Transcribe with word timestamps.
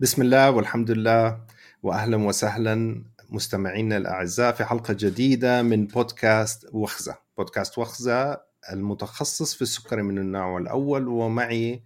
بسم 0.00 0.22
الله 0.22 0.50
والحمد 0.50 0.90
لله 0.90 1.40
واهلا 1.82 2.16
وسهلا 2.16 3.04
مستمعينا 3.30 3.96
الأعزاء 3.96 4.52
في 4.52 4.64
حلقة 4.64 4.94
جديدة 4.98 5.62
من 5.62 5.86
بودكاست 5.86 6.68
وخزة، 6.72 7.18
بودكاست 7.38 7.78
وخزة 7.78 8.40
المتخصص 8.72 9.54
في 9.54 9.62
السكري 9.62 10.02
من 10.02 10.18
النوع 10.18 10.58
الأول 10.58 11.08
ومعي 11.08 11.82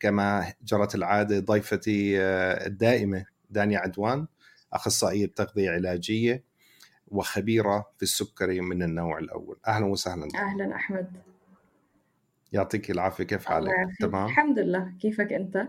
كما 0.00 0.52
جرت 0.62 0.94
العادة 0.94 1.40
ضيفتي 1.40 2.20
آه، 2.22 2.66
الدائمة 2.66 3.24
دانيا 3.50 3.78
عدوان 3.78 4.26
أخصائية 4.72 5.26
تغذية 5.36 5.70
علاجية 5.70 6.44
وخبيرة 7.08 7.90
في 7.96 8.02
السكري 8.02 8.60
من 8.60 8.82
النوع 8.82 9.18
الأول، 9.18 9.58
أهلا 9.66 9.86
وسهلا. 9.86 10.28
أهلا 10.34 10.74
أحمد. 10.76 11.12
يعطيك 12.52 12.90
العافية 12.90 13.24
كيف 13.24 13.46
حالك؟ 13.46 13.72
تمام؟ 14.00 14.26
الحمد 14.26 14.58
لله، 14.58 14.92
كيفك 15.00 15.32
أنت؟ 15.32 15.68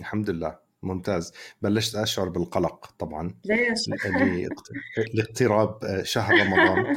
الحمد 0.00 0.30
لله 0.30 0.58
ممتاز. 0.82 1.32
بلشت 1.62 1.94
أشعر 1.94 2.28
بالقلق 2.28 2.94
طبعا 2.98 3.34
ليش؟ 3.44 3.88
لاقتراب 5.14 6.02
شهر 6.02 6.32
رمضان. 6.40 6.96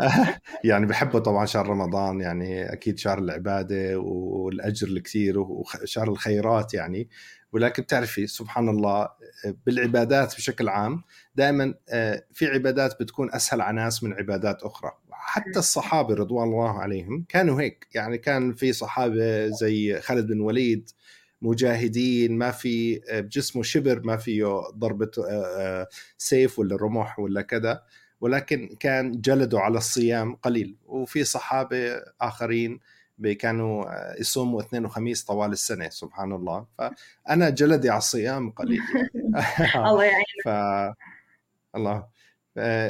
يعني 0.64 0.86
بحبه 0.86 1.18
طبعا 1.18 1.46
شهر 1.46 1.66
رمضان 1.66 2.20
يعني 2.20 2.72
أكيد 2.72 2.98
شهر 2.98 3.18
العبادة 3.18 3.98
والأجر 3.98 4.88
الكثير 4.88 5.38
وشهر 5.38 6.08
الخيرات 6.08 6.74
يعني. 6.74 7.08
ولكن 7.52 7.82
بتعرفي 7.82 8.26
سبحان 8.26 8.68
الله 8.68 9.08
بالعبادات 9.66 10.36
بشكل 10.36 10.68
عام 10.68 11.02
دائما 11.34 11.74
آه، 11.88 12.24
في 12.32 12.46
عبادات 12.46 13.02
بتكون 13.02 13.34
أسهل 13.34 13.60
على 13.60 13.76
ناس 13.76 14.02
من 14.02 14.12
عبادات 14.12 14.62
أخرى. 14.62 14.90
حتى 15.10 15.58
الصحابة 15.58 16.14
رضوان 16.14 16.48
الله 16.48 16.78
عليهم 16.78 17.24
كانوا 17.28 17.60
هيك. 17.60 17.88
يعني 17.94 18.18
كان 18.18 18.52
في 18.52 18.72
صحابة 18.72 19.46
زي 19.46 20.00
خالد 20.00 20.26
بن 20.26 20.40
وليد 20.40 20.90
مجاهدين 21.46 22.38
ما 22.38 22.50
في 22.50 23.00
بجسمه 23.12 23.62
شبر 23.62 24.00
ما 24.04 24.16
فيه 24.16 24.62
ضربة 24.76 25.10
آه، 25.18 25.44
آه، 25.58 25.88
سيف 26.18 26.58
ولا 26.58 26.76
رمح 26.76 27.18
ولا 27.18 27.42
كذا. 27.42 27.82
ولكن 28.20 28.76
كان 28.80 29.12
جلده 29.12 29.60
على 29.60 29.78
الصيام 29.78 30.34
قليل. 30.34 30.76
وفي 30.86 31.24
صحابة 31.24 32.02
آخرين 32.20 32.80
كانوا 33.38 33.84
آه، 33.84 34.20
يصوموا 34.20 34.60
اثنين 34.60 34.84
وخميس 34.84 35.24
طوال 35.24 35.52
السنة 35.52 35.88
سبحان 35.88 36.32
الله. 36.32 36.66
فأنا 36.78 37.50
جلدي 37.50 37.90
على 37.90 37.98
الصيام 37.98 38.50
قليل. 38.50 38.80
الله 39.76 40.04
يعينك. 40.04 40.44
ف... 40.44 40.48
الله. 41.76 42.15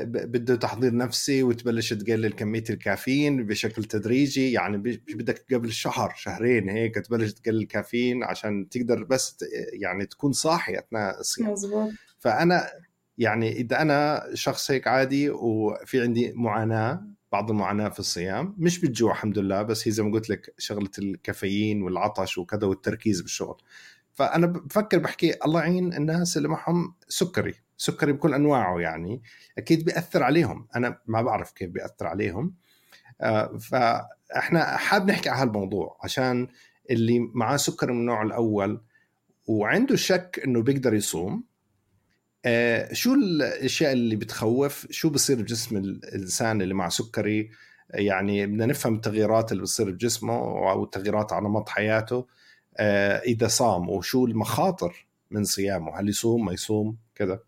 بده 0.05 0.57
تحضير 0.57 0.97
نفسي 0.97 1.43
وتبلش 1.43 1.93
تقلل 1.93 2.33
كمية 2.33 2.65
الكافيين 2.71 3.47
بشكل 3.47 3.85
تدريجي. 3.85 4.53
يعني 4.53 4.77
بدك 5.09 5.55
قبل 5.55 5.73
شهر 5.73 6.15
شهرين 6.17 6.69
هيك 6.69 6.95
تبلش 6.95 7.33
تقلل 7.33 7.59
الكافيين 7.63 8.25
عشان 8.25 8.69
تقدر 8.69 9.05
بس 9.05 9.45
يعني 9.73 10.07
تكون 10.07 10.33
صاحي 10.33 10.79
أثناء 10.79 11.21
الصيام. 11.21 11.49
فأنا 12.19 12.67
يعني 13.19 13.53
إذا 13.53 13.83
أنا 13.83 14.25
شخص 14.35 14.71
هيك 14.71 14.87
عادي 14.87 15.31
وفي 15.31 16.01
عندي 16.03 16.33
معاناة 16.33 17.03
بعض 17.33 17.51
المعاناة 17.51 17.89
في 17.89 17.99
الصيام 18.01 18.55
مش 18.59 18.81
بالجوع 18.81 19.13
الحمد 19.13 19.39
لله 19.39 19.63
بس 19.63 19.89
هي 19.89 19.93
زي 19.93 20.03
ما 20.03 20.13
قلت 20.13 20.31
لك 20.31 20.55
شغلة 20.59 20.91
الكافيين 20.99 21.83
والعطش 21.83 22.39
وكذا 22.39 22.67
والتركيز 22.67 23.21
بالشغل. 23.21 23.57
فأنا 24.17 24.47
بفكر 24.47 24.99
بحكي 24.99 25.35
الله 25.45 25.61
يعين 25.61 25.95
الناس 25.95 26.37
اللي 26.37 26.49
معهم 26.49 26.95
سكري 27.09 27.55
سكري 27.77 28.13
بكل 28.13 28.35
أنواعه 28.35 28.81
يعني 28.81 29.23
أكيد 29.59 29.85
بيأثر 29.85 30.23
عليهم 30.23 30.69
أنا 30.77 30.99
ما 31.07 31.23
بعرف 31.23 31.53
كيف 31.53 31.71
بيأثر 31.71 32.07
عليهم. 32.07 32.55
آه، 33.21 33.57
فإحنا 33.59 34.77
حاب 34.77 35.11
نحكي 35.11 35.29
على 35.29 35.43
هالموضوع 35.43 35.99
عشان 36.03 36.49
اللي 36.91 37.19
معاه 37.19 37.57
سكر 37.57 37.93
من 37.93 38.01
النوع 38.01 38.23
الأول 38.23 38.81
وعنده 39.47 39.97
شك 39.97 40.41
إنه 40.45 40.63
بيقدر 40.63 40.95
يصوم 40.95 41.45
آه، 42.45 42.93
شو 42.93 43.15
الأشياء 43.15 43.93
اللي 43.93 44.17
بتخوف؟ 44.17 44.87
شو 44.91 45.11
بصير 45.11 45.43
بجسم 45.43 45.77
الإنسان 45.77 46.63
اللي 46.63 46.75
مع 46.75 46.89
سكري؟ 46.89 47.51
يعني 47.91 48.47
بدنا 48.47 48.67
نفهم 48.67 48.95
التغييرات 48.95 49.53
اللي 49.53 49.63
بتصير 49.63 49.91
بجسمه 49.91 50.35
أو 50.71 50.85
التغييرات 50.85 51.33
على 51.33 51.49
نمط 51.49 51.69
حياته 51.69 52.27
إذا 53.27 53.47
صام 53.47 53.91
وشو 53.91 54.27
المخاطر 54.27 55.07
من 55.31 55.45
صيامه؟ 55.45 56.01
هل 56.01 56.09
يصوم 56.09 56.45
ما 56.45 56.53
يصوم؟ 56.53 56.97
كذا. 57.15 57.41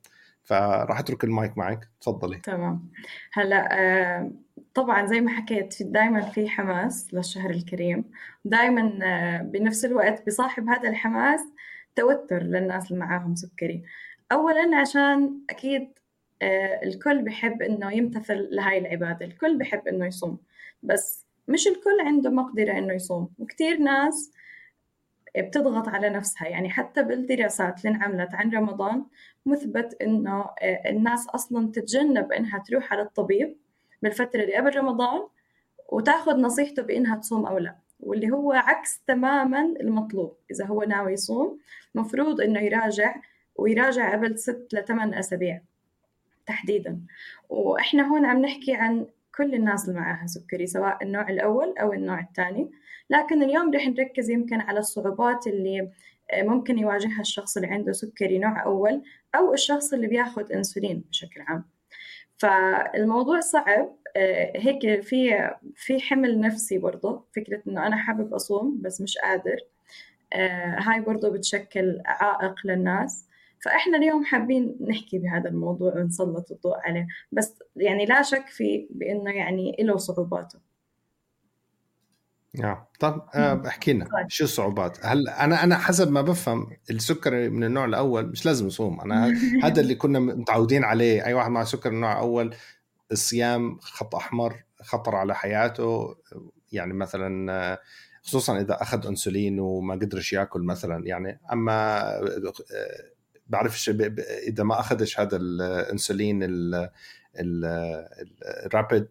فراح 0.42 0.98
أترك 0.98 1.24
المايك 1.24 1.58
معك. 1.58 1.88
تفضلي. 2.00 2.38
تمام. 2.38 2.88
هلا 3.32 3.68
آه، 3.80 4.30
طبعا 4.74 5.06
زي 5.06 5.20
ما 5.20 5.30
حكيت 5.30 5.72
في 5.72 5.84
دائما 5.84 6.20
في 6.20 6.48
حماس 6.48 7.14
للشهر 7.14 7.50
الكريم. 7.50 8.04
دائما 8.44 8.98
آه، 9.02 9.42
بنفس 9.42 9.84
الوقت 9.84 10.26
بصاحب 10.26 10.68
هذا 10.68 10.88
الحماس 10.88 11.40
توتر 11.96 12.42
للناس 12.42 12.90
اللي 12.90 13.00
معاهم 13.00 13.34
سكري. 13.34 13.82
اولا 14.32 14.76
عشان 14.76 15.40
أكيد 15.50 15.88
الكل 16.82 17.22
بحب 17.22 17.62
إنه 17.62 17.92
يمتثل 17.92 18.48
لهاي 18.50 18.78
العبادة. 18.78 19.26
الكل 19.26 19.58
بحب 19.58 19.88
إنه 19.88 20.06
يصوم. 20.06 20.38
بس 20.82 21.26
مش 21.48 21.68
الكل 21.68 22.06
عنده 22.06 22.30
مقدرة 22.30 22.78
إنه 22.78 22.92
يصوم. 22.92 23.28
وكثير 23.38 23.78
ناس 23.78 24.32
بتضغط 25.36 25.88
على 25.88 26.10
نفسها. 26.10 26.48
يعني 26.48 26.70
حتى 26.70 27.02
بالدراسات 27.02 27.84
اللي 27.84 27.96
انعملت 27.96 28.34
عن 28.34 28.50
رمضان 28.50 29.04
مثبت 29.46 30.02
إنه 30.02 30.40
آه، 30.62 30.90
الناس 30.90 31.28
أصلا 31.28 31.72
تتجنب 31.72 32.32
إنها 32.32 32.58
تروح 32.58 32.92
على 32.92 33.02
الطبيب 33.02 33.56
بالفترة 34.02 34.40
اللي 34.40 34.54
قبل 34.54 34.76
رمضان 34.76 35.20
وتاخذ 35.88 36.36
نصيحته 36.36 36.82
بإنها 36.82 37.16
تصوم 37.16 37.46
أو 37.46 37.58
لا 37.58 37.76
واللي 38.00 38.30
هو 38.30 38.52
عكس 38.52 39.00
تماما 39.06 39.60
المطلوب. 39.80 40.36
إذا 40.50 40.66
هو 40.66 40.82
ناوي 40.82 41.12
يصوم 41.12 41.58
مفروض 41.94 42.40
إنه 42.40 42.60
يراجع 42.60 43.16
ويراجع 43.56 44.12
قبل 44.12 44.38
ست 44.38 44.68
لثمان 44.72 45.14
أسابيع 45.14 45.60
تحديدا. 46.46 47.00
وإحنا 47.48 48.02
هون 48.02 48.26
عم 48.26 48.38
نحكي 48.38 48.74
عن 48.74 49.06
كل 49.36 49.54
الناس 49.54 49.88
اللي 49.88 50.00
معاها 50.00 50.26
سكري 50.26 50.66
سواء 50.66 50.98
النوع 51.02 51.28
الأول 51.28 51.74
أو 51.78 51.92
النوع 51.92 52.20
الثاني. 52.20 52.70
لكن 53.10 53.42
اليوم 53.42 53.74
رح 53.74 53.86
نركز 53.86 54.30
يمكن 54.30 54.60
على 54.60 54.78
الصعوبات 54.78 55.46
اللي 55.46 55.90
آه، 56.32 56.42
ممكن 56.42 56.78
يواجهها 56.78 57.20
الشخص 57.20 57.56
اللي 57.56 57.68
عنده 57.68 57.92
سكري 57.92 58.38
نوع 58.38 58.64
أول 58.64 59.02
أو 59.34 59.54
الشخص 59.54 59.92
اللي 59.92 60.06
بياخد 60.06 60.52
أنسولين 60.52 61.04
بشكل 61.10 61.40
عام. 61.40 61.64
فالموضوع 62.38 63.40
صعب 63.40 63.96
آه، 64.16 64.52
هيك 64.56 65.02
في 65.02 65.50
في 65.76 66.00
حمل 66.00 66.40
نفسي 66.40 66.78
برضه 66.78 67.24
فكرة 67.36 67.62
إنه 67.68 67.86
أنا 67.86 67.96
حابب 67.96 68.34
أصوم 68.34 68.78
بس 68.82 69.00
مش 69.00 69.18
قادر 69.18 69.56
آه، 70.32 70.76
هاي 70.80 71.00
برضه 71.00 71.30
بتشكل 71.30 72.02
عائق 72.06 72.54
للناس. 72.64 73.27
فإحنا 73.64 73.98
اليوم 73.98 74.24
حابين 74.24 74.76
نحكي 74.80 75.18
بهذا 75.18 75.48
الموضوع 75.50 75.94
ونسلط 75.96 76.52
الضوء 76.52 76.76
عليه. 76.84 77.06
بس 77.32 77.58
يعني 77.76 78.06
لا 78.06 78.22
شك 78.22 78.46
في 78.46 78.88
بإنه 78.90 79.30
يعني 79.30 79.76
له 79.80 79.96
صعوباته. 79.96 80.58
آه 82.64 82.88
طب 83.00 83.26
آه، 83.34 83.62
احكي 83.66 83.92
لنا 83.92 84.04
طيب. 84.04 84.28
شو 84.28 84.44
الصعوبات؟ 84.44 85.06
هل 85.06 85.28
أنا 85.28 85.64
أنا 85.64 85.78
حسب 85.78 86.12
ما 86.12 86.22
بفهم 86.22 86.66
السكر 86.90 87.50
من 87.50 87.64
النوع 87.64 87.84
الأول 87.84 88.26
مش 88.26 88.46
لازم 88.46 88.66
يصوم. 88.66 89.00
أنا 89.00 89.34
هذا 89.64 89.80
اللي 89.80 89.94
كنا 89.94 90.18
متعودين 90.18 90.84
عليه. 90.84 91.26
أي 91.26 91.34
واحد 91.34 91.50
مع 91.50 91.64
سكر 91.64 91.90
النوع 91.90 92.12
الأول 92.12 92.54
الصيام 93.12 93.78
خط 93.80 94.14
أحمر 94.14 94.64
خطر 94.82 95.16
على 95.16 95.34
حياته. 95.34 96.16
يعني 96.72 96.94
مثلا 96.94 97.78
خصوصا 98.22 98.60
إذا 98.60 98.82
أخذ 98.82 99.06
إنسولين 99.06 99.60
وما 99.60 99.94
قدرش 99.94 100.32
يأكل 100.32 100.60
مثلا. 100.60 101.06
يعني 101.06 101.40
أما 101.52 102.00
آه، 102.16 102.52
بعرفش 103.48 103.90
إذا 104.48 104.64
ما 104.64 104.80
أخذش 104.80 105.20
هذا 105.20 105.36
الإنسولين 105.36 106.40
الرابيد 108.66 109.08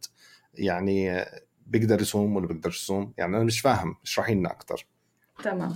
يعني 0.54 1.26
بيقدر 1.68 2.02
يصوم 2.02 2.36
ولا 2.36 2.48
بيقدر 2.48 2.70
يصوم. 2.70 3.14
يعني 3.18 3.38
أنا 3.38 3.44
مش 3.44 3.60
فاهم 3.60 3.96
اشرحي 4.04 4.36
لنا 4.36 4.52
أكثر 4.52 4.86
تمام. 5.44 5.76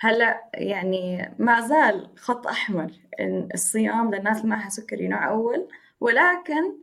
هلأ 0.00 0.50
يعني 0.54 1.34
ما 1.38 1.60
زال 1.60 2.08
خط 2.16 2.46
أحمر 2.46 2.92
الصيام 3.54 4.14
للناس 4.14 4.36
اللي 4.36 4.48
معها 4.48 4.68
سكري 4.68 5.08
نوع 5.08 5.28
أول 5.28 5.68
ولكن 6.00 6.76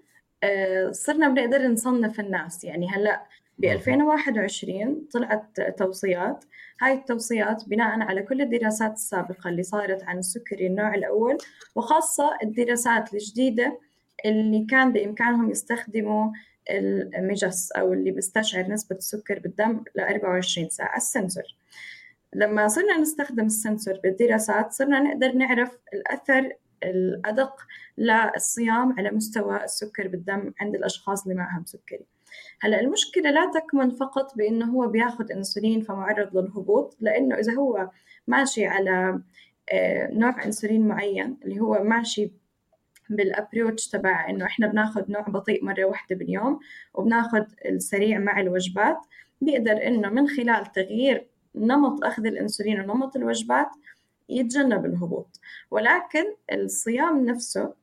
آه، 0.43 0.91
صرنا 0.91 1.29
بنقدر 1.29 1.67
نصنف 1.67 2.19
الناس. 2.19 2.63
يعني 2.63 2.89
هلأ 2.89 3.23
ب 3.59 3.65
2021 3.65 5.07
طلعت 5.13 5.61
توصيات. 5.77 6.45
هاي 6.81 6.93
التوصيات 6.93 7.69
بناء 7.69 7.99
على 8.01 8.21
كل 8.21 8.41
الدراسات 8.41 8.93
السابقة 8.93 9.49
اللي 9.49 9.63
صارت 9.63 10.03
عن 10.03 10.17
السكري 10.17 10.67
النوع 10.67 10.95
الأول 10.95 11.37
وخاصة 11.75 12.37
الدراسات 12.43 13.13
الجديدة 13.13 13.79
اللي 14.25 14.65
كان 14.69 14.93
بإمكانهم 14.93 15.51
يستخدموا 15.51 16.31
المجس 16.69 17.71
أو 17.71 17.93
اللي 17.93 18.11
بيستشعر 18.11 18.67
نسبة 18.67 18.95
السكر 18.95 19.39
بالدم 19.39 19.83
ل 19.95 19.99
24 19.99 20.69
ساعة 20.69 20.97
السنسور. 20.97 21.43
لما 22.35 22.67
صرنا 22.67 22.97
نستخدم 22.97 23.45
السنسور 23.45 23.99
بالدراسات 24.03 24.71
صرنا 24.71 24.99
نقدر 24.99 25.31
نعرف 25.31 25.77
الأثر 25.93 26.53
الأدق 26.83 27.55
للصيام 27.97 28.95
على 28.99 29.11
مستوى 29.11 29.63
السكر 29.63 30.07
بالدم 30.07 30.53
عند 30.61 30.75
الأشخاص 30.75 31.23
اللي 31.23 31.35
معهم 31.35 31.65
سكري. 31.65 32.05
هلا 32.61 32.79
المشكلة 32.79 33.31
لا 33.31 33.51
تكمن 33.51 33.89
فقط 33.89 34.37
بأنه 34.37 34.65
هو 34.65 34.87
بياخذ 34.87 35.31
أنسولين 35.31 35.81
فمعرض 35.81 36.37
للهبوط 36.37 36.97
لأنه 36.99 37.35
إذا 37.35 37.53
هو 37.53 37.89
ماشي 38.27 38.65
على 38.65 39.21
آه، 39.71 40.09
نوع 40.11 40.45
إنسولين 40.45 40.87
معين 40.87 41.37
اللي 41.45 41.59
هو 41.59 41.83
ماشي 41.83 42.31
بالابروتش 43.09 43.87
تبع 43.87 44.29
إنه 44.29 44.45
إحنا 44.45 44.67
بناخذ 44.67 45.11
نوع 45.11 45.21
بطيء 45.21 45.65
مرة 45.65 45.85
واحدة 45.85 46.15
باليوم 46.15 46.59
وبناخذ 46.93 47.43
السريع 47.65 48.19
مع 48.19 48.39
الوجبات 48.39 48.97
بيقدر 49.41 49.87
إنه 49.87 50.09
من 50.09 50.27
خلال 50.27 50.71
تغيير 50.71 51.27
نمط 51.55 52.03
أخذ 52.03 52.25
الإنسولين 52.25 52.79
ونمط 52.79 53.15
الوجبات 53.15 53.67
يتجنب 54.29 54.85
الهبوط. 54.85 55.39
ولكن 55.71 56.25
الصيام 56.51 57.25
نفسه 57.25 57.73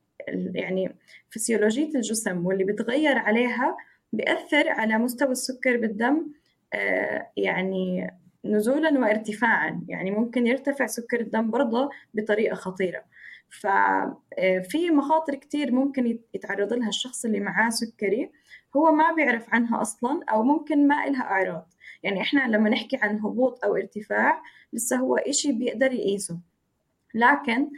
يعني 0.53 0.95
فسيولوجية 1.29 1.95
الجسم 1.95 2.45
واللي 2.45 2.63
بتغير 2.63 3.17
عليها 3.17 3.77
بيأثر 4.13 4.69
على 4.69 4.97
مستوى 4.97 5.31
السكر 5.31 5.77
بالدم 5.77 6.27
آه، 6.73 7.31
يعني 7.37 8.11
نزولا 8.45 8.99
وارتفاعا. 8.99 9.81
يعني 9.87 10.11
ممكن 10.11 10.47
يرتفع 10.47 10.85
سكر 10.85 11.19
الدم 11.19 11.51
برضه 11.51 11.89
بطريقة 12.13 12.55
خطيرة. 12.55 13.03
ففي 13.49 14.89
آه، 14.89 14.91
مخاطر 14.91 15.35
كتير 15.35 15.71
ممكن 15.71 16.19
يتعرض 16.33 16.73
لها 16.73 16.89
الشخص 16.89 17.25
اللي 17.25 17.39
معاه 17.39 17.69
سكري 17.69 18.31
هو 18.75 18.91
ما 18.91 19.13
بيعرف 19.15 19.53
عنها 19.53 19.81
أصلا 19.81 20.23
أو 20.29 20.43
ممكن 20.43 20.87
ما 20.87 21.07
إلها 21.07 21.21
أعراض. 21.21 21.73
يعني 22.03 22.21
إحنا 22.21 22.47
لما 22.47 22.69
نحكي 22.69 22.97
عن 23.01 23.19
هبوط 23.19 23.65
أو 23.65 23.75
ارتفاع 23.75 24.43
لسه 24.73 24.97
هو 24.97 25.15
إشي 25.15 25.51
بيقدر 25.51 25.93
يقيسه. 25.93 26.39
لكن 27.13 27.69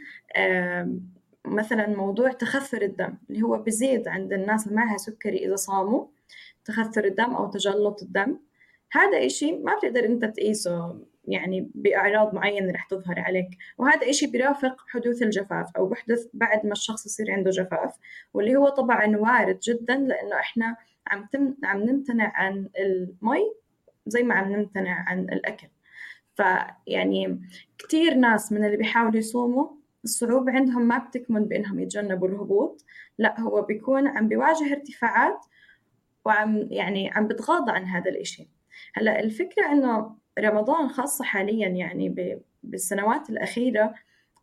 مثلا 1.44 1.86
موضوع 1.96 2.32
تخثر 2.32 2.82
الدم 2.82 3.14
اللي 3.30 3.42
هو 3.42 3.58
بزيد 3.58 4.08
عند 4.08 4.32
الناس 4.32 4.66
اللي 4.66 4.76
معها 4.76 4.96
سكري 4.96 5.46
إذا 5.46 5.56
صاموا 5.56 6.06
تخثر 6.64 7.04
الدم 7.04 7.34
أو 7.34 7.50
تجلط 7.50 8.02
الدم. 8.02 8.38
هذا 8.92 9.26
إشي 9.26 9.52
ما 9.52 9.76
بتقدر 9.76 10.04
أنت 10.04 10.24
تقيسه 10.24 11.00
يعني 11.24 11.70
بأعراض 11.74 12.34
معينة 12.34 12.72
رح 12.72 12.84
تظهر 12.86 13.20
عليك. 13.20 13.48
وهذا 13.78 14.10
إشي 14.10 14.26
بيرافق 14.26 14.76
حدوث 14.88 15.22
الجفاف 15.22 15.76
أو 15.76 15.86
بحدث 15.86 16.26
بعد 16.34 16.66
ما 16.66 16.72
الشخص 16.72 17.06
يصير 17.06 17.30
عنده 17.30 17.50
جفاف 17.50 17.94
واللي 18.34 18.56
هو 18.56 18.68
طبعا 18.68 19.16
وارد 19.16 19.58
جدا 19.58 19.94
لأنه 19.94 20.36
إحنا 20.36 20.76
عم 21.06 21.28
تم 21.32 21.54
عم 21.64 21.82
نمتنع 21.82 22.32
عن 22.34 22.68
المي 22.78 23.54
زي 24.06 24.22
ما 24.22 24.34
عم 24.34 24.52
نمتنع 24.52 25.04
عن 25.08 25.20
الأكل. 25.20 25.68
فيعني 26.36 27.40
كثير 27.78 28.14
ناس 28.14 28.52
من 28.52 28.64
اللي 28.64 28.76
بيحاولوا 28.76 29.16
يصوموا 29.16 29.68
الصعوبة 30.04 30.52
عندهم 30.52 30.88
ما 30.88 30.98
بتكمن 30.98 31.44
بإنهم 31.44 31.80
يتجنبوا 31.80 32.28
الهبوط 32.28 32.84
لا 33.18 33.40
هو 33.40 33.62
بيكون 33.62 34.08
عم 34.08 34.28
بيواجه 34.28 34.72
ارتفاعات 34.72 35.46
وعم 36.24 36.68
يعني 36.70 37.10
عم 37.10 37.28
بتغاضى 37.28 37.72
عن 37.72 37.84
هذا 37.84 38.10
الإشي. 38.10 38.48
هلأ 38.94 39.20
الفكرة 39.20 39.72
إنه 39.72 40.16
رمضان 40.38 40.88
خاصة 40.88 41.24
حاليا 41.24 41.68
يعني 41.68 42.38
بالسنوات 42.62 43.30
الأخيرة 43.30 43.94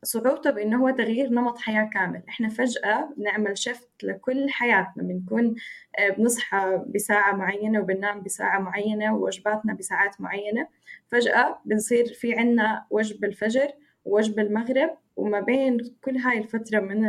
صعوبته 0.03 0.49
بإنه 0.51 0.81
هو 0.83 0.89
تغيير 0.89 1.29
نمط 1.29 1.57
حياة 1.57 1.89
كامل. 1.93 2.21
إحنا 2.29 2.49
فجأة 2.49 3.13
بنعمل 3.17 3.57
شفت 3.57 3.89
لكل 4.03 4.49
حياتنا 4.49 5.03
بنكون 5.03 5.55
آه، 5.99 6.09
بنصحى 6.09 6.83
بساعة 6.87 7.35
معينة 7.35 7.79
وبننام 7.79 8.21
بساعة 8.23 8.59
معينة 8.59 9.15
ووجباتنا 9.15 9.73
بساعات 9.73 10.21
معينة. 10.21 10.67
فجأة 11.07 11.59
بنصير 11.65 12.05
في 12.05 12.33
عنا 12.33 12.85
وجب 12.89 13.25
الفجر 13.25 13.67
ووجب 14.05 14.39
المغرب 14.39 14.97
وما 15.15 15.39
بين 15.39 15.77
كل 16.01 16.17
هاي 16.17 16.37
الفترة 16.37 16.79
من 16.79 17.05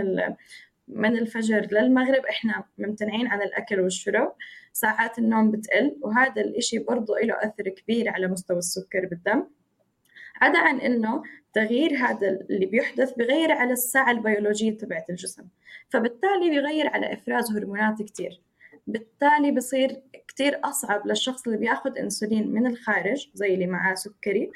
من 0.88 1.18
الفجر 1.18 1.68
للمغرب 1.72 2.26
إحنا 2.26 2.64
ممتنعين 2.78 3.26
عن 3.26 3.42
الأكل 3.42 3.80
والشرب 3.80 4.32
ساعات 4.72 5.18
النوم 5.18 5.50
بتقل 5.50 5.96
وهذا 6.00 6.42
الإشي 6.42 6.78
برضه 6.78 7.18
له 7.18 7.34
أثر 7.34 7.68
كبير 7.68 8.08
على 8.08 8.26
مستوى 8.26 8.58
السكر 8.58 9.06
بالدم. 9.06 9.44
عدا 10.40 10.58
عن 10.58 10.80
إنه 10.80 11.22
تغيير 11.52 11.96
هذا 11.96 12.28
اللي 12.50 12.66
بيحدث 12.66 13.12
بغير 13.12 13.52
على 13.52 13.72
الساعة 13.72 14.10
البيولوجية 14.10 14.78
تبعت 14.78 15.10
الجسم 15.10 15.44
فبالتالي 15.88 16.50
بيغير 16.50 16.88
على 16.88 17.12
إفراز 17.12 17.50
هرمونات 17.50 18.02
كتير. 18.02 18.40
بالتالي 18.86 19.50
بصير 19.52 20.02
كتير 20.28 20.60
أصعب 20.64 21.06
للشخص 21.06 21.46
اللي 21.46 21.58
بياخد 21.58 21.98
أنسولين 21.98 22.52
من 22.52 22.66
الخارج 22.66 23.28
زي 23.34 23.54
اللي 23.54 23.66
معاه 23.66 23.94
سكري 23.94 24.50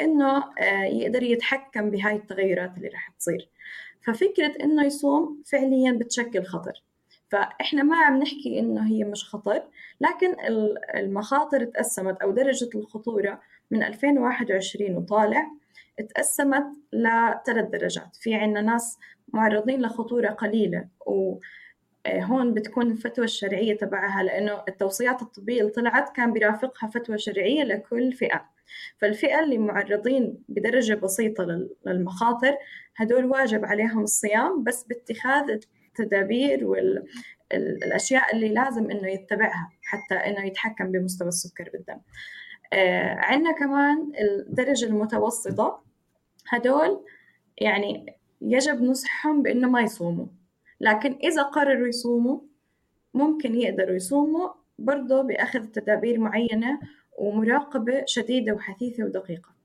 إنه 0.00 0.36
آه، 0.58 0.84
يقدر 0.84 1.22
يتحكم 1.22 1.90
بهاي 1.90 2.16
التغيرات 2.16 2.76
اللي 2.76 2.88
رح 2.88 3.10
تصير. 3.18 3.48
ففكرة 4.06 4.52
إنه 4.64 4.84
يصوم 4.84 5.42
فعليا 5.46 5.92
بتشكل 5.92 6.44
خطر. 6.44 6.82
فإحنا 7.28 7.82
ما 7.82 7.96
عم 7.96 8.18
نحكي 8.18 8.58
إنه 8.58 8.88
هي 8.88 9.04
مش 9.04 9.24
خطر 9.24 9.62
لكن 10.00 10.36
المخاطر 10.94 11.64
تقسمت 11.64 12.22
أو 12.22 12.30
درجة 12.30 12.68
الخطورة 12.74 13.40
من 13.70 13.82
2021 13.82 14.96
وطالع 14.96 15.50
اتقسمت 15.98 16.66
لثلاث 16.92 17.68
درجات. 17.72 18.16
في 18.16 18.34
عنا 18.34 18.60
ناس 18.60 18.98
معرضين 19.28 19.82
لخطورة 19.82 20.28
قليلة 20.28 20.88
و 21.06 21.38
آه، 22.06 22.20
هون 22.20 22.54
بتكون 22.54 22.90
الفتوى 22.90 23.24
الشرعية 23.24 23.76
تبعها 23.76 24.22
لأنه 24.22 24.62
التوصيات 24.68 25.22
الطبية 25.22 25.60
اللي 25.60 25.72
طلعت 25.72 26.16
كان 26.16 26.32
بيرافقها 26.32 26.88
فتوى 26.90 27.18
شرعية 27.18 27.62
لكل 27.62 28.12
فئة. 28.12 28.55
فالفئة 28.98 29.40
اللي 29.40 29.58
معرضين 29.58 30.44
بدرجة 30.48 30.94
بسيطة 30.94 31.68
للمخاطر 31.86 32.56
هدول 32.96 33.24
واجب 33.24 33.64
عليهم 33.64 34.02
الصيام 34.02 34.64
بس 34.64 34.84
باتخاذ 34.84 35.50
التدابير 35.50 36.66
والأشياء 36.66 38.36
اللي 38.36 38.48
لازم 38.48 38.90
إنه 38.90 39.08
يتبعها 39.08 39.70
حتى 39.82 40.14
إنه 40.14 40.46
يتحكم 40.46 40.92
بمستوى 40.92 41.28
السكر 41.28 41.70
بالدم. 41.72 41.98
آه 42.72 43.14
عندنا 43.14 43.52
كمان 43.52 44.12
الدرجة 44.20 44.86
المتوسطة 44.86 45.82
هدول 46.48 47.04
يعني 47.58 48.16
يجب 48.40 48.82
نصحهم 48.82 49.42
بإنه 49.42 49.70
ما 49.70 49.80
يصوموا. 49.80 50.26
لكن 50.80 51.18
إذا 51.24 51.42
قرروا 51.42 51.88
يصوموا 51.88 52.40
ممكن 53.14 53.54
يقدروا 53.54 53.96
يصوموا 53.96 54.48
برضه 54.78 55.22
بأخذ 55.22 55.64
تدابير 55.64 56.18
معينة 56.18 56.80
ومراقبة 57.18 58.02
شديدة 58.06 58.52
وحثيثة 58.52 59.04
ودقيقة. 59.04 59.56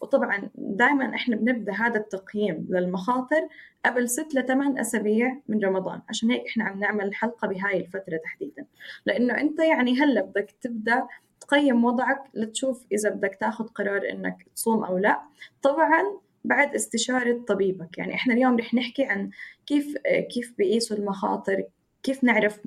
وطبعا 0.00 0.48
دائما 0.54 1.14
إحنا 1.14 1.36
بنبدأ 1.36 1.72
هذا 1.72 2.00
التقييم 2.00 2.66
للمخاطر 2.70 3.48
قبل 3.84 4.08
ست 4.08 4.34
لثمان 4.34 4.78
أسابيع 4.78 5.36
من 5.48 5.64
رمضان. 5.64 6.00
عشان 6.08 6.30
هيك 6.30 6.46
إحنا 6.46 6.64
عم 6.64 6.80
نعمل 6.80 7.04
الحلقة 7.04 7.48
بهاي 7.48 7.80
الفترة 7.80 8.16
تحديدا. 8.24 8.66
لأنه 9.06 9.40
أنت 9.40 9.60
يعني 9.60 10.00
هلأ 10.00 10.20
بدك 10.20 10.54
تبدأ 10.60 11.06
تقيم 11.40 11.84
وضعك 11.84 12.24
لتشوف 12.34 12.86
إذا 12.92 13.10
بدك 13.10 13.36
تأخذ 13.40 13.66
قرار 13.66 14.10
إنك 14.10 14.46
تصوم 14.54 14.84
أو 14.84 14.98
لا. 14.98 15.20
طبعا 15.62 16.02
بعد 16.44 16.74
استشارة 16.74 17.44
طبيبك. 17.48 17.98
يعني 17.98 18.14
إحنا 18.14 18.34
اليوم 18.34 18.56
رح 18.56 18.74
نحكي 18.74 19.04
عن 19.04 19.30
كيف 19.66 19.96
كيف 20.30 20.54
بيقيسوا 20.58 20.96
المخاطر 20.96 21.64
كيف 22.02 22.24
نعرف 22.24 22.60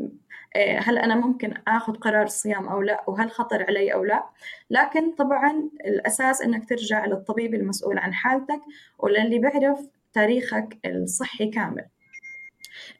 آه، 0.56 0.80
هل 0.80 0.98
أنا 0.98 1.16
ممكن 1.16 1.54
آخذ 1.68 1.94
قرار 1.94 2.24
الصيام 2.24 2.68
أو 2.68 2.82
لا 2.82 3.04
وهل 3.08 3.32
خطر 3.32 3.64
علي 3.64 3.94
أو 3.94 4.04
لا. 4.04 4.30
لكن 4.70 5.12
طبعا 5.16 5.70
الأساس 5.86 6.42
أنك 6.42 6.70
ترجع 6.70 7.06
للطبيب 7.06 7.54
المسؤول 7.54 7.98
عن 7.98 8.14
حالتك 8.14 8.62
وللي 9.00 9.40
بيعرف 9.40 9.80
تاريخك 10.14 10.78
الصحي 10.86 11.48
كامل. 11.48 11.86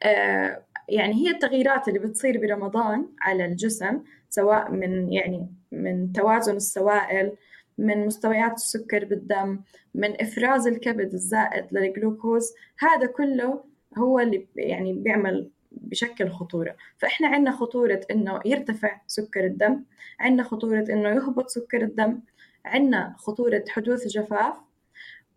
آه، 0.02 0.64
يعني 0.88 1.14
هي 1.14 1.30
التغييرات 1.30 1.88
اللي 1.88 1.98
بتصير 1.98 2.40
برمضان 2.40 3.08
على 3.20 3.44
الجسم 3.44 4.02
سواء 4.28 4.70
من 4.70 5.12
يعني 5.12 5.48
من 5.72 6.12
توازن 6.12 6.56
السوائل 6.56 7.32
من 7.78 8.06
مستويات 8.06 8.52
السكر 8.52 9.04
بالدم 9.04 9.60
من 9.94 10.20
إفراز 10.20 10.66
الكبد 10.66 11.12
الزائد 11.12 11.66
للجلوكوز 11.72 12.54
هذا 12.78 13.06
كله 13.06 13.64
هو 13.98 14.18
اللي 14.18 14.46
يعني 14.56 14.92
بيعمل 14.92 15.50
بشكل 15.76 16.30
خطورة. 16.30 16.76
فإحنا 16.98 17.28
عندنا 17.28 17.56
خطورة 17.56 18.00
إنه 18.10 18.40
يرتفع 18.44 19.00
سكر 19.06 19.44
الدم 19.44 19.84
عندنا 20.20 20.42
خطورة 20.42 20.84
إنه 20.90 21.08
يهبط 21.08 21.48
سكر 21.48 21.82
الدم 21.82 22.20
عندنا 22.64 23.14
خطورة 23.18 23.64
حدوث 23.68 24.06
جفاف. 24.06 24.56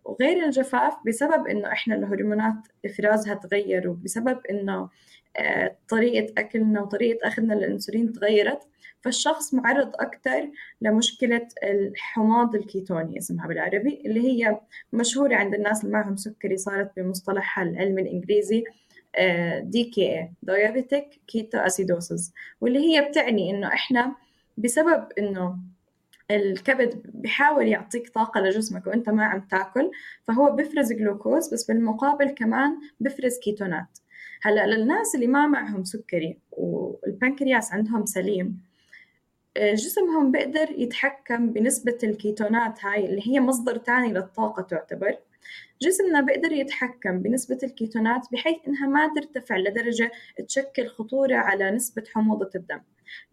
وغير 0.06 0.46
الجفاف 0.46 0.94
بسبب 1.08 1.48
إنه 1.48 1.72
إحنا 1.72 1.96
الهرمونات 1.96 2.56
إفرازها 2.86 3.34
تغير 3.34 3.90
وبسبب 3.90 4.40
إنه 4.50 4.90
آه، 5.38 5.76
طريقة 5.90 6.34
أكلنا 6.38 6.82
وطريقة 6.82 7.28
أخذنا 7.28 7.54
للأنسولين 7.54 8.14
تغيرت 8.14 8.60
فالشخص 9.02 9.54
معرض 9.54 9.92
أكثر 9.96 10.50
لمشكلة 10.82 11.48
الحماض 11.64 12.56
الكيتوني 12.56 13.18
اسمها 13.18 13.48
بالعربي 13.48 14.02
اللي 14.06 14.22
هي 14.22 14.60
مشهورة 14.94 15.36
عند 15.36 15.54
الناس 15.54 15.84
اللي 15.84 15.94
معهم 15.94 16.16
سكري 16.16 16.58
صارت 16.58 16.92
بمصطلحها 16.98 17.64
العلمي 17.64 18.02
الإنجليزي 18.02 18.64
DKA 19.60 20.20
diabetic 20.20 21.22
ketoacidosis 21.28 22.34
واللي 22.62 22.80
هي 22.80 23.10
بتعني 23.10 23.52
إنه 23.52 23.68
إحنا 23.68 24.16
بسبب 24.58 25.08
إنه 25.20 25.58
الكبد 26.32 27.02
بحاول 27.14 27.68
يعطيك 27.68 28.10
طاقة 28.10 28.42
لجسمك 28.42 28.88
وإنت 28.88 29.10
ما 29.10 29.26
عم 29.26 29.42
تاكل 29.42 29.92
فهو 30.24 30.52
بفرز 30.52 30.94
جلوكوز 30.94 31.54
بس 31.54 31.64
بالمقابل 31.64 32.30
كمان 32.30 32.78
بفرز 33.00 33.40
كيتونات. 33.40 33.98
هلأ 34.42 34.68
للناس 34.68 35.16
اللي 35.16 35.28
ما 35.28 35.48
معهم 35.48 35.84
سكري 35.84 36.38
والبنكرياس 36.52 37.74
عندهم 37.74 38.06
سليم 38.06 38.60
آه، 39.58 39.74
جسمهم 39.74 40.32
بيقدر 40.32 40.72
يتحكم 40.78 41.50
بنسبة 41.50 41.98
الكيتونات 42.04 42.86
هاي 42.86 43.06
اللي 43.06 43.22
هي 43.28 43.40
مصدر 43.40 43.78
تاني 43.78 44.14
للطاقة 44.14 44.62
تعتبر. 44.62 45.18
جسمنا 45.82 46.22
بيقدر 46.22 46.52
يتحكم 46.52 47.20
بنسبة 47.20 47.60
الكيتونات 47.64 48.28
بحيث 48.32 48.58
إنها 48.68 48.88
ما 48.88 49.14
ترتفع 49.16 49.58
لدرجة 49.58 50.12
تشكل 50.48 50.88
خطورة 50.88 51.36
على 51.36 51.72
نسبة 51.72 52.04
حموضة 52.14 52.50
الدم. 52.56 52.82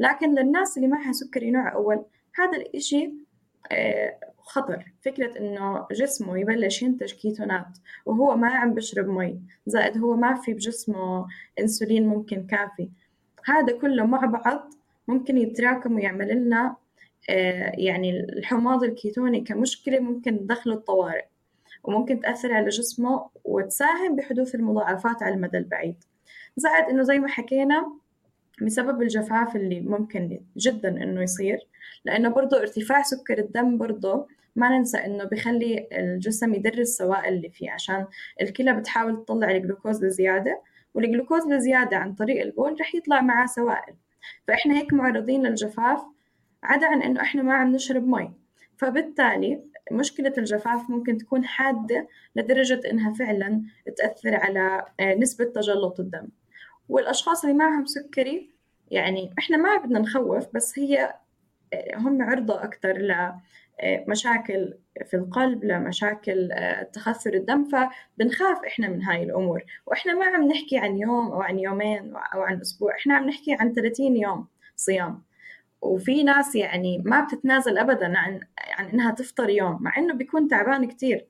لكن 0.00 0.34
للناس 0.34 0.76
اللي 0.76 0.88
معها 0.88 1.12
سكري 1.12 1.50
نوع 1.50 1.74
أول 1.74 2.04
هذا 2.34 2.56
الإشي 2.56 3.12
آه، 3.72 4.18
خطر. 4.38 4.92
فكرة 5.02 5.38
إنه 5.38 5.86
جسمه 5.92 6.38
يبلش 6.38 6.82
ينتج 6.82 7.12
كيتونات 7.12 7.78
وهو 8.06 8.36
ما 8.36 8.48
عم 8.48 8.74
بشرب 8.74 9.08
مي 9.08 9.40
زائد 9.66 9.98
هو 9.98 10.16
ما 10.16 10.34
في 10.34 10.52
بجسمه 10.54 11.26
أنسولين 11.60 12.06
ممكن 12.06 12.46
كافي. 12.46 12.90
هذا 13.44 13.78
كله 13.78 14.06
مع 14.06 14.26
بعض 14.26 14.70
ممكن 15.08 15.38
يتراكم 15.38 15.94
ويعمل 15.94 16.28
لنا 16.28 16.76
آه، 17.30 17.72
يعني 17.78 18.20
الحماض 18.20 18.84
الكيتوني 18.84 19.40
كمشكلة 19.40 19.98
ممكن 20.00 20.38
تدخله 20.38 20.74
الطوارئ. 20.74 21.24
وممكن 21.84 22.20
تأثر 22.20 22.52
على 22.52 22.68
جسمه 22.68 23.30
وتساهم 23.44 24.16
بحدوث 24.16 24.54
المضاعفات 24.54 25.22
على 25.22 25.34
المدى 25.34 25.58
البعيد. 25.58 26.04
زائد 26.56 26.84
إنه 26.84 27.02
زي 27.02 27.18
ما 27.18 27.28
حكينا 27.28 27.92
بسبب 28.62 29.02
الجفاف 29.02 29.56
اللي 29.56 29.80
ممكن 29.80 30.40
جدا 30.56 30.88
إنه 30.88 31.22
يصير 31.22 31.58
لأنه 32.04 32.28
برضه 32.28 32.60
ارتفاع 32.60 33.02
سكر 33.02 33.38
الدم 33.38 33.78
برضه 33.78 34.26
ما 34.56 34.78
ننسى 34.78 34.98
إنه 34.98 35.24
بخلي 35.24 35.88
الجسم 35.92 36.54
يدر 36.54 36.78
السوائل 36.78 37.34
اللي 37.34 37.50
فيه 37.50 37.70
عشان 37.70 38.06
الكلى 38.40 38.72
بتحاول 38.72 39.24
تطلع 39.24 39.50
الجلوكوز 39.50 40.04
لزيادة 40.04 40.62
والجلوكوز 40.94 41.46
لزيادة 41.46 41.96
عن 41.96 42.14
طريق 42.14 42.42
البول 42.42 42.76
رح 42.80 42.94
يطلع 42.94 43.20
معاه 43.20 43.46
سوائل. 43.46 43.94
فإحنا 44.48 44.78
هيك 44.78 44.92
معرضين 44.92 45.46
للجفاف 45.46 46.02
عدا 46.62 46.86
عن 46.86 47.02
إنه 47.02 47.20
إحنا 47.20 47.42
ما 47.42 47.54
عم 47.54 47.72
نشرب 47.72 48.08
مي. 48.08 48.30
فبالتالي 48.76 49.60
مشكلة 49.92 50.32
الجفاف 50.38 50.90
ممكن 50.90 51.18
تكون 51.18 51.44
حادة 51.44 52.08
لدرجة 52.36 52.80
إنها 52.90 53.12
فعلا 53.12 53.62
تأثر 53.96 54.34
على 54.34 54.86
آه، 55.00 55.14
نسبة 55.14 55.44
تجلط 55.44 56.00
الدم. 56.00 56.28
والأشخاص 56.88 57.44
اللي 57.44 57.56
معهم 57.56 57.86
سكري 57.86 58.50
يعني 58.90 59.34
إحنا 59.38 59.56
ما 59.56 59.76
بدنا 59.76 59.98
نخوف 59.98 60.46
بس 60.54 60.78
هي 60.78 61.14
آه، 61.72 61.96
هم 61.96 62.22
عرضة 62.22 62.64
أكثر 62.64 62.92
لمشاكل 63.82 64.74
آه، 65.00 65.04
في 65.04 65.14
القلب 65.14 65.64
لمشاكل 65.64 66.50
تخثر 66.92 67.34
الدم 67.34 67.64
فبنخاف 67.64 68.64
إحنا 68.66 68.88
من 68.88 69.02
هاي 69.02 69.22
الأمور. 69.22 69.64
وإحنا 69.86 70.14
ما 70.14 70.26
عم 70.26 70.48
نحكي 70.48 70.78
عن 70.78 70.98
يوم 70.98 71.32
أو 71.32 71.42
عن 71.42 71.58
يومين 71.58 72.16
أو 72.34 72.42
عن 72.42 72.60
أسبوع 72.60 72.96
إحنا 72.96 73.14
عم 73.14 73.28
نحكي 73.28 73.56
عن 73.60 73.72
30 73.72 74.16
يوم 74.16 74.46
صيام. 74.76 75.22
وفي 75.82 76.22
ناس 76.22 76.54
يعني 76.54 77.02
ما 77.04 77.24
بتتنازل 77.24 77.78
ابدا 77.78 78.18
عن 78.18 78.40
عن 78.78 78.86
إنها 78.86 79.10
تفطر 79.10 79.50
يوم 79.50 79.78
مع 79.82 79.98
إنه 79.98 80.14
بيكون 80.14 80.48
تعبان 80.48 80.84
كتير. 80.84 81.26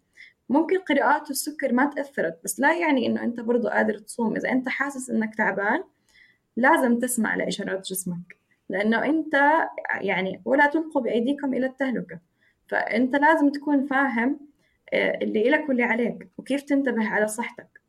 ممكن 0.48 0.78
قراءات 0.78 1.30
السكر 1.30 1.72
ما 1.72 1.86
تأثرت 1.86 2.40
بس 2.44 2.60
لا 2.60 2.78
يعني 2.78 3.06
إنه 3.06 3.24
أنت 3.24 3.40
برضه 3.40 3.70
قادر 3.70 3.98
تصوم. 3.98 4.36
إذا 4.36 4.52
أنت 4.52 4.68
حاسس 4.68 5.10
إنك 5.10 5.34
تعبان 5.34 5.84
لازم 6.56 6.98
تسمع 6.98 7.34
لإشارات 7.34 7.86
جسمك. 7.86 8.36
لأنه 8.68 9.04
أنت 9.04 9.34
يعني 10.00 10.42
ولا 10.44 10.66
تلقوا 10.66 11.02
بأيديكم 11.02 11.54
إلى 11.54 11.66
التهلكة. 11.66 12.20
فأنت 12.68 13.16
لازم 13.16 13.50
تكون 13.50 13.86
فاهم 13.86 14.40
آه، 14.92 15.18
اللي 15.22 15.48
إلك 15.48 15.68
واللي 15.68 15.82
عليك 15.82 16.28
وكيف 16.38 16.62
تنتبه 16.62 17.08
على 17.08 17.28
صحتك. 17.28 17.81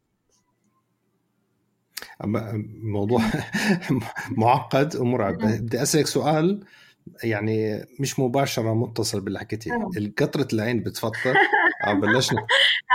موضوع 2.83 3.21
معقد 4.37 4.95
ومرعب. 4.95 5.37
بدي 5.37 5.81
أسألك 5.81 6.07
سؤال 6.07 6.63
يعني 7.23 7.85
مش 7.99 8.19
مباشرة 8.19 8.73
متصل 8.73 9.21
باللي 9.21 9.39
حكيتيه. 9.39 9.71
قطره 10.17 10.47
العين 10.53 10.83
بتفطر. 10.83 11.35
آه 11.85 11.93
بلشنا. 12.01 12.45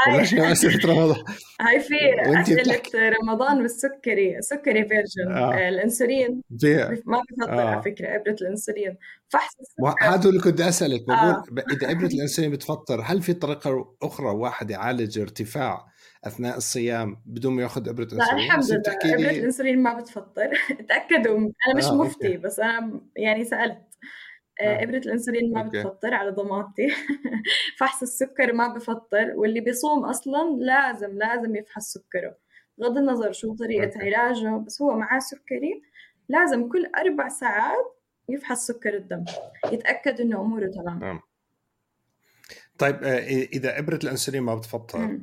بلشنا 0.08 0.52
أسئلة 0.52 0.94
رمضان. 0.94 1.24
هاي 1.60 1.80
في 1.80 1.94
أسئلة 2.40 2.82
رمضان 3.22 3.62
والسكري 3.62 4.36
سكري 4.40 4.88
version. 4.88 5.32
آه. 5.32 5.54
آه. 5.54 5.68
الإنسولين. 5.68 6.42
ما 7.06 7.22
بفطر 7.30 7.52
آه. 7.52 7.64
على 7.70 7.82
فكرة 7.82 8.06
إبرة 8.16 8.36
الإنسولين. 8.42 8.96
فحص 9.28 9.54
هذا 10.02 10.28
اللي 10.28 10.40
كنت 10.40 10.60
أسألك. 10.60 11.04
بقول 11.06 11.18
آه. 11.18 11.42
إذا 11.72 11.90
إبرة 11.90 12.06
الإنسولين 12.06 12.50
بتفطر 12.50 13.00
هل 13.04 13.22
في 13.22 13.32
طريقة 13.32 13.94
أخرى 14.02 14.26
واحد 14.26 14.70
يعالج 14.70 15.18
ارتفاع 15.18 15.86
أثناء 16.24 16.56
الصيام 16.56 17.16
بدون 17.26 17.52
ما 17.52 17.62
يأخذ 17.62 17.88
ابره 17.88 18.04
إنسولين 18.04 18.26
لا 18.26 18.44
الحمد 18.44 18.70
لله 18.70 19.14
ابره 19.14 19.30
الإنسولين 19.30 19.82
ما 19.82 20.00
بتفطر 20.00 20.50
تأكدوا 20.88 21.38
أنا 21.38 21.76
مش 21.76 21.84
آه، 21.84 21.94
مفتي 21.94 22.26
okay. 22.26 22.36
بس 22.36 22.60
أنا 22.60 23.00
يعني 23.16 23.44
سألت 23.44 23.82
آه. 24.60 24.64
آه. 24.64 24.82
ابره 24.82 24.98
الإنسولين 24.98 25.52
ما 25.52 25.64
okay. 25.64 25.78
بتفطر 25.78 26.14
على 26.14 26.30
ضمانتي 26.30 26.88
فحص 27.78 28.02
السكر 28.02 28.52
ما 28.52 28.68
بفطر 28.68 29.32
واللي 29.36 29.60
بيصوم 29.60 30.04
أصلا 30.04 30.56
لازم 30.60 31.18
لازم 31.18 31.56
يفحص 31.56 31.92
سكره 31.92 32.36
بغض 32.78 32.98
النظر 32.98 33.32
شو 33.32 33.54
طريقة 33.54 33.84
okay. 33.84 33.98
علاجه 33.98 34.56
بس 34.56 34.82
هو 34.82 34.98
معاه 34.98 35.18
سكري 35.18 35.82
لازم 36.28 36.68
كل 36.68 36.86
أربع 36.98 37.28
ساعات 37.28 37.98
يفحص 38.28 38.66
سكر 38.66 38.94
الدم 38.94 39.24
يتأكد 39.72 40.20
إنه 40.20 40.40
أموره 40.40 40.66
تمام. 40.66 41.20
طيب 42.78 43.04
آه، 43.04 43.18
إذا 43.52 43.78
ابره 43.78 43.98
الإنسولين 44.04 44.42
ما 44.42 44.54
بتفطر 44.54 45.04
آه، 45.04 45.18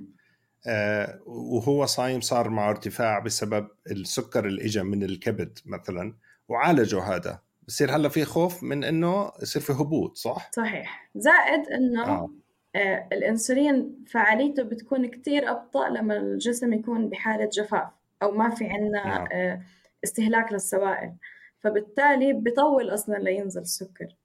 وهو 1.25 1.86
صايم 1.86 2.22
صار 2.22 2.50
معه 2.50 2.69
ارتفاع 2.69 3.19
بسبب 3.19 3.67
السكر 3.91 4.45
اللي 4.45 4.65
اجى 4.65 4.84
من 4.84 5.03
الكبد 5.03 5.60
مثلا 5.65 6.15
وعالجوا 6.48 7.01
هذا 7.01 7.39
بصير 7.67 7.95
هلأ 7.95 8.10
في 8.10 8.25
خوف 8.25 8.63
من 8.63 8.84
إنه 8.84 9.31
يصير 9.41 9.62
في 9.62 9.74
هبوط 9.74 10.17
صح؟ 10.17 10.51
صحيح 10.51 11.12
زائد 11.15 11.67
إنه 11.67 12.03
آه. 12.03 12.29
آه 12.75 13.07
الإنسولين 13.12 14.05
فعاليته 14.07 14.63
بتكون 14.63 15.07
كتير 15.07 15.51
أبطأ 15.51 15.89
لما 15.89 16.17
الجسم 16.17 16.74
يكون 16.74 17.10
بحالة 17.10 17.50
جفاف 17.53 17.89
أو 18.24 18.31
ما 18.31 18.50
في 18.50 18.65
عندنا 18.65 19.17
آه. 19.17 19.27
آه 19.31 19.62
استهلاك 20.03 20.53
للسوائل 20.53 21.13
فبالتالي 21.60 22.34
بطول 22.34 22.93
أصلا 22.93 23.15
لينزل 23.15 23.62
السكر 23.62 24.15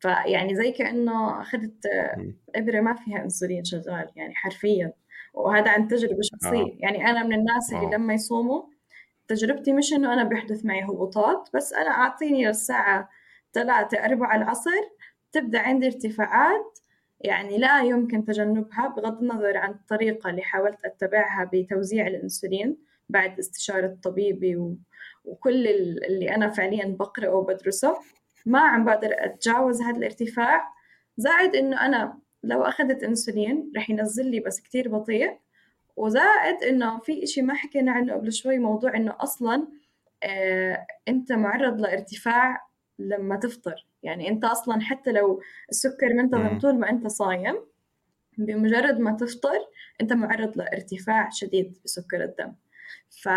فيعني 0.00 0.56
زي 0.56 0.72
كأنه 0.72 1.40
أخذت 1.40 1.86
آه، 1.86 2.32
إبرة 2.54 2.80
ما 2.80 2.94
فيها 2.94 3.24
إنسولين 3.24 3.64
شغال 3.64 4.10
يعني 4.16 4.34
حرفيا 4.34 4.92
وهذا 5.36 5.70
عن 5.70 5.88
تجربة 5.88 6.20
شخصية 6.22 6.62
آه. 6.62 6.76
يعني 6.78 7.10
أنا 7.10 7.22
من 7.22 7.32
الناس 7.32 7.72
اللي 7.72 7.86
آه. 7.86 7.98
لما 7.98 8.14
يصوموا 8.14 8.62
تجربتي 9.28 9.72
مش 9.72 9.92
إنه 9.92 10.12
أنا 10.12 10.24
بيحدث 10.24 10.64
معي 10.64 10.84
هبوطات 10.84 11.48
بس 11.54 11.72
أنا 11.72 11.90
أعطيني 11.90 12.46
للساعه 12.46 13.08
ثلاثة 13.52 14.04
أربعة 14.04 14.36
العصر 14.36 14.82
تبدأ 15.32 15.60
عندي 15.60 15.86
ارتفاعات 15.86 16.78
يعني 17.20 17.58
لا 17.58 17.82
يمكن 17.82 18.24
تجنبها 18.24 18.88
بغض 18.88 19.22
النظر 19.22 19.56
عن 19.56 19.70
الطريقة 19.70 20.30
اللي 20.30 20.42
حاولت 20.42 20.78
أتبعها 20.84 21.50
بتوزيع 21.52 22.06
الأنسولين 22.06 22.76
بعد 23.08 23.38
استشارة 23.38 23.98
طبيبي 24.02 24.56
و... 24.56 24.76
وكل 25.24 25.66
اللي 26.06 26.34
أنا 26.34 26.48
فعليا 26.48 26.96
بقرأه 26.98 27.34
وبدرسه 27.34 27.96
ما 28.46 28.60
عم 28.60 28.84
بقدر 28.84 29.10
أتجاوز 29.12 29.82
هذا 29.82 29.96
الارتفاع 29.96 30.72
زائد 31.16 31.56
إنه 31.56 31.86
أنا 31.86 32.18
لو 32.46 32.62
أخذت 32.62 33.02
أنسولين 33.02 33.72
رح 33.76 33.90
ينزل 33.90 34.30
لي 34.30 34.40
بس 34.40 34.60
كتير 34.60 34.88
بطيء. 34.88 35.38
وزائد 35.96 36.62
إنه 36.62 36.98
في 36.98 37.22
إشي 37.22 37.42
ما 37.42 37.54
حكينا 37.54 37.92
عنه 37.92 38.14
قبل 38.14 38.32
شوي 38.32 38.58
موضوع 38.58 38.96
إنه 38.96 39.16
أصلا 39.20 39.68
آه 40.22 40.86
أنت 41.08 41.32
معرض 41.32 41.80
لارتفاع 41.80 42.66
لما 42.98 43.36
تفطر. 43.36 43.86
يعني 44.02 44.28
أنت 44.28 44.44
أصلا 44.44 44.80
حتى 44.80 45.12
لو 45.12 45.40
السكر 45.70 46.14
منتظم 46.14 46.58
طول 46.58 46.78
ما 46.78 46.90
أنت 46.90 47.06
صايم 47.06 47.56
بمجرد 48.38 48.98
ما 49.00 49.12
تفطر 49.12 49.58
أنت 50.00 50.12
معرض 50.12 50.56
لارتفاع 50.56 51.28
شديد 51.30 51.78
بسكر 51.84 52.24
الدم. 52.24 52.52
ف 53.22 53.28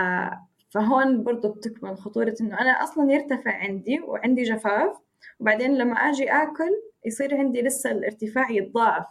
فهون 0.70 1.24
برضه 1.24 1.50
بتكمن 1.50 1.96
خطورة 1.96 2.36
إنه 2.42 2.62
أنا 2.62 2.70
أصلا 2.70 3.12
يرتفع 3.12 3.51
عندي 3.51 4.00
وعندي 4.00 4.44
جفاف 4.44 4.98
وبعدين 5.39 5.78
لما 5.78 5.96
أجي 5.96 6.32
آكل 6.32 6.82
يصير 7.06 7.38
عندي 7.38 7.62
لسه 7.62 7.91
الارتفاع 7.91 8.51
يتضاعف 8.51 9.06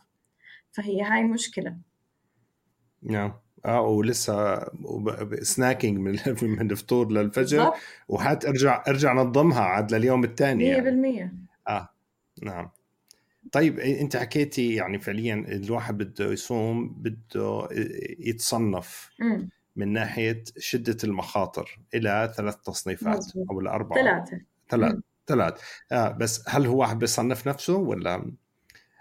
فهي 0.73 1.03
هاي 1.03 1.25
مشكلة. 1.25 1.77
نعم. 3.03 3.33
آه 3.65 3.81
ولسه 3.81 4.67
سناكينج 5.43 5.99
من 5.99 6.19
من 6.59 6.71
الفطور 6.71 7.13
للفجر 7.13 7.73
وحت 8.09 8.45
أرجع 8.45 8.85
أرجع 8.89 9.13
نظمها 9.13 9.61
عاد 9.61 9.95
لليوم 9.95 10.25
الثاني 10.25 10.75
100% 10.75 10.79
يعني. 10.87 11.47
آه 11.69 11.89
نعم. 12.43 12.71
طيب 13.53 13.79
أنت 13.79 14.17
حكيتي 14.17 14.75
يعني 14.75 14.99
فعليا 14.99 15.35
الواحد 15.35 15.99
بده 15.99 16.33
يصوم 16.33 16.89
بده 16.89 17.69
يتصنف 18.19 19.11
م. 19.21 19.49
من 19.77 19.93
ناحية 19.93 20.45
شدة 20.59 20.97
المخاطر 21.05 21.81
إلى 21.95 22.33
ثلاث 22.37 22.57
تصنيفات 22.57 23.17
مزبوط. 23.17 23.51
أو 23.51 23.61
الأربعة. 23.61 23.99
ثلاثة. 23.99 24.41
ثلاث 24.69 24.95
ثلاث. 25.29 25.61
آه 25.93 26.09
بس 26.09 26.45
هل 26.49 26.67
هو 26.67 26.81
واحد 26.81 26.99
بيصنف 26.99 27.49
نفسه 27.49 27.77
ولا 27.77 28.33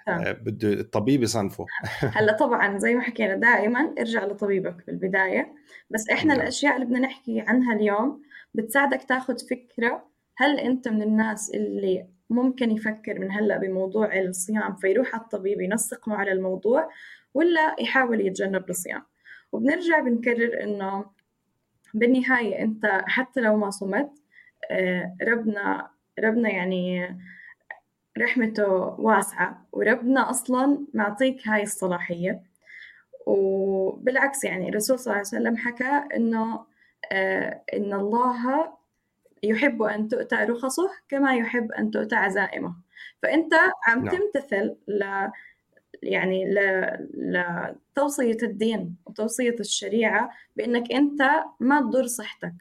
آه 0.07 0.31
بده 0.31 0.74
الطبيب 0.74 1.24
يصنفه؟ 1.24 1.65
هلأ 2.17 2.38
طبعا 2.38 2.77
زي 2.77 2.96
ما 2.96 3.01
حكينا 3.01 3.36
دائما 3.36 3.93
ارجع 4.00 4.25
لطبيبك 4.25 4.86
بالبداية. 4.88 5.53
بس 5.89 6.10
إحنا 6.10 6.34
نعم. 6.34 6.41
الأشياء 6.41 6.75
اللي 6.75 6.86
بدنا 6.86 7.00
نحكي 7.00 7.41
عنها 7.41 7.75
اليوم 7.75 8.22
بتساعدك 8.53 9.03
تاخذ 9.03 9.38
فكرة 9.50 10.07
هل 10.38 10.60
أنت 10.60 10.88
من 10.88 11.01
الناس 11.01 11.51
اللي 11.53 12.07
ممكن 12.29 12.72
يفكر 12.72 13.19
من 13.19 13.31
هلأ 13.31 13.57
بموضوع 13.57 14.19
الصيام 14.19 14.75
فيروح 14.75 15.15
على 15.15 15.24
الطبيب 15.24 15.62
ينسق 15.62 16.07
معه 16.07 16.17
على 16.17 16.31
الموضوع 16.31 16.89
ولا 17.34 17.75
يحاول 17.79 18.22
يتجنب 18.22 18.69
الصيام؟ 18.69 19.03
وبنرجع 19.51 20.00
بنكرر 20.00 20.63
إنه 20.63 21.05
بالنهاية 21.93 22.62
أنت 22.62 23.01
حتى 23.05 23.41
لو 23.41 23.57
ما 23.57 23.69
صمت 23.69 24.12
آه، 24.72 25.15
ربنا 25.22 25.91
ربنا 26.19 26.50
يعني 26.50 27.17
رحمته 28.17 28.69
واسعة 29.00 29.67
وربنا 29.71 30.29
أصلا 30.29 30.86
معطيك 30.93 31.47
هاي 31.47 31.63
الصلاحية. 31.63 32.41
وبالعكس 33.25 34.43
يعني 34.43 34.69
الرسول 34.69 35.00
صلى 35.00 35.05
الله 35.05 35.17
عليه 35.17 35.27
وسلم 35.27 35.57
حكى 35.57 36.15
إنه 36.15 36.65
آه، 37.12 37.62
إن 37.74 37.93
الله 37.93 38.74
يحب 39.43 39.81
أن 39.81 40.07
تؤتى 40.07 40.36
رخصه 40.36 40.89
كما 41.09 41.36
يحب 41.36 41.71
أن 41.71 41.91
تؤتى 41.91 42.15
عزائمه. 42.15 42.75
فأنت 43.24 43.53
عم 43.88 44.05
نعم. 44.05 44.15
تمتثل 44.17 44.75
ل 44.88 45.29
يعني 46.03 46.45
لتوصية 47.13 48.38
الدين 48.43 48.95
وتوصية 49.05 49.55
الشريعة 49.59 50.29
بأنك 50.55 50.91
أنت 50.91 51.21
ما 51.59 51.81
تضر 51.81 52.07
صحتك. 52.07 52.53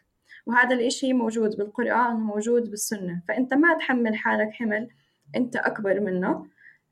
وهذا 0.46 0.74
الإشي 0.74 1.12
موجود 1.12 1.56
بالقرآن 1.56 2.14
وموجود 2.14 2.70
بالسنة. 2.70 3.22
فأنت 3.28 3.54
ما 3.54 3.74
تحمل 3.74 4.16
حالك 4.16 4.52
حمل 4.52 4.88
أنت 5.36 5.56
أكبر 5.56 6.00
منه. 6.00 6.46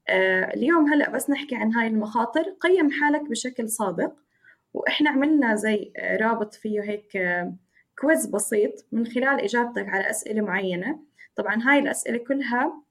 آه 0.09 0.55
اليوم 0.55 0.93
هلأ 0.93 1.11
بس 1.11 1.31
نحكي 1.31 1.57
عن 1.57 1.73
هاي 1.73 1.87
المخاطر. 1.87 2.43
قيم 2.61 2.91
حالك 2.91 3.31
بشكل 3.31 3.69
صادق 3.69 4.15
وإحنا 4.75 5.11
عملنا 5.11 5.55
زي 5.55 5.93
رابط 6.21 6.55
فيه 6.55 6.83
هيك 6.83 7.19
كويز 7.99 8.27
بسيط 8.27 8.87
من 8.93 9.07
خلال 9.07 9.41
إجابتك 9.41 9.89
على 9.89 10.11
أسئلة 10.11 10.43
معينة. 10.43 10.99
طبعا 11.37 11.63
هاي 11.63 11.79
الأسئلة 11.79 12.19
كلها 12.19 12.83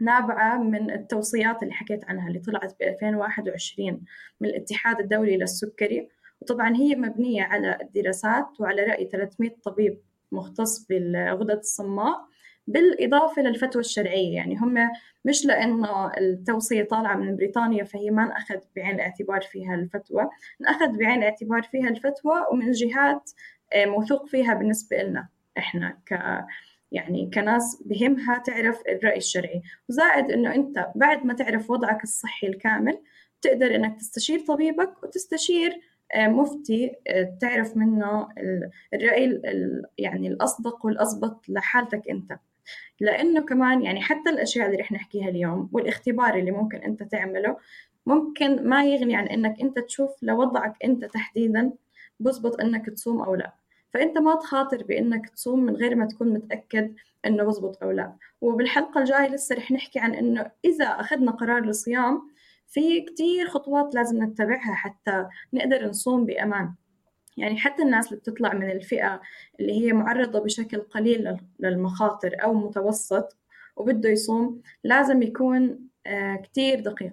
نابعة 0.00 0.58
من 0.58 0.90
التوصيات 0.90 1.62
اللي 1.62 1.74
حكيت 1.74 2.04
عنها 2.04 2.28
اللي 2.28 2.38
طلعت 2.38 2.76
ب 2.80 2.82
2021 2.82 4.04
من 4.40 4.48
الاتحاد 4.48 5.00
الدولي 5.00 5.36
للسكري. 5.36 6.08
وطبعا 6.40 6.76
هي 6.76 6.94
مبنية 6.94 7.42
على 7.42 7.78
الدراسات 7.82 8.60
وعلى 8.60 8.82
رأي 8.82 9.08
300 9.12 9.50
طبيب 9.64 10.00
مختص 10.32 10.86
بالغدد 10.86 11.58
الصماء 11.58 12.26
بالإضافة 12.66 13.42
للفتوى 13.42 13.80
الشرعية. 13.80 14.34
يعني 14.34 14.56
هم 14.56 14.90
مش 15.24 15.46
لأنه 15.46 16.12
التوصية 16.18 16.82
طالعة 16.82 17.16
من 17.16 17.36
بريطانيا 17.36 17.84
فهي 17.84 18.10
ما 18.10 18.22
انأخذ 18.22 18.58
بعين 18.76 18.94
الاعتبار 18.94 19.40
فيها 19.40 19.74
الفتوى. 19.74 20.28
انأخذ 20.60 20.98
بعين 20.98 21.18
الاعتبار 21.18 21.62
فيها 21.62 21.88
الفتوى 21.88 22.46
ومن 22.52 22.70
جهات 22.72 23.30
آه، 23.72 23.86
موثوق 23.86 24.26
فيها 24.26 24.54
بالنسبة 24.54 24.96
لنا 24.96 25.28
إحنا 25.58 25.98
ك 26.06 26.12
يعني 26.92 27.30
كناس 27.34 27.82
بهمها 27.86 28.38
تعرف 28.38 28.82
الرأي 28.88 29.16
الشرعي. 29.16 29.62
وزائد 29.88 30.30
إنه 30.30 30.54
أنت 30.54 30.86
بعد 30.94 31.26
ما 31.26 31.34
تعرف 31.34 31.70
وضعك 31.70 32.02
الصحي 32.02 32.46
الكامل 32.46 32.98
تقدر 33.42 33.74
إنك 33.74 33.96
تستشير 33.98 34.40
طبيبك 34.40 35.02
وتستشير 35.02 35.80
مفتي 36.16 36.92
آه، 37.08 37.36
تعرف 37.40 37.76
منه 37.76 38.28
الرأي 38.94 39.42
يعني 39.98 40.28
الأصدق 40.28 40.86
والأضبط 40.86 41.48
لحالتك 41.48 42.08
أنت. 42.10 42.38
لأنه 43.00 43.40
كمان 43.40 43.82
يعني 43.82 44.00
حتى 44.00 44.30
الأشياء 44.30 44.66
اللي 44.66 44.76
رح 44.76 44.92
نحكيها 44.92 45.28
اليوم 45.28 45.68
والاختبار 45.72 46.34
اللي 46.34 46.50
ممكن 46.50 46.78
أنت 46.78 47.02
تعمله 47.02 47.56
ممكن 48.06 48.68
ما 48.68 48.84
يغني 48.84 49.16
عن 49.16 49.26
إنك 49.26 49.60
أنت 49.60 49.78
تشوف 49.78 50.22
لوضعك 50.22 50.74
أنت 50.84 51.04
تحديدا 51.04 51.72
بزبط 52.20 52.60
إنك 52.60 52.86
تصوم 52.86 53.22
أو 53.22 53.34
لا. 53.34 53.54
فأنت 53.94 54.18
ما 54.18 54.34
تخاطر 54.34 54.84
بإنك 54.84 55.28
تصوم 55.28 55.60
من 55.60 55.76
غير 55.76 55.94
ما 55.94 56.06
تكون 56.06 56.32
متأكد 56.32 56.94
إنه 57.26 57.44
بزبط 57.44 57.82
أو 57.82 57.90
لا. 57.90 58.12
وبالحلقة 58.40 59.00
الجاية 59.00 59.28
لسه 59.28 59.56
رح 59.56 59.72
نحكي 59.72 59.98
عن 59.98 60.14
إنه 60.14 60.50
إذا 60.64 60.84
أخذنا 60.84 61.30
قرار 61.30 61.64
الصيام 61.64 62.30
في 62.68 63.00
كتير 63.00 63.48
خطوات 63.48 63.94
لازم 63.94 64.22
نتبعها 64.22 64.74
حتى 64.74 65.26
نقدر 65.52 65.88
نصوم 65.88 66.26
بأمان. 66.26 66.74
يعني 67.36 67.56
حتى 67.56 67.82
الناس 67.82 68.06
اللي 68.08 68.20
بتطلع 68.20 68.54
من 68.54 68.70
الفئة 68.70 69.20
اللي 69.60 69.72
هي 69.72 69.92
معرضة 69.92 70.38
بشكل 70.38 70.78
قليل 70.78 71.36
للمخاطر 71.60 72.36
أو 72.42 72.54
متوسط 72.54 73.36
وبده 73.76 74.08
يصوم 74.08 74.62
لازم 74.84 75.22
يكون 75.22 75.88
آه، 76.06 76.36
كتير 76.36 76.80
دقيق 76.80 77.12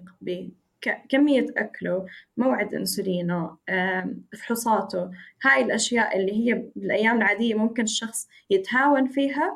كمية 1.08 1.46
أكله 1.56 2.06
موعد 2.36 2.74
أنسولينه 2.74 3.56
فحوصاته 4.38 5.10
هاي 5.44 5.62
الأشياء 5.62 6.18
اللي 6.18 6.32
هي 6.32 6.64
بالأيام 6.76 7.16
العادية 7.16 7.54
ممكن 7.54 7.82
الشخص 7.82 8.28
يتهاون 8.50 9.08
فيها 9.08 9.54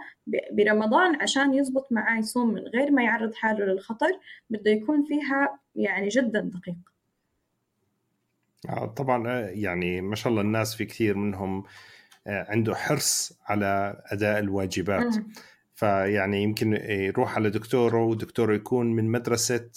برمضان 0.53 1.23
عشان 1.23 1.55
يزبط 1.55 1.93
معاه 1.93 2.19
يصوم 2.19 2.55
من 2.55 2.63
غير 2.63 2.91
ما 2.91 3.03
يعرض 3.03 3.35
حاله 3.35 3.65
للخطر 3.65 4.19
بده 4.51 4.71
يكون 4.71 5.05
فيها 5.05 5.59
يعني 5.75 6.09
جدا 6.09 6.41
دقيق. 6.41 6.77
آه، 8.69 8.87
طبعا 8.87 9.29
آه، 9.29 9.49
يعني 9.49 10.01
ما 10.01 10.15
شاء 10.15 10.31
الله 10.31 10.43
الناس 10.43 10.75
في 10.75 10.85
كثير 10.85 11.17
منهم 11.17 11.65
آه، 12.27 12.47
عنده 12.49 12.75
حرص 12.75 13.39
على 13.47 14.03
أداء 14.07 14.39
الواجبات. 14.39 15.15
فيعني 15.75 16.43
يمكن 16.43 16.73
يروح 16.89 17.37
على 17.37 17.51
دكتوره 17.51 18.05
ودكتوره 18.05 18.55
يكون 18.55 18.87
من 18.87 19.11
مدرسة 19.11 19.71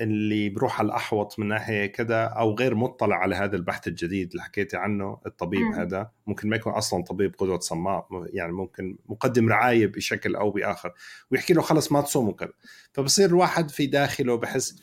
اللي 0.00 0.48
بروح 0.48 0.78
على 0.78 0.86
الأحوط 0.86 1.38
من 1.38 1.48
ناحية 1.48 1.86
كذا 1.86 2.24
أو 2.24 2.54
غير 2.54 2.74
مطلع 2.74 3.16
على 3.16 3.34
هذا 3.34 3.56
البحث 3.56 3.88
الجديد 3.88 4.30
اللي 4.30 4.42
حكيتي 4.42 4.76
عنه 4.76 5.18
الطبيب 5.26 5.60
م. 5.60 5.72
هذا. 5.72 6.10
ممكن 6.26 6.48
ما 6.48 6.56
يكون 6.56 6.72
أصلا 6.72 7.04
طبيب 7.04 7.34
قدوة 7.38 7.58
صماء 7.58 8.06
يعني 8.32 8.52
ممكن 8.52 8.96
مقدم 9.06 9.48
رعاية 9.48 9.86
بشكل 9.86 10.36
أو 10.36 10.50
بآخر. 10.50 10.92
ويحكي 11.30 11.54
له 11.54 11.62
خلص 11.62 11.92
ما 11.92 12.00
تصوم 12.00 12.28
وكذا. 12.28 12.52
فبصير 12.92 13.28
الواحد 13.28 13.70
في 13.70 13.86
داخله 13.86 14.36
بحس 14.36 14.82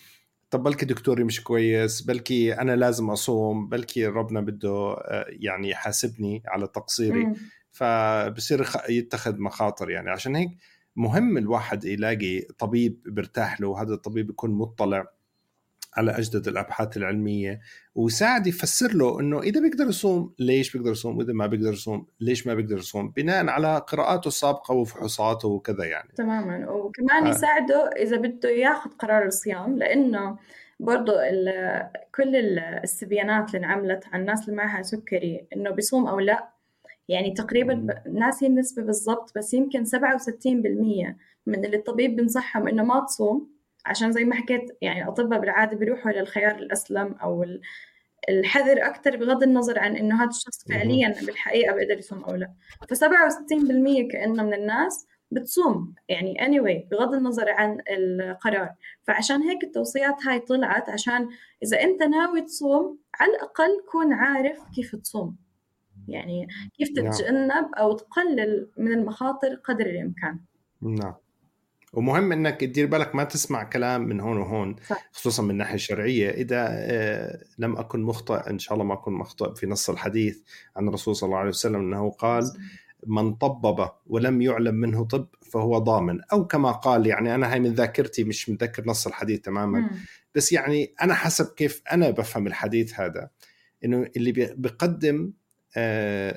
طب 0.50 0.64
بلكي 0.64 0.86
دكتوري 0.86 1.24
مش 1.24 1.44
كويس 1.44 2.02
بلكي 2.02 2.54
أنا 2.54 2.76
لازم 2.76 3.10
أصوم 3.10 3.70
بلكي 3.70 4.06
ربنا 4.06 4.42
بده 4.42 4.94
آه، 4.94 5.26
يعني 5.30 5.70
يحاسبني 5.70 6.44
على 6.48 6.68
تقصيري. 6.68 7.34
فبصير 7.72 8.68
يتخذ 8.90 9.40
مخاطر 9.40 9.90
يعني. 9.90 10.10
عشان 10.10 10.36
هيك 10.36 10.50
مهم 10.96 11.38
الواحد 11.38 11.86
يلاقي 11.86 12.42
طبيب 12.42 13.02
برتاح 13.06 13.62
له 13.62 13.68
وهذا 13.68 13.94
الطبيب 13.94 14.30
يكون 14.30 14.52
مطلع 14.52 15.08
على 15.94 16.12
أجدد 16.12 16.48
الأبحاث 16.48 16.98
العلمية 16.98 17.60
ويساعد 17.96 18.48
يفسر 18.48 18.94
له 18.94 19.20
إنه 19.20 19.40
إذا 19.40 19.62
بيقدر 19.62 19.86
يصوم 19.86 20.34
ليش 20.40 20.78
بيقدر 20.78 20.92
يصوم 20.92 21.18
وإذا 21.18 21.34
ما 21.34 21.48
بيقدر 21.48 21.74
يصوم 21.74 22.08
ليش 22.20 22.48
ما 22.48 22.54
بيقدر 22.54 22.78
يصوم 22.78 23.10
بناء 23.10 23.48
على 23.48 23.78
قراءاته 23.88 24.28
السابقة 24.28 24.74
وفحوصاته 24.74 25.48
وكذا 25.48 25.86
يعني. 25.86 26.10
تماما. 26.16 26.70
وكمان 26.70 27.28
يساعده 27.28 27.90
إذا 27.98 28.18
بده 28.18 28.50
ياخذ 28.50 28.90
قرار 28.90 29.26
الصيام 29.26 29.78
لأنه 29.78 30.38
برضه 30.80 31.14
كل 32.16 32.36
السبيانات 32.60 33.56
اللي 33.56 33.66
انعملت 33.66 34.04
عن 34.14 34.20
الناس 34.22 34.46
اللي 34.46 34.56
معها 34.56 34.82
سكري 34.82 35.48
إنه 35.56 35.70
بيصوم 35.70 36.08
أو 36.08 36.20
لا 36.20 36.51
يعني 37.12 37.32
تقريبا 37.32 37.88
ناسي 38.14 38.48
النسبة 38.48 38.84
بالضبط 38.84 39.38
بس 39.38 39.54
يمكن 39.54 39.86
67% 39.86 39.90
من 41.46 41.66
اللي 41.66 41.78
الطبيب 41.78 42.16
بنصحهم 42.16 42.68
إنه 42.68 42.84
ما 42.84 43.06
تصوم 43.06 43.52
عشان 43.86 44.12
زي 44.12 44.24
ما 44.24 44.36
حكيت 44.36 44.78
يعني 44.82 45.04
الأطباء 45.04 45.40
بالعادة 45.40 45.78
بيروحوا 45.78 46.12
للخيار 46.12 46.56
الأسلم 46.56 47.14
أو 47.24 47.46
الحذر 48.30 48.86
أكثر 48.86 49.18
بغض 49.18 49.44
النظر 49.44 49.80
عن 49.80 49.96
إنه 49.96 50.24
هذا 50.24 50.30
الشخص 50.30 50.68
فعليا 50.70 51.16
بالحقيقة 51.26 51.76
بيقدر 51.76 51.98
يصوم 51.98 52.24
أو 52.24 52.36
لا. 52.36 52.54
ف 52.90 52.94
67% 52.94 54.12
كأنه 54.12 54.44
من 54.44 54.54
الناس 54.54 55.08
بتصوم 55.32 55.96
يعني 56.10 56.36
anyway 56.40 56.90
بغض 56.92 57.14
النظر 57.14 57.50
عن 57.50 57.78
القرار. 57.90 58.74
فعشان 59.04 59.42
هيك 59.42 59.64
التوصيات 59.64 60.28
هاي 60.28 60.40
طلعت 60.40 60.90
عشان 60.90 61.30
إذا 61.64 61.82
أنت 61.82 62.04
ناوي 62.04 62.42
تصوم 62.42 63.00
على 63.20 63.32
الأقل 63.32 63.82
كون 63.92 64.14
عارف 64.14 64.60
كيف 64.76 64.96
تصوم. 64.96 65.38
يعني 66.14 66.48
كيف 66.78 66.90
نعم. 66.98 67.12
تتجنب 67.12 67.66
أو 67.78 67.98
تقلل 67.98 68.70
من 68.78 68.94
المخاطر 68.94 69.56
قدر 69.56 69.86
الإمكان. 69.86 70.40
نعم. 70.82 71.14
ومهم 71.94 72.32
إنك 72.32 72.60
تدير 72.62 72.88
بالك 72.88 73.16
ما 73.16 73.24
تسمع 73.24 73.64
كلام 73.64 74.02
من 74.02 74.20
هون 74.20 74.38
وهون 74.38 74.76
صح. 74.90 75.10
خصوصا 75.12 75.44
من 75.44 75.52
الناحيه 75.52 75.76
الشرعيه 75.76 76.30
إذا 76.30 76.68
آه، 76.72 77.44
لم 77.58 77.78
أكن 77.78 78.02
مخطئ 78.02 78.50
إن 78.50 78.60
شاء 78.60 78.74
الله 78.74 78.86
ما 78.86 78.94
أكون 78.94 79.14
مخطئ 79.14 79.56
في 79.56 79.68
نص 79.68 79.90
الحديث 79.90 80.40
عن 80.76 80.88
الرسول 80.88 81.16
صلى 81.16 81.28
الله 81.28 81.38
عليه 81.38 81.50
وسلم 81.50 81.76
إنه 81.76 82.12
قال 82.12 82.44
من 83.08 83.34
طبب 83.34 83.90
ولم 84.08 84.42
يعلم 84.42 84.76
منه 84.76 85.06
طب 85.06 85.28
فهو 85.52 85.78
ضامن. 85.78 86.22
أو 86.34 86.48
كما 86.48 86.72
قال 86.72 87.08
يعني 87.08 87.36
أنا 87.36 87.54
هاي 87.54 87.60
من 87.60 87.74
ذاكرتي 87.74 88.24
مش 88.24 88.50
متذكر 88.50 88.84
نص 88.88 89.08
الحديث 89.08 89.42
تماما. 89.42 89.80
م. 89.80 89.90
بس 90.36 90.52
يعني 90.52 90.94
أنا 91.02 91.14
حسب 91.14 91.54
كيف 91.56 91.82
أنا 91.92 92.10
بفهم 92.10 92.48
الحديث 92.48 93.00
هذا 93.00 93.30
إنه 93.86 94.08
اللي 94.16 94.32
بيقدم 94.32 95.32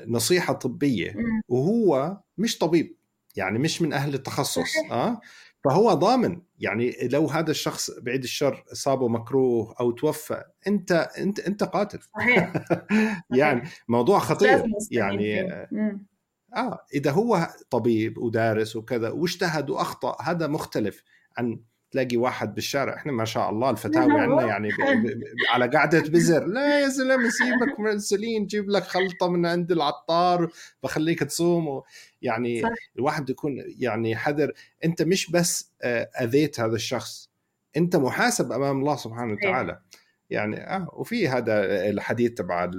نصيحة 0.07 0.53
طبية 0.53 1.15
وهو 1.49 2.17
مش 2.39 2.59
طبيب 2.59 2.97
يعني 3.37 3.59
مش 3.59 3.83
من 3.83 3.93
أهل 3.93 4.15
التخصص 4.15 4.73
آه؟ 4.91 5.21
فهو 5.65 5.95
ضامن 5.95 6.41
يعني 6.59 6.97
لو 7.03 7.27
هذا 7.27 7.51
الشخص 7.51 7.91
بعيد 7.91 8.23
الشر 8.23 8.65
إصابه 8.73 9.09
مكروه 9.09 9.75
أو 9.81 9.91
توفى 9.91 10.43
أنت 10.67 10.93
أنت 10.93 11.41
أنت 11.41 11.65
قاتل. 11.65 11.99
صحيح. 12.15 12.53
يعني 13.41 13.69
موضوع 13.89 14.19
خطير. 14.19 14.65
يعني 14.91 15.53
آه 16.57 16.87
إذا 16.95 17.11
هو 17.11 17.49
طبيب 17.71 18.19
ودارس 18.19 18.77
وكذا 18.77 19.11
واجتهد 19.11 19.71
وأخطأ 19.71 20.17
هذا 20.23 20.47
مختلف 20.47 21.03
عن 21.39 21.61
تلاقي 21.95 22.17
واحد 22.17 22.55
بالشارع 22.55 22.97
إحنا 22.97 23.13
ما 23.13 23.25
شاء 23.25 23.51
الله 23.51 23.71
الفتاوي 23.71 24.21
عندنا 24.21 24.47
يعني 24.47 24.69
ب... 24.79 25.07
ب... 25.07 25.23
على 25.51 25.67
قعده 25.67 26.01
بزر 26.01 26.47
لا 26.47 26.81
يا 26.81 26.89
زلمة 26.89 27.29
سيبك 27.29 27.81
من 27.81 27.87
الانسولين 27.87 28.47
جيب 28.47 28.71
لك 28.71 28.83
خلطة 28.83 29.29
من 29.29 29.47
عند 29.47 29.73
العطار 29.73 30.53
بخليك 30.83 31.21
تصوم 31.21 31.69
و... 31.69 31.85
يعني 32.23 32.63
صح. 32.63 32.69
الواحد 32.97 33.31
يكون 33.31 33.65
يعني 33.67 34.17
حذر. 34.17 34.53
أنت 34.85 35.03
مش 35.03 35.31
بس 35.31 35.73
آه، 35.83 36.11
أذيت 36.21 36.61
هذا 36.61 36.75
الشخص 36.75 37.31
أنت 37.77 37.97
محاسب 37.97 38.53
أمام 38.53 38.81
الله 38.81 38.97
سبحانه 38.97 39.33
وتعالى. 39.33 39.81
يعني 40.31 40.57
آه 40.57 40.89
وفي 40.93 41.29
هذا 41.29 41.89
الحديث 41.91 42.31
تبع 42.31 42.71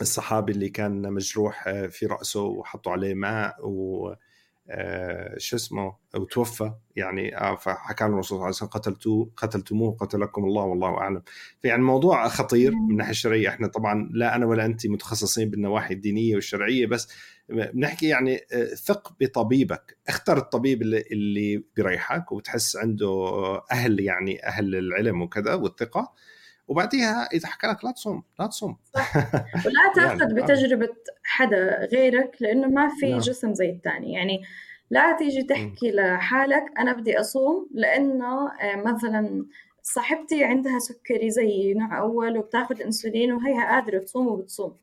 الصحابي 0.00 0.52
اللي 0.52 0.68
كان 0.68 1.12
مجروح 1.12 1.68
آه، 1.68 1.86
في 1.86 2.06
رأسه 2.06 2.42
وحطوا 2.42 2.92
عليه 2.92 3.14
ماء 3.14 3.56
و 3.62 4.14
شو 5.36 5.56
اسمه 5.56 5.96
وتوفى 6.14 6.72
يعني 6.96 7.36
آه 7.38 7.56
فحكى 7.56 8.04
له 8.04 8.10
الرسول 8.10 8.24
صلى 8.24 8.36
الله 8.36 8.46
عليه 8.46 8.56
وسلم 8.56 8.68
قتلتوه 8.68 9.30
قتلتموه 9.36 9.96
قتلكم 9.96 10.44
الله 10.44 10.62
والله 10.62 10.98
أعلم. 10.98 11.22
فيعني 11.62 11.80
الموضوع 11.80 12.28
خطير 12.28 12.72
من 12.72 12.90
الناحيه 12.90 13.10
الشرعية. 13.10 13.48
إحنا 13.48 13.68
طبعا 13.68 14.10
لا 14.12 14.36
أنا 14.36 14.46
ولا 14.46 14.64
أنت 14.64 14.86
متخصصين 14.86 15.50
بالنواحي 15.50 15.94
الدينية 15.94 16.34
والشرعية 16.34 16.86
بس 16.86 17.08
بنحكي 17.48 18.08
يعني 18.08 18.40
آه، 18.52 18.74
ثق 18.74 19.14
بطبيبك. 19.20 19.98
اختر 20.08 20.36
الطبيب 20.38 20.82
اللي, 20.82 21.04
اللي 21.12 21.64
بيريحك 21.76 22.32
وبتحس 22.32 22.76
عنده 22.76 23.32
أهل 23.72 24.00
يعني 24.00 24.46
أهل 24.46 24.74
العلم 24.76 25.22
وكذا 25.22 25.54
والثقة. 25.54 26.12
وبعديها 26.70 27.28
إذا 27.32 27.48
حكى 27.48 27.66
لك 27.66 27.84
لا 27.84 27.90
تصوم 27.90 28.22
لا 28.38 28.46
تصوم. 28.46 28.76
صح. 28.94 29.16
ولا 29.66 29.92
تأخذ 29.94 30.20
يعني. 30.20 30.42
بتجربة 30.42 30.96
حدا 31.24 31.88
غيرك 31.92 32.36
لأنه 32.40 32.68
ما 32.68 32.88
في 32.88 33.10
نعم. 33.10 33.18
جسم 33.18 33.54
زي 33.54 33.70
الثاني. 33.70 34.12
يعني 34.12 34.42
لا 34.90 35.16
تيجي 35.16 35.42
تحكي 35.42 35.90
لحالك 35.92 36.64
أنا 36.78 36.92
بدي 36.92 37.20
أصوم 37.20 37.68
لأنه 37.74 38.52
آه، 38.52 38.76
مثلا 38.76 39.46
صاحبتي 39.82 40.44
عندها 40.44 40.78
سكري 40.78 41.30
زي 41.30 41.74
نوع 41.74 41.98
أول 41.98 42.38
وبتاخذ 42.38 42.82
إنسولين 42.82 43.32
وهي 43.32 43.54
قادرة 43.54 43.98
تصوم 43.98 44.26
وبتصوم. 44.26 44.76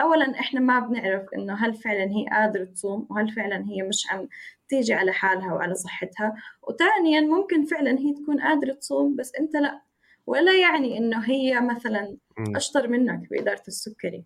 اولا 0.00 0.40
إحنا 0.40 0.60
ما 0.60 0.80
بنعرف 0.80 1.22
إنه 1.36 1.54
هل 1.54 1.74
فعلا 1.74 2.04
هي 2.04 2.26
قادرة 2.32 2.64
تصوم 2.64 3.06
وهل 3.10 3.28
فعلا 3.28 3.64
هي 3.68 3.82
مش 3.82 4.06
عم 4.10 4.28
تيجي 4.68 4.94
على 4.94 5.12
حالها 5.12 5.54
وعلى 5.54 5.74
صحتها. 5.74 6.34
وثانيا 6.62 7.20
ممكن 7.20 7.64
فعلا 7.64 7.98
هي 7.98 8.14
تكون 8.14 8.40
قادرة 8.40 8.72
تصوم 8.72 9.16
بس 9.16 9.32
أنت 9.40 9.56
لأ. 9.56 9.91
ولا 10.26 10.60
يعني 10.60 10.98
إنه 10.98 11.18
هي 11.18 11.60
مثلا 11.60 12.16
أشطر 12.38 12.88
منك 12.88 13.30
بإدارة 13.30 13.62
السكري. 13.68 14.24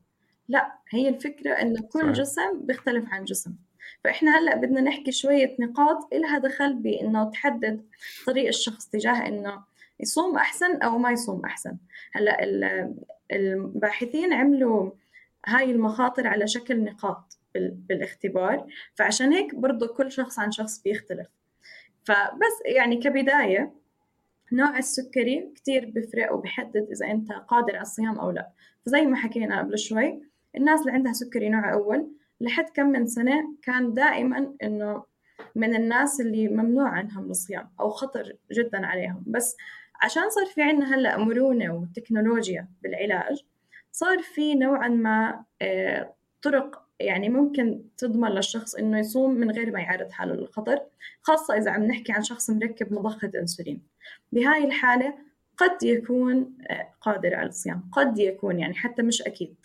لا 0.48 0.78
هي 0.90 1.08
الفكرة 1.08 1.52
انه 1.52 1.80
كل 1.92 2.00
صحيح. 2.00 2.10
جسم 2.10 2.60
بيختلف 2.60 3.04
عن 3.08 3.24
جسم. 3.24 3.54
فإحنا 4.04 4.38
هلأ 4.38 4.56
بدنا 4.56 4.80
نحكي 4.80 5.12
شوية 5.12 5.56
نقاط 5.60 6.14
إلها 6.14 6.38
دخل 6.38 6.74
بإنه 6.74 7.30
تحدد 7.30 7.84
طريق 8.26 8.46
الشخص 8.46 8.86
تجاه 8.88 9.26
إنه 9.28 9.64
يصوم 10.00 10.36
أحسن 10.36 10.76
أو 10.76 10.98
ما 10.98 11.10
يصوم 11.10 11.44
أحسن. 11.44 11.76
هلأ 12.12 12.36
الباحثين 13.32 14.32
عملوا 14.32 14.90
هاي 15.46 15.70
المخاطر 15.70 16.26
على 16.26 16.46
شكل 16.46 16.84
نقاط 16.84 17.38
بالاختبار. 17.54 18.66
فعشان 18.94 19.32
هيك 19.32 19.54
برضه 19.54 19.86
كل 19.86 20.12
شخص 20.12 20.38
عن 20.38 20.52
شخص 20.52 20.82
بيختلف. 20.82 21.26
فبس 22.04 22.62
يعني 22.66 22.96
كبداية 22.96 23.72
نوع 24.52 24.78
السكري 24.78 25.52
كتير 25.54 25.92
بفرق 25.94 26.32
وبحدد 26.32 26.88
إذا 26.90 27.06
أنت 27.10 27.32
قادر 27.32 27.72
على 27.74 27.82
الصيام 27.82 28.18
أو 28.18 28.30
لا. 28.30 28.50
فزي 28.86 29.02
ما 29.06 29.16
حكينا 29.16 29.58
قبل 29.58 29.78
شوي 29.78 30.22
الناس 30.56 30.80
اللي 30.80 30.92
عندها 30.92 31.12
سكري 31.12 31.48
نوع 31.48 31.72
أول 31.72 32.10
لحد 32.40 32.70
كم 32.74 32.86
من 32.86 33.06
سنة 33.06 33.54
كان 33.62 33.94
دائما 33.94 34.54
إنه 34.62 35.04
من 35.54 35.74
الناس 35.76 36.20
اللي 36.20 36.48
ممنوع 36.48 36.88
عنهم 36.88 37.30
الصيام 37.30 37.70
أو 37.80 37.90
خطر 37.90 38.32
جدا 38.52 38.86
عليهم. 38.86 39.22
بس 39.26 39.56
عشان 40.02 40.30
صار 40.30 40.46
في 40.46 40.62
عنا 40.62 40.94
هلأ 40.94 41.16
مرونة 41.18 41.74
وتكنولوجيا 41.74 42.68
بالعلاج 42.82 43.44
صار 43.92 44.18
في 44.18 44.54
نوعا 44.54 44.88
ما 44.88 45.44
آه، 45.62 46.14
طرق 46.42 46.85
يعني 47.00 47.28
ممكن 47.28 47.82
تضمن 47.98 48.28
للشخص 48.28 48.74
إنه 48.74 48.98
يصوم 48.98 49.34
من 49.34 49.50
غير 49.50 49.70
ما 49.70 49.80
يعرض 49.80 50.10
حاله 50.10 50.34
للخطر 50.34 50.80
خاصة 51.22 51.56
إذا 51.56 51.70
عم 51.70 51.84
نحكي 51.84 52.12
عن 52.12 52.22
شخص 52.22 52.50
مركب 52.50 52.92
مضخة 52.92 53.30
إنسولين. 53.34 53.82
بهاي 54.32 54.64
الحالة 54.64 55.14
قد 55.56 55.82
يكون 55.82 56.56
آه، 56.70 56.88
قادر 57.00 57.34
على 57.34 57.48
الصيام 57.48 57.90
قد 57.92 58.18
يكون 58.18 58.58
يعني 58.58 58.74
حتى 58.74 59.02
مش 59.02 59.22
أكيد. 59.22 59.56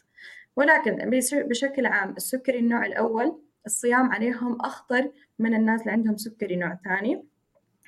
ولكن 0.55 1.09
بشكل 1.33 1.85
عام 1.85 2.13
السكري 2.17 2.59
النوع 2.59 2.85
الأول 2.85 3.41
الصيام 3.65 4.11
عليهم 4.11 4.61
أخطر 4.61 5.11
من 5.39 5.53
الناس 5.53 5.81
اللي 5.81 5.91
عندهم 5.91 6.17
سكري 6.17 6.55
نوع 6.55 6.79
ثاني. 6.85 7.23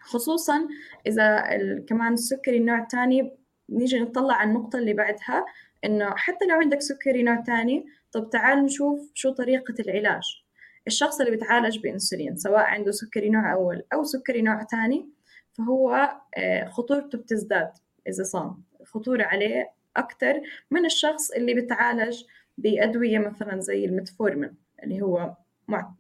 خصوصا 0.02 0.68
إذا 1.08 1.44
كمان 1.88 2.14
السكري 2.14 2.58
النوع 2.58 2.80
الثاني 2.80 3.32
نيجي 3.70 4.00
نطلع 4.00 4.36
على 4.36 4.50
النقطة 4.50 4.80
اللي 4.80 4.94
بعدها 4.94 5.46
إنه 5.86 6.16
حتى 6.16 6.46
لو 6.46 6.56
عندك 6.56 6.82
سكري 6.82 7.24
نوع 7.24 7.44
ثاني 7.44 7.86
طب 8.12 8.30
تعال 8.30 8.66
نشوف 8.66 9.12
شو 9.14 9.32
طريقة 9.32 9.74
العلاج. 9.80 10.44
الشخص 10.88 11.20
اللي 11.20 11.32
بيتعالج 11.32 11.80
بإنسولين 11.80 12.36
سواء 12.36 12.64
عنده 12.64 12.92
سكري 12.92 13.30
نوع 13.30 13.54
أول 13.54 13.84
أو 13.94 14.04
سكري 14.04 14.42
نوع 14.42 14.64
ثاني 14.64 15.10
فهو 15.58 16.10
آه، 16.38 16.66
خطورته 16.66 17.18
بتزداد 17.18 17.72
إذا 18.08 18.24
صام. 18.24 18.64
خطورة 18.86 19.24
عليه 19.24 19.72
أكثر 19.98 20.42
من 20.72 20.86
الشخص 20.86 21.32
اللي 21.32 21.54
بيتعالج 21.54 22.24
بأدوية 22.58 23.18
مثلا 23.18 23.60
زي 23.60 23.86
المتفورمين 23.86 24.56
اللي 24.84 25.02
هو 25.02 25.36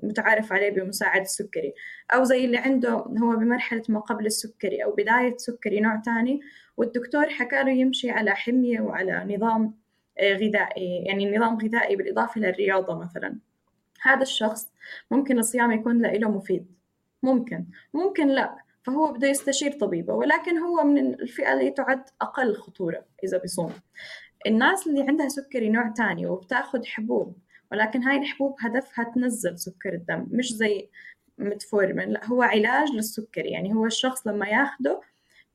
متعارف 0.04 0.54
عليه 0.54 0.69
بمساعد 0.69 1.21
السكري 1.21 1.73
أو 2.13 2.23
زي 2.23 2.45
اللي 2.45 2.58
عنده 2.58 2.89
هو 2.91 3.36
بمرحلة 3.36 3.84
ما 3.89 3.99
قبل 3.99 4.26
السكري 4.26 4.84
أو 4.84 4.91
بداية 4.91 5.38
سكري 5.38 5.80
نوع 5.80 6.02
ثاني 6.02 6.41
والدكتور 6.78 7.30
حكى 7.30 7.63
له 7.63 7.71
يمشي 7.71 8.12
على 8.12 8.32
حمية 8.32 8.82
وعلى 8.82 9.36
نظام 9.36 9.84
آه، 10.17 10.34
غذائي 10.34 11.04
يعني 11.06 11.38
نظام 11.38 11.58
غذائي 11.58 11.95
بالإضافة 11.95 12.41
للرياضة 12.41 12.99
مثلا. 12.99 13.39
هذا 14.02 14.21
الشخص 14.21 14.71
ممكن 15.12 15.39
الصيام 15.39 15.71
يكون 15.71 16.02
له 16.02 16.32
مفيد. 16.32 16.67
ممكن. 17.23 17.65
ممكن 17.93 18.28
لا. 18.28 18.58
فهو 18.84 19.13
بده 19.13 19.28
يستشير 19.28 19.71
طبيبه. 19.71 20.13
ولكن 20.13 20.58
هو 20.58 20.84
من 20.84 21.13
الفئة 21.13 21.54
اللي 21.54 21.71
تعد 21.71 22.04
أقل 22.21 22.56
خطورة 22.56 23.06
إذا 23.23 23.38
بيصوم. 23.38 23.73
الناس 24.47 24.88
اللي 24.88 25.04
عندها 25.08 25.28
سكري 25.30 25.69
نوع 25.69 25.88
تاني 25.88 26.28
وبتاخد 26.28 26.86
حبوب 26.86 27.38
ولكن 27.74 28.04
هاي 28.04 28.18
الحبوب 28.18 28.56
هدفها 28.60 29.06
تنزل 29.16 29.60
سكر 29.60 29.94
الدم 29.94 30.28
مش 30.32 30.54
زي 30.54 30.90
متفورمين 31.38 32.10
لا 32.10 32.26
هو 32.26 32.42
علاج 32.42 32.92
للسكري 32.92 33.50
يعني 33.50 33.74
هو 33.74 33.86
الشخص 33.86 34.28
لما 34.28 34.48
ياخده 34.48 35.02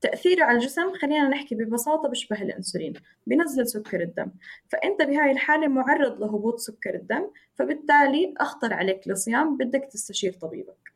تأثيره 0.01 0.43
على 0.43 0.57
الجسم 0.57 0.93
خلينا 0.93 1.29
نحكي 1.29 1.55
ببساطة 1.55 2.09
بيشبه 2.09 2.41
الأنسولين 2.41 2.93
بينزل 3.27 3.67
سكر 3.67 4.01
الدم. 4.01 4.31
فأنت 4.69 5.01
بهاي 5.01 5.31
الحالة 5.31 5.67
معرض 5.67 6.21
لهبوط 6.21 6.59
سكر 6.59 6.95
الدم 6.95 7.27
فبالتالي 7.55 8.33
أخطر 8.37 8.73
عليك 8.73 9.07
الصيام 9.07 9.57
بدك 9.57 9.89
تستشير 9.91 10.33
طبيبك. 10.33 10.93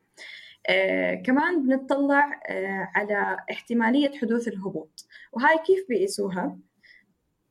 آه 0.68 1.14
كمان 1.14 1.62
بنطلع 1.66 2.40
آه 2.48 2.90
على 2.94 3.36
احتمالية 3.50 4.18
حدوث 4.18 4.48
الهبوط. 4.48 5.06
وهاي 5.32 5.58
كيف 5.66 5.88
بيقيسوها؟ 5.88 6.58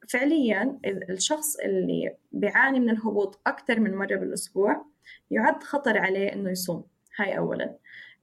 فعليا 0.09 0.79
الشخص 0.85 1.55
اللي 1.55 2.15
بيعاني 2.31 2.79
من 2.79 2.89
الهبوط 2.89 3.41
أكثر 3.47 3.79
من 3.79 3.95
مرة 3.95 4.15
بالأسبوع 4.15 4.85
يعد 5.31 5.63
خطر 5.63 5.97
عليه 5.97 6.33
إنه 6.33 6.51
يصوم. 6.51 6.83
هاي 7.17 7.37
أولا. 7.37 7.75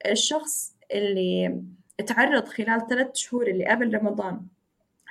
الشخص 0.06 0.76
اللي 0.92 1.62
تعرض 2.06 2.44
خلال 2.44 2.86
ثلاث 2.88 3.14
شهور 3.14 3.46
اللي 3.46 3.66
قبل 3.66 3.94
رمضان 3.94 4.40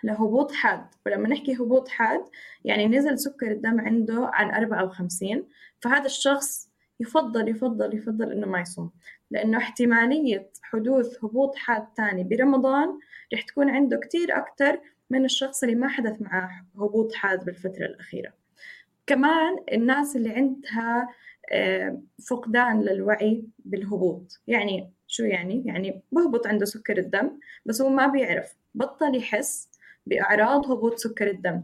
لهبوط 0.04 0.52
حاد 0.52 0.86
ولما 1.06 1.30
نحكي 1.30 1.56
هبوط 1.56 1.88
حاد 1.88 2.22
يعني 2.66 2.88
نزل 2.88 3.20
سكر 3.20 3.52
الدم 3.52 3.82
عنده 3.82 4.30
عن 4.34 4.52
54 4.52 5.48
فهذا 5.80 6.06
الشخص 6.06 6.70
يفضل 7.00 7.50
يفضل 7.50 7.98
يفضل 7.98 8.32
إنه 8.32 8.48
ما 8.48 8.62
يصوم. 8.62 8.92
لأنه 9.32 9.58
احتمالية 9.58 10.50
حدوث 10.62 11.24
هبوط 11.24 11.56
حاد 11.56 11.88
ثاني 11.98 12.24
برمضان 12.24 13.00
رح 13.34 13.42
تكون 13.42 13.70
عنده 13.70 13.98
كتير 13.98 14.38
أكثر 14.38 14.80
من 15.10 15.26
الشخص 15.26 15.64
اللي 15.64 15.76
ما 15.76 15.88
حدث 15.88 16.22
معاه 16.22 16.66
هبوط 16.76 17.14
حاد 17.14 17.46
بالفترة 17.46 17.86
الأخيرة. 17.86 18.34
كمان 19.08 19.58
الناس 19.74 20.16
اللي 20.16 20.30
عندها 20.30 21.10
آه، 21.52 22.02
فقدان 22.30 22.82
للوعي 22.82 23.44
بالهبوط. 23.60 24.42
يعني 24.48 24.94
شو 25.08 25.24
يعني؟ 25.24 25.64
يعني 25.66 26.02
بهبط 26.12 26.48
عنده 26.48 26.66
سكر 26.66 26.98
الدم 26.98 27.40
بس 27.66 27.82
هو 27.82 27.90
ما 27.90 28.08
بيعرف. 28.08 28.56
بطل 28.76 29.16
يحس 29.16 29.70
بأعراض 30.06 30.72
هبوط 30.72 30.98
سكر 30.98 31.28
الدم. 31.28 31.64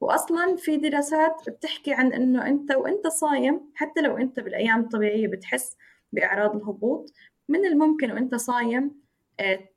وأصلا 0.00 0.56
في 0.56 0.76
دراسات 0.76 1.50
بتحكي 1.50 1.92
عن 1.94 2.12
إنه 2.12 2.46
أنت 2.46 2.72
وأنت 2.72 3.06
صايم 3.06 3.60
حتى 3.74 4.00
لو 4.00 4.16
أنت 4.16 4.40
بالأيام 4.40 4.80
الطبيعية 4.80 5.28
بتحس 5.28 5.76
بأعراض 6.12 6.56
الهبوط 6.56 7.12
من 7.48 7.66
الممكن 7.66 8.12
وأنت 8.12 8.34
صايم 8.34 9.01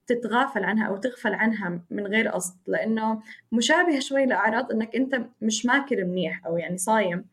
تتغافل 0.08 0.64
عنها 0.64 0.88
أو 0.88 0.98
تغفل 0.98 1.34
عنها 1.34 1.82
من 1.90 2.08
غير 2.08 2.28
قصد 2.28 2.56
لأنه 2.68 3.22
مشابهة 3.52 4.00
شوي 4.00 4.26
لأعراض 4.26 4.72
إنك 4.72 4.96
أنت 4.96 5.22
مش 5.42 5.66
ماكل 5.66 6.06
منيح 6.06 6.46
أو 6.46 6.58
يعني 6.58 6.78
صايم 6.78 7.26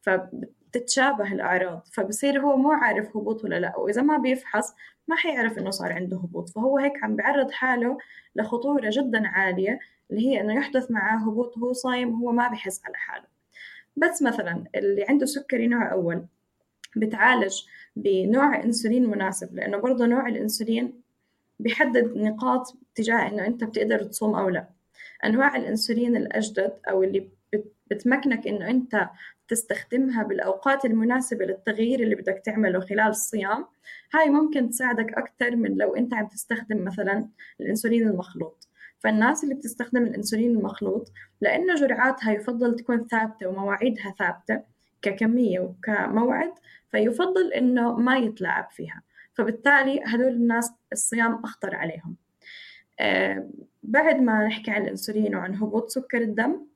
ف 0.00 0.10
بتتشابه 0.68 1.32
الأعراض 1.32 1.86
فبصير 1.92 2.40
هو 2.40 2.56
مو 2.56 2.72
عارف 2.72 3.16
هبوط 3.16 3.44
ولا 3.44 3.60
لأ 3.60 3.76
وإذا 3.76 4.02
ما 4.02 4.18
بيفحص 4.18 4.74
ما 5.08 5.16
حيعرف 5.16 5.58
إنه 5.58 5.70
صار 5.70 5.92
عنده 5.92 6.16
هبوط 6.16 6.48
فهو 6.48 6.78
هيك 6.78 7.04
عم 7.04 7.16
بيعرض 7.16 7.50
حاله 7.50 7.98
لخطورة 8.36 8.90
جدا 8.92 9.28
عالية 9.28 9.78
اللي 10.10 10.28
هي 10.28 10.40
إنه 10.40 10.54
يحدث 10.54 10.90
معاه 10.90 11.16
هبوط 11.16 11.56
وهو 11.56 11.72
صايم 11.72 12.14
وهو 12.14 12.32
ما 12.32 12.48
بحس 12.48 12.82
على 12.84 12.96
حاله. 12.96 13.24
بس 13.96 14.22
مثلا 14.22 14.64
اللي 14.74 15.04
عنده 15.08 15.26
سكري 15.26 15.66
نوع 15.66 15.92
أول 15.92 16.26
بتعالج 16.96 17.62
بنوع 17.96 18.64
إنسولين 18.64 19.06
مناسب 19.06 19.54
لأنه 19.54 19.76
برضه 19.76 20.06
نوع 20.06 20.28
الإنسولين 20.28 21.02
بيحدد 21.58 22.16
نقاط 22.16 22.76
تجاه 22.94 23.28
إنه 23.28 23.46
أنت 23.46 23.64
بتقدر 23.64 24.02
تصوم 24.02 24.34
أو 24.34 24.48
لا. 24.48 24.68
أنواع 25.24 25.56
الإنسولين 25.56 26.16
الأجدد 26.16 26.72
أو 26.88 27.02
اللي 27.02 27.28
بتمكنك 27.90 28.46
إنه 28.46 28.70
أنت 28.70 29.08
تستخدمها 29.48 30.22
بالأوقات 30.22 30.84
المناسبة 30.84 31.44
للتغيير 31.44 32.00
اللي 32.00 32.14
بدك 32.14 32.42
تعمله 32.44 32.80
خلال 32.80 33.08
الصيام 33.08 33.66
هاي 34.14 34.30
ممكن 34.30 34.70
تساعدك 34.70 35.14
أكثر 35.14 35.56
من 35.56 35.76
لو 35.76 35.96
أنت 35.96 36.14
عم 36.14 36.26
تستخدم 36.26 36.84
مثلا 36.84 37.28
الإنسولين 37.60 38.08
المخلوط. 38.08 38.68
فالناس 38.98 39.44
اللي 39.44 39.54
بتستخدم 39.54 40.02
الإنسولين 40.02 40.50
المخلوط 40.50 41.12
لأنه 41.40 41.74
جرعاتها 41.74 42.32
يفضل 42.32 42.76
تكون 42.76 43.06
ثابتة 43.06 43.46
ومواعيدها 43.46 44.14
ثابتة 44.18 44.62
ككمية 45.02 45.60
وكموعد 45.60 46.52
فيفضل 46.90 47.52
إنه 47.52 47.96
ما 47.96 48.16
يتلاعب 48.16 48.70
فيها. 48.70 49.02
فبالتالي 49.34 50.02
هدول 50.04 50.28
الناس 50.32 50.72
الصيام 50.92 51.34
أخطر 51.44 51.74
عليهم. 51.74 52.16
آه 53.00 53.50
بعد 53.82 54.16
ما 54.20 54.46
نحكي 54.46 54.70
عن 54.70 54.82
الإنسولين 54.82 55.36
وعن 55.36 55.54
هبوط 55.54 55.90
سكر 55.90 56.22
الدم 56.22 56.66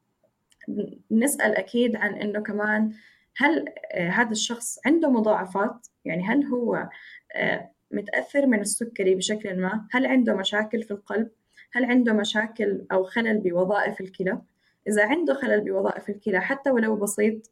نسأل 1.11 1.57
أكيد 1.57 1.97
عن 1.97 2.15
إنه 2.15 2.41
كمان 2.41 2.93
هل 3.37 3.65
آه 3.93 4.09
هذا 4.09 4.31
الشخص 4.31 4.79
عنده 4.87 5.11
مضاعفات؟ 5.11 5.87
يعني 6.05 6.23
هل 6.29 6.45
هو 6.45 6.89
آه 7.35 7.71
متأثر 7.91 8.47
من 8.47 8.61
السكري 8.61 9.15
بشكل 9.15 9.61
ما؟ 9.61 9.87
هل 9.91 10.07
عنده 10.07 10.35
مشاكل 10.35 10.83
في 10.83 10.91
القلب؟ 10.91 11.31
هل 11.73 11.85
عنده 11.85 12.13
مشاكل 12.13 12.85
أو 12.93 13.05
خلل 13.05 13.39
بوظائف 13.39 14.01
الكلى؟ 14.01 14.43
إذا 14.89 15.07
عنده 15.07 15.35
خلل 15.35 15.61
بوظائف 15.61 16.11
الكلى 16.11 16.41
حتى 16.41 16.71
ولو 16.71 16.97
بسيط 16.97 17.51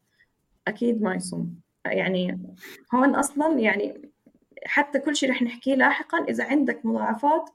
أكيد 0.67 1.01
ما 1.01 1.15
يصوم. 1.15 1.61
يعني 1.85 2.39
هون 2.93 3.15
أصلا 3.15 3.59
يعني 3.59 4.10
حتى 4.65 4.99
كل 4.99 5.15
شيء 5.15 5.29
رح 5.29 5.41
نحكيه 5.41 5.75
لاحقا 5.75 6.25
إذا 6.29 6.43
عندك 6.43 6.85
مضاعفات 6.85 7.49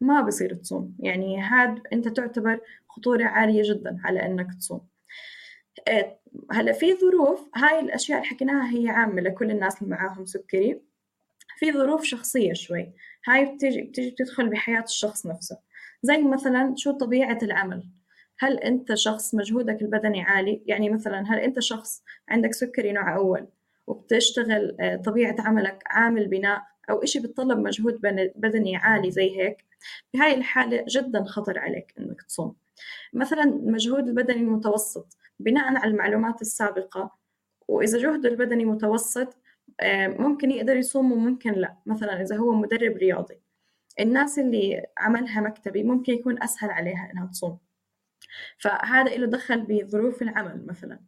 ما 0.00 0.20
بصير 0.20 0.54
تصوم. 0.54 0.96
يعني 1.00 1.40
هاد 1.40 1.80
أنت 1.92 2.08
تعتبر 2.08 2.60
خطورة 2.88 3.24
عالية 3.24 3.62
جدا 3.72 4.00
على 4.04 4.26
إنك 4.26 4.54
تصوم. 4.54 4.88
إيه، 5.88 6.18
هلأ 6.52 6.72
في 6.72 6.94
ظروف 6.94 7.48
هاي 7.54 7.80
الأشياء 7.80 8.18
اللي 8.18 8.28
حكيناها 8.28 8.74
هي 8.74 8.88
عامة 8.88 9.22
لكل 9.22 9.50
الناس 9.50 9.82
اللي 9.82 9.94
معاهم 9.94 10.26
سكري. 10.26 10.82
في 11.58 11.72
ظروف 11.72 12.04
شخصية 12.04 12.52
شوي. 12.52 12.92
هاي 13.26 13.54
بتيجي 13.54 13.82
بتيجي 13.82 14.10
بتدخل 14.10 14.48
بحياة 14.48 14.82
الشخص 14.82 15.26
نفسه. 15.26 15.58
زي 16.02 16.22
مثلا 16.22 16.74
شو 16.76 16.92
طبيعة 16.92 17.38
العمل؟ 17.42 17.90
هل 18.38 18.58
أنت 18.58 18.94
شخص 18.94 19.34
مجهودك 19.34 19.82
البدني 19.82 20.22
عالي؟ 20.22 20.62
يعني 20.66 20.90
مثلا 20.90 21.24
هل 21.28 21.38
أنت 21.38 21.60
شخص 21.60 22.02
عندك 22.28 22.52
سكري 22.54 22.92
نوع 22.92 23.16
أول؟ 23.16 23.48
وبتشتغل 23.86 24.76
آه، 24.80 24.96
طبيعة 24.96 25.36
عملك 25.38 25.82
عامل 25.86 26.28
بناء 26.28 26.62
أو 26.90 27.02
إشي 27.02 27.20
بتطلب 27.20 27.58
مجهود 27.58 28.00
بدني 28.36 28.76
عالي 28.76 29.10
زي 29.10 29.40
هيك 29.40 29.64
بهاي 30.14 30.34
الحالة 30.34 30.84
جدا 30.88 31.24
خطر 31.24 31.58
عليك 31.58 31.94
إنك 31.98 32.22
تصوم. 32.22 32.56
مثلا 33.12 33.42
المجهود 33.42 34.08
البدني 34.08 34.40
المتوسط 34.40 35.16
بناء 35.40 35.64
على 35.76 35.90
المعلومات 35.90 36.42
السابقة 36.42 37.16
وإذا 37.68 37.98
جهده 37.98 38.28
البدني 38.28 38.64
متوسط 38.64 39.36
آه، 39.80 40.08
ممكن 40.08 40.50
يقدر 40.50 40.76
يصوم 40.76 41.12
وممكن 41.12 41.52
لا. 41.52 41.76
مثلا 41.86 42.22
إذا 42.22 42.36
هو 42.36 42.54
مدرب 42.54 42.96
رياضي 42.96 43.40
الناس 44.00 44.38
اللي 44.38 44.86
عملها 44.98 45.40
مكتبي 45.40 45.82
ممكن 45.82 46.12
يكون 46.12 46.42
أسهل 46.42 46.70
عليها 46.70 47.10
إنها 47.12 47.26
تصوم. 47.26 47.58
فهذا 48.58 49.16
له 49.16 49.26
دخل 49.26 49.60
بظروف 49.68 50.22
العمل 50.22 50.66
مثلا. 50.66 51.00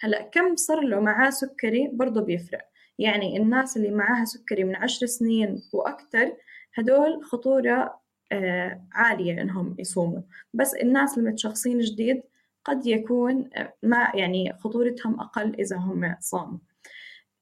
هلا 0.00 0.22
كم 0.22 0.56
صار 0.56 0.80
له 0.80 1.00
معاه 1.00 1.30
سكري؟ 1.30 1.88
برضه 1.92 2.20
بيفرق. 2.20 2.68
يعني 2.98 3.36
الناس 3.36 3.76
اللي 3.76 3.90
معاها 3.90 4.24
سكري 4.24 4.64
من 4.64 4.76
عشر 4.76 5.06
سنين 5.06 5.62
وأكثر 5.72 6.32
هدول 6.74 7.24
خطورة 7.24 8.00
آه، 8.32 8.84
عالية 8.92 9.42
إنهم 9.42 9.76
يصوموا. 9.78 10.22
بس 10.54 10.74
الناس 10.74 11.18
المتشخصين 11.18 11.78
جديد 11.80 12.22
قد 12.64 12.86
يكون 12.86 13.50
آه، 13.54 13.74
ما 13.82 14.12
يعني 14.14 14.52
خطورتهم 14.52 15.20
أقل 15.20 15.54
إذا 15.60 15.76
هم 15.76 16.16
صاموا. 16.20 16.58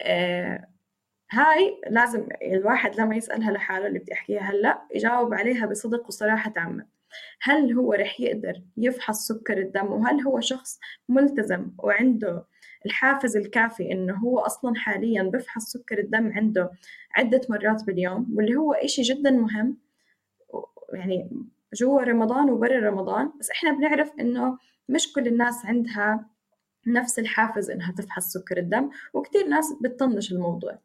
آه، 0.02 0.68
هاي 1.30 1.80
لازم 1.90 2.28
الواحد 2.42 3.00
لما 3.00 3.16
يسألها 3.16 3.50
لحاله 3.52 3.86
اللي 3.86 3.98
بدي 3.98 4.12
أحكيها 4.12 4.40
هلأ 4.40 4.82
يجاوب 4.94 5.34
عليها 5.34 5.66
بصدق 5.66 6.06
وصراحة 6.08 6.50
تامة 6.50 6.97
هل 7.42 7.72
هو 7.72 7.92
رح 7.92 8.20
يقدر 8.20 8.62
يفحص 8.76 9.26
سكر 9.26 9.58
الدم؟ 9.58 9.86
وهل 9.92 10.20
هو 10.20 10.40
شخص 10.40 10.78
ملتزم 11.08 11.70
وعنده 11.78 12.44
الحافز 12.86 13.36
الكافي 13.36 13.92
إنه 13.92 14.14
هو 14.16 14.38
أصلا 14.38 14.74
حاليا 14.76 15.22
بفحص 15.22 15.62
سكر 15.62 15.98
الدم 15.98 16.32
عنده 16.32 16.70
عدة 17.16 17.40
مرات 17.50 17.84
باليوم 17.84 18.34
واللي 18.36 18.56
هو 18.56 18.72
إشي 18.72 19.02
جدا 19.02 19.30
مهم؟ 19.30 19.78
يعني 20.92 21.30
جوا 21.74 22.02
رمضان 22.02 22.50
وبرا 22.50 22.90
رمضان 22.90 23.32
بس 23.40 23.50
إحنا 23.50 23.72
بنعرف 23.72 24.12
إنه 24.20 24.58
مش 24.88 25.12
كل 25.12 25.26
الناس 25.26 25.66
عندها 25.66 26.30
نفس 26.86 27.18
الحافز 27.18 27.70
إنها 27.70 27.92
تفحص 27.92 28.32
سكر 28.32 28.58
الدم 28.58 28.90
وكتير 29.14 29.46
ناس 29.46 29.64
بتطنش 29.82 30.32
الموضوع. 30.32 30.78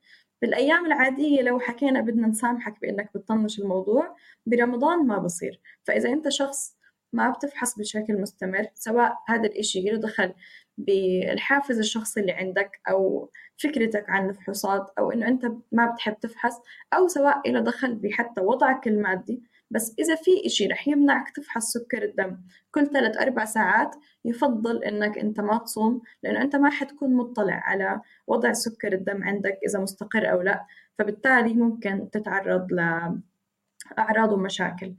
بالأيام 0.44 0.86
العادية 0.86 1.42
لو 1.42 1.60
حكينا 1.60 2.02
بدنا 2.02 2.28
نسامحك 2.28 2.82
بإنك 2.82 3.10
بتطنش 3.16 3.60
الموضوع 3.60 4.16
برمضان 4.46 5.08
ما 5.08 5.18
بصير. 5.18 5.60
فإذا 5.84 6.10
أنت 6.10 6.30
شخص 6.30 6.78
ما 7.14 7.30
بتفحص 7.30 7.80
بشكل 7.80 8.22
مستمر 8.22 8.68
سواء 8.74 9.18
هذا 9.28 9.46
الإشي 9.48 9.82
له 9.82 9.98
دخل 9.98 10.34
بالحافز 10.78 11.80
الشخصي 11.80 12.20
اللي 12.20 12.32
عندك 12.32 12.82
أو 12.90 13.30
فكرتك 13.58 14.10
عن 14.10 14.30
الفحوصات 14.30 14.94
أو 15.00 15.12
إنه 15.12 15.28
أنت 15.28 15.46
ما 15.72 15.92
بتحب 15.92 16.20
تفحص 16.20 16.54
أو 16.94 17.08
سواء 17.08 17.52
له 17.52 17.60
دخل 17.60 17.96
بحتى 17.96 18.42
وضعك 18.42 18.88
المادي. 18.88 19.44
بس 19.72 19.96
إذا 20.00 20.16
في 20.16 20.32
إشي 20.46 20.68
رح 20.68 20.88
يمنعك 20.88 21.30
تفحص 21.30 21.72
سكر 21.72 22.04
الدم 22.04 22.38
كل 22.72 22.88
ثلاث 22.88 23.18
أربع 23.18 23.46
ساعات 23.46 23.96
يفضل 24.26 24.84
إنك 24.84 25.18
أنت 25.18 25.40
ما 25.40 25.58
تصوم 25.58 26.02
لأنه 26.24 26.42
أنت 26.42 26.56
ما 26.56 26.70
حتكون 26.70 27.16
مطلع 27.16 27.54
على 27.54 28.02
وضع 28.28 28.54
سكر 28.54 28.94
الدم 28.94 29.24
عندك 29.24 29.60
إذا 29.68 29.80
مستقر 29.80 30.32
أو 30.32 30.42
لا. 30.42 30.66
فبالتالي 31.00 31.54
ممكن 31.54 32.10
تتعرض 32.12 32.68
لأعراض 32.72 34.32
ومشاكل. 34.32 34.96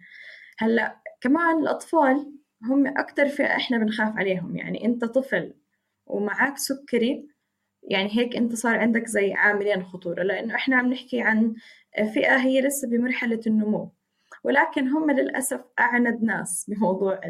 هلأ 0.58 0.96
كمان 1.24 1.58
الأطفال 1.58 2.32
هم 2.64 2.86
أكثر 2.86 3.28
فئة 3.28 3.56
إحنا 3.56 3.78
بنخاف 3.78 4.16
عليهم. 4.16 4.56
يعني 4.56 4.84
أنت 4.84 5.04
طفل 5.04 5.54
ومعك 6.06 6.58
سكري 6.58 7.28
يعني 7.82 8.18
هيك 8.18 8.36
أنت 8.36 8.54
صار 8.54 8.78
عندك 8.78 9.06
زي 9.06 9.32
عاملين 9.32 9.84
خطورة. 9.84 10.22
لأنه 10.22 10.54
إحنا 10.54 10.76
عم 10.76 10.92
نحكي 10.92 11.20
عن 11.20 11.54
فئة 12.14 12.36
هي 12.36 12.60
لسه 12.60 12.88
بمرحلة 12.88 13.40
النمو. 13.46 13.92
ولكن 14.44 14.88
هم 14.88 15.10
للأسف 15.10 15.60
أعند 15.78 16.22
ناس 16.22 16.70
بموضوع 16.70 17.20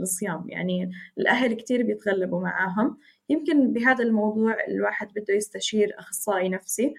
الصيام. 0.00 0.44
يعني 0.48 0.90
الأهل 1.18 1.54
كتير 1.54 1.82
بيتغلبوا 1.82 2.40
معاهم. 2.40 2.98
يمكن 3.28 3.72
بهذا 3.72 4.04
الموضوع 4.04 4.56
الواحد 4.68 5.08
بده 5.16 5.34
يستشير 5.34 5.94
أخصائي 5.98 6.48
نفسي. 6.48 6.94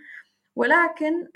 ولكن 0.55 1.27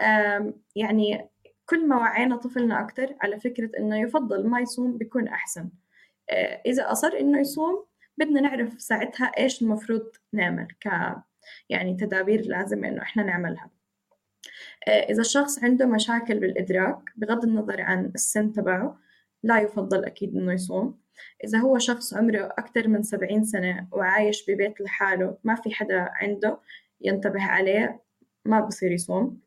يعني 0.75 1.29
كل 1.69 1.87
ما 1.87 1.95
وعينا 1.97 2.35
طفلنا 2.35 2.81
أكثر 2.81 3.15
على 3.21 3.39
فكرة 3.39 3.71
إنه 3.79 4.01
يفضل 4.01 4.47
ما 4.47 4.59
يصوم 4.59 4.97
بيكون 4.97 5.27
أحسن. 5.27 5.69
آه، 6.29 6.61
إذا 6.65 6.91
أصر 6.91 7.07
إنه 7.19 7.39
يصوم 7.39 7.85
بدنا 8.17 8.41
نعرف 8.41 8.81
ساعتها 8.81 9.25
إيش 9.25 9.61
المفروض 9.61 10.11
نعمل 10.33 10.67
ك 10.81 10.89
يعني 11.69 11.95
تدابير 11.95 12.41
لازم 12.41 12.85
إنه 12.85 13.01
إحنا 13.01 13.23
نعملها. 13.23 13.69
آه، 14.87 14.91
إذا 14.91 15.21
الشخص 15.21 15.63
عنده 15.63 15.85
مشاكل 15.85 16.39
بالإدراك 16.39 16.99
بغض 17.15 17.45
النظر 17.45 17.81
عن 17.81 18.11
السن 18.15 18.53
تبعه 18.53 18.99
لا 19.43 19.59
يفضل 19.59 20.05
أكيد 20.05 20.35
إنه 20.35 20.53
يصوم. 20.53 20.99
إذا 21.43 21.57
هو 21.57 21.77
شخص 21.77 22.13
عمره 22.13 22.45
أكثر 22.45 22.87
من 22.87 23.03
سبعين 23.03 23.43
سنة 23.43 23.87
وعايش 23.91 24.51
ببيت 24.51 24.81
لحاله 24.81 25.37
ما 25.43 25.55
في 25.55 25.71
حدا 25.73 26.09
عنده 26.11 26.59
ينتبه 27.01 27.43
عليه 27.43 28.01
ما 28.45 28.59
بصير 28.59 28.91
يصوم. 28.91 29.41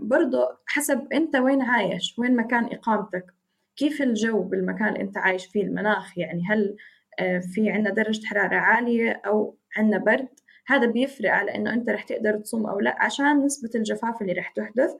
برضه 0.00 0.58
حسب 0.66 1.12
أنت 1.12 1.36
وين 1.36 1.62
عايش 1.62 2.14
وين 2.18 2.36
مكان 2.36 2.64
إقامتك. 2.64 3.34
كيف 3.76 4.02
الجو 4.02 4.42
بالمكان 4.42 4.88
اللي 4.88 5.00
أنت 5.00 5.18
عايش 5.18 5.46
فيه 5.46 5.62
المناخ؟ 5.62 6.18
يعني 6.18 6.42
هل 6.50 6.76
آه 7.20 7.38
في 7.38 7.70
عندنا 7.70 7.94
درجة 7.94 8.26
حرارة 8.26 8.56
عالية 8.56 9.22
أو 9.26 9.56
عندنا 9.76 9.98
برد؟ 9.98 10.28
هذا 10.66 10.86
بيفرق 10.86 11.30
على 11.30 11.54
إنه 11.54 11.72
أنت 11.72 11.90
رح 11.90 12.02
تقدر 12.02 12.36
تصوم 12.38 12.66
أو 12.66 12.80
لا 12.80 12.96
عشان 13.04 13.44
نسبة 13.44 13.70
الجفاف 13.74 14.22
اللي 14.22 14.32
رح 14.32 14.50
تحدث. 14.50 14.90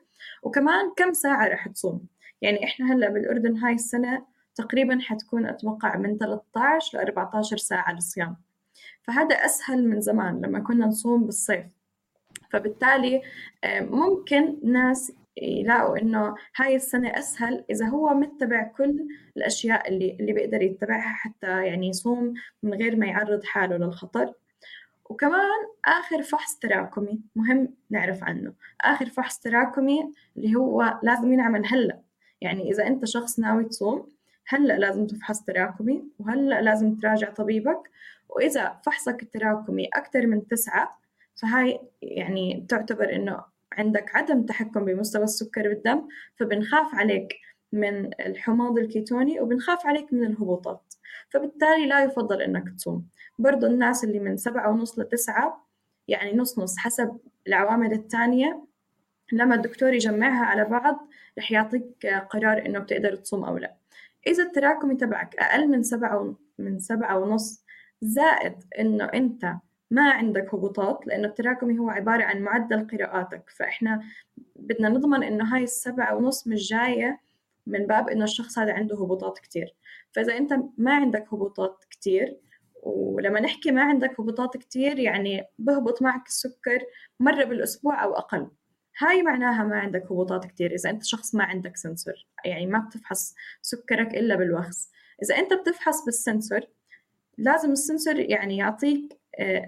وكمان 0.42 0.92
كم 0.96 1.12
ساعة 1.12 1.48
رح 1.48 1.68
تصوم؟ 1.68 2.06
يعني 2.42 2.64
إحنا 2.64 2.92
هلأ 2.94 3.08
بالأردن 3.08 3.56
هاي 3.56 3.74
السنة 3.74 4.26
تقريبا 4.54 4.98
حتكون 5.00 5.46
أتوقع 5.46 5.96
من 5.96 6.18
13 6.18 6.98
ل 6.98 7.00
14 7.00 7.56
ساعة 7.56 7.92
للصيام. 7.94 8.36
فهذا 9.02 9.34
أسهل 9.34 9.88
من 9.88 10.00
زمان 10.00 10.40
لما 10.40 10.60
كنا 10.60 10.86
نصوم 10.86 11.24
بالصيف. 11.24 11.66
فبالتالي 12.52 13.22
آه، 13.64 13.80
ممكن 13.80 14.56
ناس 14.62 15.12
يلاقوا 15.36 15.98
إنه 15.98 16.34
هاي 16.56 16.76
السنة 16.76 17.08
أسهل 17.18 17.64
إذا 17.70 17.86
هو 17.88 18.14
متبع 18.14 18.62
كل 18.62 19.08
الأشياء 19.36 19.88
اللي 19.88 20.16
اللي 20.20 20.32
بيقدر 20.32 20.62
يتبعها 20.62 21.14
حتى 21.14 21.66
يعني 21.66 21.88
يصوم 21.88 22.34
من 22.62 22.74
غير 22.74 22.96
ما 22.96 23.06
يعرض 23.06 23.44
حاله 23.44 23.76
للخطر. 23.76 24.34
وكمان 25.04 25.66
آخر 25.84 26.22
فحص 26.22 26.58
تراكمي 26.58 27.20
مهم 27.36 27.74
نعرف 27.90 28.24
عنه. 28.24 28.52
آخر 28.80 29.06
فحص 29.06 29.38
تراكمي 29.38 30.12
اللي 30.36 30.54
هو 30.56 31.00
لازم 31.02 31.32
ينعمل 31.32 31.66
هلأ. 31.66 32.00
يعني 32.40 32.70
إذا 32.70 32.86
أنت 32.86 33.04
شخص 33.04 33.38
ناوي 33.38 33.64
تصوم 33.64 34.08
هلأ 34.48 34.78
لازم 34.78 35.06
تفحص 35.06 35.42
تراكمي 35.44 36.04
وهلأ 36.18 36.62
لازم 36.62 36.94
تراجع 36.94 37.30
طبيبك. 37.30 37.90
وإذا 38.28 38.80
فحصك 38.86 39.22
التراكمي 39.22 39.88
أكثر 39.94 40.26
من 40.26 40.48
تسعة 40.48 41.01
فهاي 41.42 41.80
يعني 42.02 42.66
تعتبر 42.68 43.14
إنه 43.14 43.44
عندك 43.72 44.16
عدم 44.16 44.42
تحكم 44.42 44.84
بمستوى 44.84 45.24
السكر 45.24 45.68
بالدم 45.68 46.08
فبنخاف 46.36 46.94
عليك 46.94 47.34
من 47.72 48.06
الحماض 48.20 48.78
الكيتوني 48.78 49.40
وبنخاف 49.40 49.86
عليك 49.86 50.12
من 50.12 50.24
الهبوطات 50.24 50.94
فبالتالي 51.30 51.86
لا 51.86 52.04
يفضل 52.04 52.42
إنك 52.42 52.68
تصوم. 52.76 53.06
برضو 53.38 53.66
الناس 53.66 54.04
اللي 54.04 54.18
من 54.18 54.36
سبعة 54.36 54.70
ونص 54.70 54.98
لتسعة 54.98 55.68
يعني 56.08 56.36
نص 56.36 56.58
نص 56.58 56.78
حسب 56.78 57.18
العوامل 57.46 57.92
الثانية 57.92 58.64
لما 59.32 59.54
الدكتور 59.54 59.94
يجمعها 59.94 60.44
على 60.44 60.64
بعض 60.64 61.08
رح 61.38 61.52
يعطيك 61.52 62.06
قرار 62.06 62.66
إنه 62.66 62.78
بتقدر 62.78 63.16
تصوم 63.16 63.44
أو 63.44 63.58
لا. 63.58 63.74
إذا 64.26 64.42
التراكمي 64.42 64.94
تبعك 64.94 65.36
أقل 65.36 65.68
من 65.68 65.82
سبعة 65.82 66.34
من 66.58 66.78
سبعة 66.78 67.18
ونص 67.18 67.64
زائد 68.02 68.54
إنه 68.78 69.04
أنت 69.04 69.54
ما 69.92 70.10
عندك 70.10 70.54
هبوطات 70.54 71.06
لأنه 71.06 71.28
التراكمي 71.28 71.78
هو 71.78 71.90
عبارة 71.90 72.24
عن 72.24 72.42
معدل 72.42 72.86
قراءاتك. 72.86 73.50
فإحنا 73.50 74.02
بدنا 74.56 74.88
نضمن 74.88 75.22
إنه 75.22 75.54
هاي 75.54 75.62
السبعة 75.62 76.16
ونص 76.16 76.46
مش 76.46 76.68
جاية 76.68 77.20
من 77.66 77.86
باب 77.86 78.08
إنه 78.08 78.24
الشخص 78.24 78.58
هذا 78.58 78.72
عنده 78.72 78.96
هبوطات 78.96 79.38
كتير. 79.38 79.74
فإذا 80.12 80.36
أنت 80.36 80.54
ما 80.78 80.94
عندك 80.94 81.26
هبوطات 81.32 81.84
كتير 81.90 82.40
ولما 82.82 83.40
نحكي 83.40 83.70
ما 83.70 83.82
عندك 83.82 84.20
هبوطات 84.20 84.56
كتير 84.56 84.98
يعني 84.98 85.44
بهبط 85.58 86.02
معك 86.02 86.26
السكر 86.26 86.80
مرة 87.20 87.44
بالأسبوع 87.44 88.04
أو 88.04 88.14
أقل. 88.14 88.50
هاي 88.98 89.22
معناها 89.22 89.64
ما 89.64 89.76
عندك 89.76 90.04
هبوطات 90.04 90.44
كتير. 90.44 90.74
إذا 90.74 90.90
أنت 90.90 91.04
شخص 91.04 91.34
ما 91.34 91.44
عندك 91.44 91.76
سنسور 91.76 92.14
يعني 92.44 92.66
ما 92.66 92.78
بتفحص 92.78 93.34
سكرك 93.62 94.14
إلا 94.14 94.36
بالوخز 94.36 94.90
إذا 95.22 95.36
أنت 95.38 95.52
بتفحص 95.52 96.04
بالسنسور 96.04 96.60
لازم 97.38 97.72
السنسور 97.72 98.18
يعني 98.18 98.56
يعطيك 98.56 99.21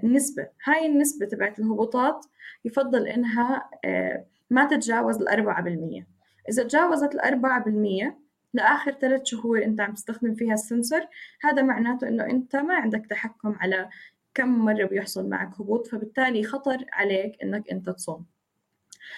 نسبة. 0.05 0.48
هاي 0.64 0.87
النسبة 0.87 1.27
تبعت 1.27 1.59
الهبوطات 1.59 2.27
يفضل 2.64 3.09
إنها 3.09 3.70
آه، 3.85 4.24
ما 4.50 4.66
تتجاوز 4.66 5.16
الأربعة 5.16 5.62
بالمية. 5.62 6.07
إذا 6.48 6.62
تجاوزت 6.62 7.14
الأربعة 7.14 7.64
بالمية 7.64 8.18
لآخر 8.55 8.92
ثلاث 8.92 9.24
شهور 9.24 9.64
أنت 9.64 9.81
عم 9.81 9.94
تستخدم 9.94 10.35
فيها 10.35 10.55
السنسور 10.55 11.00
هذا 11.40 11.62
معناته 11.62 12.09
إنه 12.09 12.24
أنت 12.24 12.57
ما 12.57 12.74
عندك 12.74 13.07
تحكم 13.11 13.55
على 13.61 13.88
كم 14.35 14.48
مرة 14.48 14.85
بيحصل 14.85 15.29
معك 15.29 15.61
هبوط 15.61 15.87
فبالتالي 15.87 16.44
خطر 16.44 16.85
عليك 16.92 17.42
إنك 17.42 17.70
أنت 17.70 17.90
تصوم. 17.90 18.27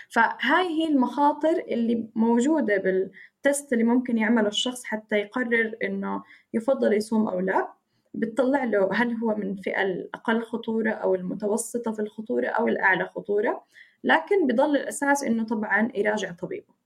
فهاي 0.08 0.66
هي 0.68 0.88
المخاطر 0.88 1.64
اللي 1.68 2.08
موجودة 2.14 2.76
بالتست 2.76 3.72
اللي 3.72 3.84
ممكن 3.84 4.18
يعمله 4.18 4.48
الشخص 4.48 4.84
حتى 4.84 5.16
يقرر 5.16 5.76
إنه 5.84 6.22
يفضل 6.54 6.92
يصوم 6.92 7.28
أو 7.28 7.40
لا. 7.40 7.75
بتطلع 8.16 8.64
له 8.64 8.88
هل 8.92 9.12
هو 9.12 9.34
من 9.34 9.50
الفئة 9.50 9.82
الأقل 9.82 10.42
خطورة 10.42 10.90
أو 10.90 11.14
المتوسطة 11.14 11.92
في 11.92 12.02
الخطورة 12.02 12.46
أو 12.46 12.68
الأعلى 12.68 13.04
خطورة 13.04 13.64
لكن 14.04 14.46
بضل 14.46 14.76
الأساس 14.76 15.24
إنه 15.24 15.44
طبعا 15.44 15.88
يراجع 15.94 16.32
طبيبه. 16.32 16.76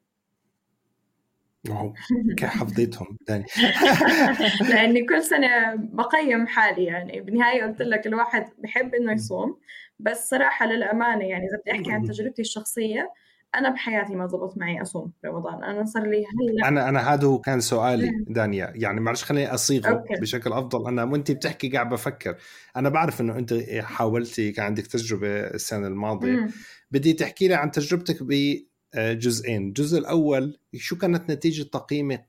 حفظيتهم؟ 2.43 3.19
تاني 3.27 3.45
لأني 4.71 5.07
كل 5.07 5.23
سنة 5.23 5.75
بقيم 5.75 6.47
حالي 6.47 6.85
يعني 6.85 7.21
بالنهايه 7.21 7.63
قلت 7.63 7.83
لك 7.83 8.07
الواحد 8.07 8.47
بحب 8.59 8.95
إنه 8.95 9.13
يصوم 9.13 9.59
بس 9.99 10.31
صراحة 10.31 10.67
للأمانة 10.67 11.25
يعني 11.25 11.47
إذا 11.47 11.59
بدي 11.59 11.73
أحكي 11.73 11.93
عن 11.93 12.05
تجربتي 12.05 12.43
الشخصية 12.43 13.13
أنا 13.55 13.71
بحياتي 13.71 14.15
ما 14.15 14.27
زبط 14.27 14.59
معي 14.59 14.83
أصوم 14.83 15.13
رمضان 15.25 15.65
أنا 15.65 15.85
صار 15.85 16.07
لي 16.07 16.25
هلأ. 16.27 16.69
أنا 16.69 16.89
أنا 16.89 17.15
هذا 17.15 17.27
هو 17.27 17.39
كان 17.39 17.61
سؤالي 17.61 18.25
دانيا 18.29 18.73
يعني 18.75 19.01
معلش 19.01 19.25
خليني 19.25 19.55
أصيغه 19.55 19.89
okay. 19.89 20.15
بشكل 20.21 20.53
أفضل. 20.53 20.87
أنا 20.89 21.05
وأنت 21.05 21.31
بتحكي 21.31 21.69
قاعد 21.69 21.89
بفكر. 21.89 22.37
أنا 22.77 22.89
بعرف 22.89 23.21
إنه 23.21 23.39
أنت 23.39 23.55
حاولتي 23.81 24.53
كان 24.53 24.65
عندك 24.65 24.87
تجربة 24.87 25.41
السنة 25.41 25.87
الماضية. 25.87 26.33
مم. 26.33 26.51
بدي 26.91 27.13
تحكي 27.13 27.49
لي 27.49 27.55
عن 27.55 27.71
تجربتك 27.71 28.23
بجزئين. 28.23 29.69
الجزء 29.69 29.99
الأول 29.99 30.59
شو 30.75 30.97
كانت 30.97 31.31
نتيجة 31.31 31.63
تقييمك 31.63 32.27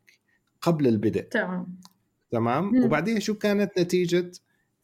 قبل 0.62 0.88
البدء؟ 0.88 1.22
تمام. 1.22 1.80
تمام؟ 2.32 2.84
وبعدين 2.84 3.20
شو 3.20 3.34
كانت 3.34 3.80
نتيجة 3.80 4.32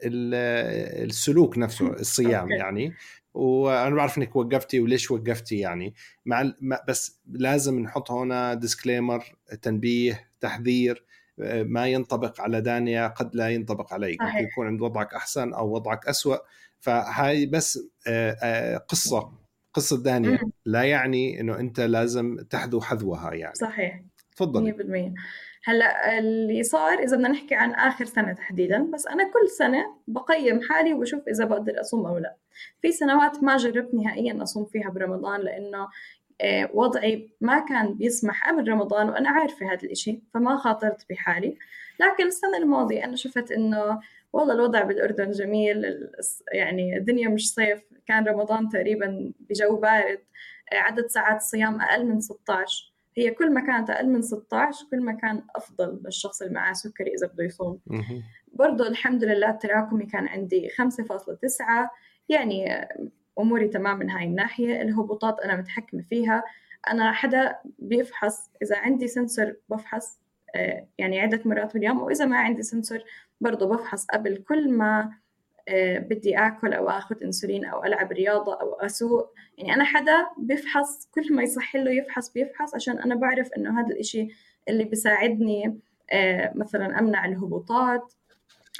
السلوك 0.03 1.57
نفسه 1.57 1.87
الصيام 1.99 2.41
okay. 2.41 2.53
يعني؟ 2.53 2.93
وأنا 3.37 3.95
بعرف 3.95 4.17
إنك 4.17 4.35
وقفتي 4.35 4.79
وليش 4.79 5.11
وقفتي 5.11 5.57
يعني. 5.57 5.93
مع 6.25 6.53
بس 6.87 7.21
لازم 7.31 7.79
نحط 7.79 8.11
هنا 8.11 8.53
ديسكليمر 8.53 9.35
تنبيه 9.61 10.29
تحذير 10.39 11.05
آه، 11.41 11.63
ما 11.63 11.87
ينطبق 11.87 12.41
على 12.41 12.61
دانيا 12.61 13.07
قد 13.07 13.35
لا 13.35 13.49
ينطبق 13.49 13.93
عليك. 13.93 14.23
صحيح. 14.23 14.41
يكون 14.51 14.67
عند 14.67 14.81
وضعك 14.81 15.13
أحسن 15.13 15.53
أو 15.53 15.73
وضعك 15.73 16.07
أسوأ. 16.07 16.37
فهاي 16.79 17.45
بس 17.45 17.79
آه، 18.07 18.37
آه، 18.43 18.77
قصة 18.77 19.31
قصة 19.73 20.03
دانيا. 20.03 20.39
لا 20.65 20.83
يعني 20.83 21.41
إنه 21.41 21.59
أنت 21.59 21.79
لازم 21.79 22.37
تحذو 22.49 22.81
حذوها 22.81 23.33
يعني. 23.33 23.55
صحيح. 23.55 24.01
تفضل 24.35 24.63
100% 24.63 25.13
هلأ 25.63 26.19
اللي 26.19 26.63
صار 26.63 26.99
إذا 26.99 27.17
بدنا 27.17 27.29
نحكي 27.29 27.55
عن 27.55 27.71
آخر 27.71 28.05
سنة 28.05 28.33
تحديدا 28.33 28.91
بس 28.93 29.07
أنا 29.07 29.23
كل 29.23 29.49
سنة 29.49 29.95
بقيم 30.07 30.61
حالي 30.61 30.93
وبشوف 30.93 31.27
إذا 31.27 31.45
بقدر 31.45 31.81
أصوم 31.81 32.05
أو 32.05 32.17
لا. 32.17 32.35
في 32.81 32.91
سنوات 32.91 33.43
ما 33.43 33.57
جربت 33.57 33.93
نهائيا 33.93 34.43
أصوم 34.43 34.65
فيها 34.65 34.89
برمضان 34.89 35.41
لأنه 35.41 35.87
آه، 36.41 36.69
وضعي 36.73 37.29
ما 37.41 37.59
كان 37.59 37.93
بيسمح 37.93 38.49
قبل 38.49 38.69
رمضان 38.69 39.09
وأنا 39.09 39.29
عارفة 39.29 39.65
هذا 39.73 39.83
الإشي 39.83 40.21
فما 40.33 40.57
خاطرت 40.57 41.05
بحالي. 41.09 41.57
لكن 41.99 42.27
السنة 42.27 42.57
الماضية 42.57 43.03
أنا 43.03 43.15
شفت 43.15 43.51
إنه 43.51 43.99
والله 44.33 44.53
الوضع 44.53 44.83
بالأردن 44.83 45.31
جميل 45.31 46.09
يعني 46.53 46.97
الدنيا 46.97 47.29
مش 47.29 47.53
صيف 47.53 47.81
كان 48.07 48.27
رمضان 48.27 48.69
تقريبا 48.69 49.31
بجو 49.39 49.75
بارد 49.75 50.19
آه، 50.73 50.75
عدد 50.75 51.07
ساعات 51.07 51.37
الصيام 51.37 51.81
أقل 51.81 52.05
من 52.05 52.21
16 52.21 52.93
هي 53.17 53.31
كل 53.31 53.53
ما 53.53 53.61
كانت 53.61 53.89
أقل 53.89 54.09
من 54.09 54.21
16 54.21 54.85
كل 54.91 55.01
ما 55.01 55.11
كان 55.11 55.43
أفضل 55.55 56.01
للشخص 56.05 56.41
اللي 56.41 56.53
معاه 56.53 56.73
سكري 56.73 57.13
إذا 57.13 57.27
بده 57.27 57.43
يصوم. 57.43 57.79
برضه 58.53 58.87
الحمد 58.87 59.23
لله 59.23 59.49
التراكمي 59.49 60.05
كان 60.05 60.27
عندي 60.27 60.69
5.9 60.69 61.89
يعني 62.29 62.87
أموري 63.39 63.67
تمام 63.67 63.99
من 63.99 64.09
هاي 64.09 64.25
الناحية 64.25 64.81
الهبوطات 64.81 65.39
أنا 65.39 65.55
متحكمة 65.55 66.01
فيها. 66.09 66.43
أنا 66.91 67.11
حدا 67.11 67.55
بيفحص 67.79 68.49
إذا 68.61 68.77
عندي 68.77 69.07
سنسور 69.07 69.55
بفحص 69.69 70.19
آه، 70.55 70.87
يعني 70.97 71.19
عدة 71.19 71.41
مرات 71.45 71.73
باليوم 71.73 72.01
وإذا 72.01 72.25
ما 72.25 72.37
عندي 72.37 72.63
سنسور 72.63 72.99
برضه 73.41 73.67
بفحص 73.67 74.05
قبل. 74.05 74.37
كل 74.37 74.71
ما 74.71 75.11
آه، 75.69 75.99
بدي 75.99 76.37
آكل 76.37 76.73
أو 76.73 76.89
آخذ 76.89 77.23
إنسولين 77.23 77.65
أو 77.65 77.83
ألعب 77.83 78.11
رياضة 78.11 78.53
أو 78.61 78.73
أسوق 78.73 79.33
يعني 79.57 79.73
أنا 79.73 79.83
حدا 79.83 80.27
بيفحص 80.37 81.09
كل 81.15 81.35
ما 81.35 81.43
يصح 81.43 81.75
له 81.75 81.91
يفحص 81.91 82.33
بيفحص 82.33 82.75
عشان 82.75 82.99
أنا 82.99 83.15
بعرف 83.15 83.49
إنه 83.57 83.79
هذا 83.79 83.87
الإشي 83.87 84.27
اللي 84.69 84.83
بيساعدني 84.83 85.79
آه، 86.11 86.51
مثلا 86.55 86.99
أمنع 86.99 87.25
الهبوطات. 87.25 88.13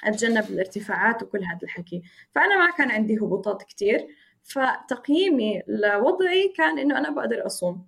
أتجنب 0.04 0.44
الارتفاعات 0.50 1.24
وكل 1.24 1.44
هذا 1.44 1.60
الحكي. 1.64 2.02
فأنا 2.36 2.58
ما 2.58 2.72
كان 2.72 2.92
عندي 2.92 3.18
هبوطات 3.18 3.64
كتير 3.64 4.08
فتقييمي 4.44 5.64
لوضعي 5.68 6.54
كان 6.58 6.80
إنه 6.80 6.98
أنا 6.98 7.10
بقدر 7.10 7.46
أصوم. 7.46 7.88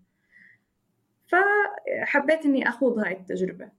فحبيت 1.28 2.45
إني 2.45 2.69
أخوض 2.69 3.00
هاي 3.00 3.13
التجربة. 3.13 3.69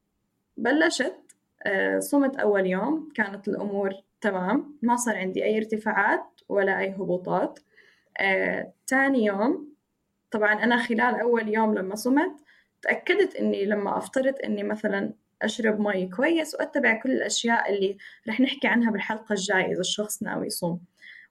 بلشت 0.56 1.16
آه، 1.62 1.98
صمت 1.98 2.36
أول 2.36 2.66
يوم 2.66 3.08
كانت 3.14 3.48
الأمور 3.48 3.94
تمام 4.20 4.78
ما 4.82 4.96
صار 4.96 5.16
عندي 5.16 5.44
أي 5.44 5.58
ارتفاعات 5.58 6.40
ولا 6.48 6.78
أي 6.78 6.90
هبوطات. 6.90 7.58
آه، 8.18 8.72
تاني 8.86 9.24
يوم 9.24 9.70
طبعا 10.30 10.52
أنا 10.52 10.76
خلال 10.76 11.20
أول 11.20 11.48
يوم 11.48 11.74
لما 11.74 11.94
صمت 11.94 12.32
تأكدت 12.82 13.36
إني 13.36 13.64
لما 13.64 13.98
أفترض 13.98 14.34
إني 14.44 14.62
مثلا 14.62 15.12
أشرب 15.42 15.80
مي 15.80 16.06
كويس 16.06 16.54
وأتبع 16.54 17.00
كل 17.02 17.10
الأشياء 17.10 17.72
اللي 17.72 17.96
رح 18.28 18.40
نحكي 18.40 18.68
عنها 18.68 18.90
بالحلقة 18.90 19.32
الجاية 19.32 19.72
إذا 19.72 19.80
الشخص 19.80 20.22
ناوي 20.22 20.46
يصوم. 20.46 20.80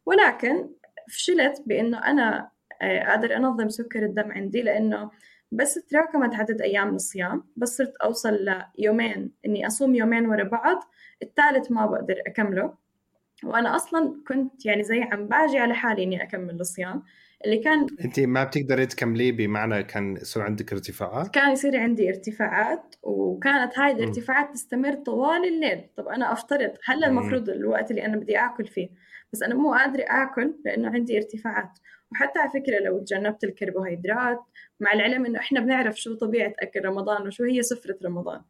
ولكن 0.06 0.70
فشلت 1.10 1.64
بإنه 1.66 1.98
أنا 2.06 2.50
آه، 2.82 3.12
أقدر 3.12 3.36
أنظم 3.36 3.70
سكر 3.70 4.06
الدم 4.06 4.32
عندي 4.32 4.62
لأنه 4.62 5.12
بس 5.52 5.74
تراكمت 5.74 6.36
عدد 6.36 6.62
أيام 6.62 6.96
الصيام 6.96 7.44
بس 7.58 7.78
صرت 7.78 7.96
أوصل 7.96 8.64
ليومين 8.78 9.32
إني 9.46 9.68
أصوم 9.68 9.96
يومين 9.96 10.26
ورا 10.26 10.44
بعض 10.44 10.84
الثالث 11.24 11.72
ما 11.72 11.86
بقدر 11.86 12.16
أكمله. 12.28 12.74
وأنا 13.44 13.76
أصلا 13.76 14.22
كنت 14.28 14.66
يعني 14.66 14.84
زي 14.84 15.02
عم 15.02 15.28
باجي 15.28 15.58
على 15.60 15.74
حالي 15.74 16.04
إني 16.04 16.24
أكمل 16.24 16.60
الصيام. 16.60 17.04
اللي 17.46 17.58
كان 17.58 17.88
انت 18.06 18.20
ما 18.20 18.44
بتقدري 18.44 18.86
تكمليه 18.86 19.32
بمعنى 19.32 19.84
كان 19.84 20.18
يصير 20.18 20.44
عندك 20.44 20.74
ارتفاعات؟ 20.74 21.28
كان 21.28 21.52
يصير 21.52 21.78
عندي 21.78 22.10
ارتفاعات 22.10 22.96
وكانت 23.04 23.80
هاي 23.80 23.92
الارتفاعات 23.92 24.54
تستمر 24.54 24.94
طوال 24.94 25.48
الليل. 25.48 25.90
طب 25.98 26.08
أنا 26.08 26.34
أفترض 26.34 26.72
هلا 26.86 27.08
المفروض 27.08 27.50
الوقت 27.50 27.92
اللي 27.92 28.06
أنا 28.06 28.18
بدي 28.18 28.38
آكل 28.38 28.68
فيه 28.68 28.90
بس 29.34 29.44
أنا 29.44 29.56
مو 29.56 29.74
قادرة 29.74 30.06
آكل 30.08 30.56
لأنه 30.66 30.90
عندي 30.90 31.18
ارتفاعات. 31.18 31.80
وحتى 32.12 32.40
على 32.40 32.50
فكرة 32.50 32.80
لو 32.80 33.00
تجنبت 33.00 33.44
الكربوهيدرات 33.44 34.40
مع 34.80 34.94
العلم 34.94 35.26
إنه 35.26 35.40
إحنا 35.40 35.60
بنعرف 35.60 36.00
شو 36.02 36.16
طبيعة 36.16 36.54
أكل 36.60 36.86
رمضان 36.86 37.28
وشو 37.28 37.44
هي 37.44 37.62
سفرة 37.62 37.98
رمضان. 38.06 38.42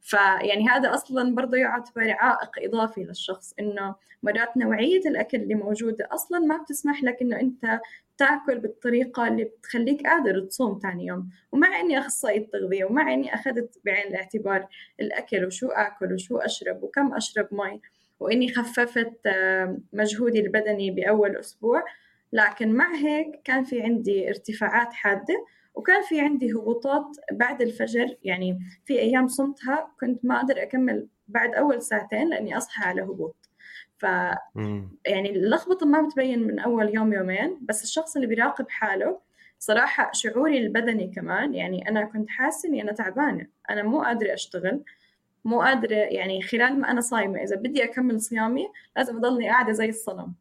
فيعني 0.00 0.68
هذا 0.68 0.94
أصلا 0.94 1.34
برضه 1.34 1.56
يعتبر 1.56 2.10
عائق 2.10 2.50
إضافي 2.58 3.04
للشخص 3.04 3.54
إنه 3.60 3.94
مرات 4.22 4.56
نوعية 4.56 5.00
الأكل 5.06 5.42
اللي 5.42 5.54
موجودة 5.54 6.08
أصلا 6.12 6.38
ما 6.38 6.56
بتسمح 6.56 7.04
لك 7.04 7.22
إنه 7.22 7.40
أنت 7.40 7.80
تأكل 8.18 8.58
بالطريقة 8.58 9.28
اللي 9.28 9.44
بتخليك 9.44 10.06
قادر 10.06 10.40
تصوم 10.40 10.78
ثاني 10.82 11.06
يوم. 11.06 11.30
ومع 11.52 11.80
إني 11.80 11.98
اخصائيه 11.98 12.46
تغذيه 12.50 12.84
ومع 12.84 13.14
إني 13.14 13.34
أخذت 13.34 13.78
بعين 13.84 14.06
الاعتبار 14.06 14.66
الأكل 15.00 15.46
وشو 15.46 15.68
آكل 15.68 16.12
وشو 16.12 16.38
أشرب 16.38 16.82
وكم 16.82 17.14
أشرب 17.14 17.48
مي 17.52 17.80
وإني 18.20 18.48
خففت 18.54 19.20
مجهودي 19.92 20.40
البدني 20.40 20.90
بأول 20.90 21.36
أسبوع 21.36 21.84
لكن 22.32 22.72
مع 22.72 22.94
هيك 22.94 23.40
كان 23.44 23.64
في 23.64 23.82
عندي 23.82 24.28
ارتفاعات 24.28 24.92
حادة 24.92 25.44
وكان 25.74 26.02
في 26.02 26.20
عندي 26.20 26.52
هبوطات 26.52 27.16
بعد 27.32 27.62
الفجر 27.62 28.16
يعني 28.22 28.58
في 28.84 28.98
أيام 29.00 29.28
صمتها 29.28 29.92
كنت 30.00 30.24
ما 30.24 30.36
أقدر 30.36 30.62
أكمل 30.62 31.08
بعد 31.28 31.54
أول 31.54 31.82
ساعتين 31.82 32.28
لأني 32.28 32.56
أصحى 32.56 32.84
على 32.84 33.02
هبوط. 33.02 33.36
ف 33.98 34.02
يعني 35.06 35.30
اللخبطة 35.30 35.86
ما 35.86 36.02
بتبين 36.02 36.46
من 36.46 36.58
أول 36.58 36.94
يوم 36.94 37.12
يومين 37.12 37.58
بس 37.62 37.82
الشخص 37.82 38.16
اللي 38.16 38.26
بيراقب 38.28 38.68
حاله 38.70 39.20
صراحة 39.58 40.10
شعوري 40.14 40.58
البدني 40.58 41.12
كمان 41.14 41.54
يعني 41.54 41.88
أنا 41.88 42.04
كنت 42.04 42.30
حاسة 42.30 42.68
إني 42.68 42.82
أنا 42.82 42.92
تعبانة 42.92 43.46
أنا 43.70 43.82
مو 43.82 44.02
قادرة 44.02 44.34
أشتغل 44.34 44.82
مو 45.44 45.62
قادرة 45.62 45.96
يعني 45.96 46.42
خلال 46.42 46.80
ما 46.80 46.90
أنا 46.90 47.00
صايمة 47.00 47.42
إذا 47.42 47.56
بدي 47.56 47.84
أكمل 47.84 48.20
صيامي 48.20 48.68
لازم 48.96 49.16
أضلني 49.16 49.48
قاعدة 49.48 49.72
زي 49.72 49.88
الصنم. 49.88 50.34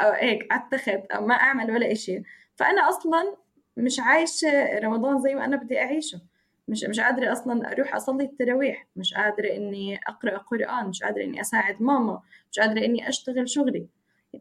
هيك 0.00 0.52
التخت 0.52 0.88
أو 0.88 1.26
ما 1.26 1.34
أعمل 1.34 1.70
ولا 1.70 1.92
إشي. 1.92 2.22
فأنا 2.56 2.88
أصلا 2.88 3.36
مش 3.76 4.00
عايشة 4.00 4.78
رمضان 4.78 5.20
زي 5.20 5.34
ما 5.34 5.44
أنا 5.44 5.56
بدي 5.56 5.78
أعيشه. 5.80 6.20
مش 6.68 6.84
مش 6.84 7.00
قادرة 7.00 7.32
أصلا 7.32 7.72
أروح 7.72 7.94
أصلي 7.94 8.24
التراويح. 8.24 8.86
مش 8.96 9.14
قادرة 9.14 9.56
إني 9.56 10.00
أقرأ 10.08 10.38
قرآن. 10.38 10.86
مش 10.88 11.02
قادرة 11.02 11.24
إني 11.24 11.40
أساعد 11.40 11.82
ماما. 11.82 12.20
مش 12.52 12.58
قادرة 12.58 12.84
إني 12.84 13.08
أشتغل 13.08 13.48
شغلي. 13.48 13.86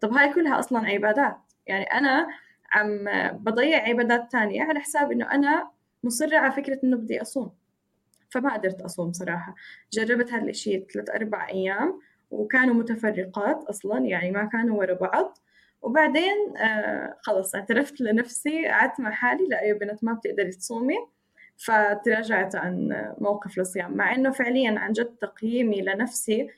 طب 0.01 0.13
هاي 0.13 0.33
كلها 0.33 0.59
أصلا 0.59 0.87
عبادات. 0.87 1.37
يعني 1.67 1.83
أنا 1.83 2.27
عم 2.73 3.05
بضيع 3.37 3.83
عبادات 3.83 4.31
تانية 4.31 4.63
على 4.63 4.79
حساب 4.79 5.11
إنه 5.11 5.31
أنا 5.31 5.71
مصرة 6.03 6.37
على 6.37 6.51
فكرة 6.51 6.79
إنه 6.83 6.97
بدي 6.97 7.21
أصوم. 7.21 7.51
فما 8.29 8.53
قدرت 8.53 8.81
أصوم 8.81 9.11
صراحة. 9.11 9.55
جربت 9.93 10.31
هذا 10.31 10.49
الشيء 10.49 10.87
ثلاث 10.93 11.09
أربع 11.09 11.49
أيام. 11.49 11.99
وكانوا 12.31 12.73
متفرقات 12.75 13.63
أصلا 13.63 13.99
يعني 14.05 14.31
ما 14.31 14.45
كانوا 14.45 14.79
ورا 14.79 14.93
بعض. 14.93 15.37
وبعدين 15.81 16.57
آه 16.57 17.17
خلص 17.21 17.55
اعترفت 17.55 18.01
لنفسي 18.01 18.67
قعدت 18.67 18.99
مع 18.99 19.11
حالي 19.11 19.47
لا 19.47 19.61
يا 19.63 19.73
بنت 19.73 20.03
ما 20.03 20.13
بتقدري 20.13 20.51
تصومي. 20.51 20.95
فتراجعت 21.57 22.55
عن 22.55 23.05
موقف 23.17 23.59
الصيام 23.59 23.93
مع 23.97 24.15
إنه 24.15 24.31
فعليا 24.31 24.79
عن 24.79 24.91
جد 24.91 25.05
تقييمي 25.21 25.81
لنفسي 25.81 26.49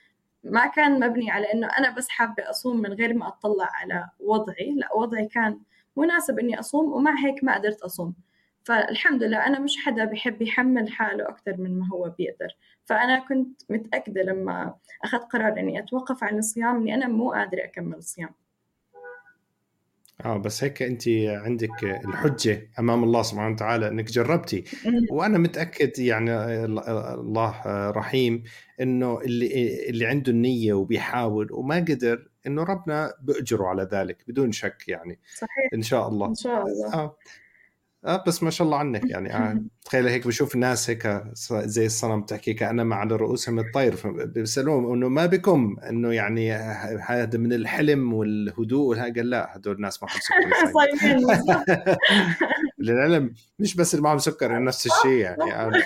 ما 0.44 0.68
كان 0.68 1.00
مبني 1.00 1.32
على 1.32 1.54
إنه 1.54 1.68
أنا 1.80 1.96
بس 1.96 2.10
حابة 2.10 2.50
أصوم 2.50 2.82
من 2.82 2.94
غير 2.94 3.14
ما 3.14 3.28
أطلع 3.28 3.70
على 3.74 4.10
وضعي. 4.20 4.76
لا 4.78 4.94
وضعي 4.96 5.28
كان 5.28 5.60
مناسب 5.98 6.40
إني 6.40 6.60
أصوم 6.60 6.94
ومع 6.94 7.16
هيك 7.26 7.44
ما 7.44 7.56
قدرت 7.56 7.82
أصوم. 7.82 8.14
فالحمد 8.64 9.24
لله 9.24 9.48
أنا 9.48 9.60
مش 9.60 9.78
حدا 9.86 10.06
بحب 10.06 10.42
يحمل 10.42 10.90
حاله 10.92 11.30
أكثر 11.30 11.58
من 11.58 11.80
ما 11.80 11.88
هو 11.94 12.10
بيقدر. 12.18 12.48
فأنا 12.86 13.20
كنت 13.28 13.62
متأكدة 13.70 14.22
لما 14.22 14.74
أخذت 15.04 15.24
قرار 15.24 15.60
إني 15.60 15.80
أتوقف 15.80 16.24
عن 16.24 16.38
الصيام 16.38 16.76
إني 16.76 16.94
أنا 16.96 17.08
مو 17.08 17.32
قادرة 17.32 17.64
أكمل 17.64 17.96
الصيام 17.96 18.30
آه 20.26 20.38
بس 20.38 20.64
هيك 20.64 20.82
انت 20.82 21.08
عندك 21.28 21.84
الحجة 21.84 22.70
أمام 22.80 23.04
الله 23.04 23.22
سبحانه 23.22 23.54
وتعالى 23.54 23.88
إنك 23.88 24.06
جربتي. 24.06 24.64
وأنا 25.12 25.38
متأكد 25.38 26.00
يعني 26.00 26.32
الله 26.66 27.62
رحيم 27.92 28.44
إنه 28.82 29.22
اللي 29.22 29.90
اللي 29.90 30.06
عنده 30.06 30.32
النية 30.32 30.74
وبيحاول 30.74 31.48
وما 31.52 31.76
قدر 31.76 32.28
إنه 32.48 32.64
ربنا 32.64 33.14
بيأجره 33.22 33.66
على 33.68 33.90
ذلك 33.92 34.24
بدون 34.28 34.52
شك 34.52 34.84
يعني. 34.88 35.20
صحيح. 35.36 35.70
إن 35.74 35.82
شاء 35.82 36.08
الله. 36.08 36.28
إن 36.28 36.36
شاء 36.36 36.66
الله. 36.68 36.94
آه. 36.94 37.18
آه 38.06 38.24
بس 38.28 38.44
ما 38.44 38.50
شاء 38.50 38.66
الله 38.66 38.78
عنك 38.78 39.10
يعني. 39.10 39.36
آه 39.36 39.62
تخيل 39.86 40.08
هيك 40.08 40.28
بشوف 40.28 40.56
الناس 40.56 40.90
هيك 40.90 41.24
زي 41.52 41.86
الصنم 41.86 42.22
تحكي 42.22 42.54
كانما 42.54 42.96
على 42.96 43.16
رؤوسهم 43.16 43.60
الطير 43.60 43.96
بيسألوهم 44.06 44.94
إنه 44.94 45.08
ما 45.08 45.26
بكم؟ 45.26 45.76
إنه 45.90 46.14
يعني 46.14 46.52
هذا 47.02 47.38
من 47.40 47.54
الحلم 47.54 48.14
والهدوء 48.14 48.98
قال 48.98 49.30
لا 49.30 49.56
هدول 49.56 49.76
الناس 49.76 50.04
معهم 50.04 50.20
سكر. 50.20 50.74
صايمين. 50.74 51.28
للعلم 52.80 53.34
مش 53.60 53.76
بس 53.76 53.94
اللي 53.94 54.04
معهم 54.04 54.18
سكر 54.18 54.64
نفس 54.64 54.88
الشيء 54.88 55.20
يعني. 55.20 55.56
أنا 55.56 55.82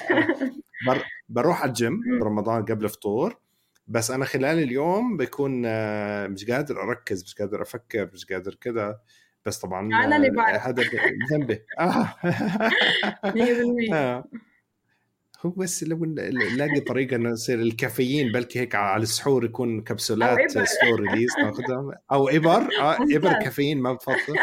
بروح 1.29 1.61
على 1.61 1.69
الجيم 1.69 2.01
برمضان 2.19 2.65
قبل 2.65 2.89
فطور 2.89 3.37
بس 3.87 4.11
أنا 4.11 4.25
خلال 4.25 4.59
اليوم 4.59 5.17
بكون 5.17 5.61
مش 6.27 6.45
قادر 6.45 6.81
أركز 6.81 7.23
مش 7.23 7.35
قادر 7.35 7.61
أفكر 7.61 8.09
مش 8.13 8.25
قادر 8.25 8.55
كذا 8.55 8.99
بس 9.45 9.59
طبعا 9.59 10.05
أنا 10.05 10.15
اللي 10.15 10.29
بعرف 10.29 10.67
هذا 10.67 10.83
ذنبي 11.31 11.59
آه. 11.79 12.15
100% 13.25 13.93
آه. 13.93 14.23
هو 15.45 15.49
بس 15.49 15.83
لو 15.83 16.05
نلاقي 16.05 16.79
طريقة 16.79 17.15
إنه 17.15 17.29
يصير 17.29 17.59
الكافيين 17.59 18.31
بلكي 18.31 18.59
هيك 18.59 18.75
على 18.75 19.03
السحور 19.03 19.45
يكون 19.45 19.81
كبسولات. 19.81 20.51
slow 20.51 20.95
release 20.95 21.29
ناخذها 21.39 21.99
أو 22.11 22.29
إبر. 22.29 22.67
آه 22.79 22.97
إبر. 23.15 23.33
كافيين 23.33 23.81
ما 23.81 23.93
بفضل 23.93 24.15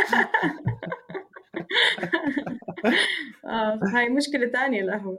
آه 3.45 3.81
هاي 3.95 4.09
مشكلة 4.09 4.49
ثانية 4.49 4.83
القهوة. 4.83 5.19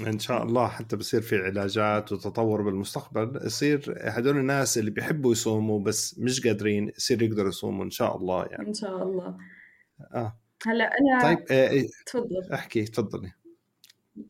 إن 0.00 0.18
شاء 0.18 0.42
الله 0.42 0.68
حتى 0.68 0.96
بصير 0.96 1.20
في 1.20 1.36
علاجات 1.36 2.12
وتطور 2.12 2.62
بالمستقبل 2.62 3.46
يصير 3.46 3.94
هدول 4.00 4.36
الناس 4.38 4.78
اللي 4.78 4.90
بيحبوا 4.90 5.32
يصوموا 5.32 5.80
بس 5.80 6.18
مش 6.18 6.46
قادرين 6.46 6.92
يصير 6.96 7.22
يقدروا 7.22 7.48
يصوموا 7.48 7.84
إن 7.84 7.90
شاء 7.90 8.16
الله 8.16 8.46
يعني. 8.46 8.68
إن 8.68 8.74
شاء 8.74 9.02
الله. 9.02 9.36
آه. 10.14 10.38
هلا 10.66 10.84
أنا 10.84 11.22
طيب 11.22 11.44
آه 11.50 11.84
تفضل. 12.06 12.52
احكي 12.54 12.84
تفضلي. 12.84 13.32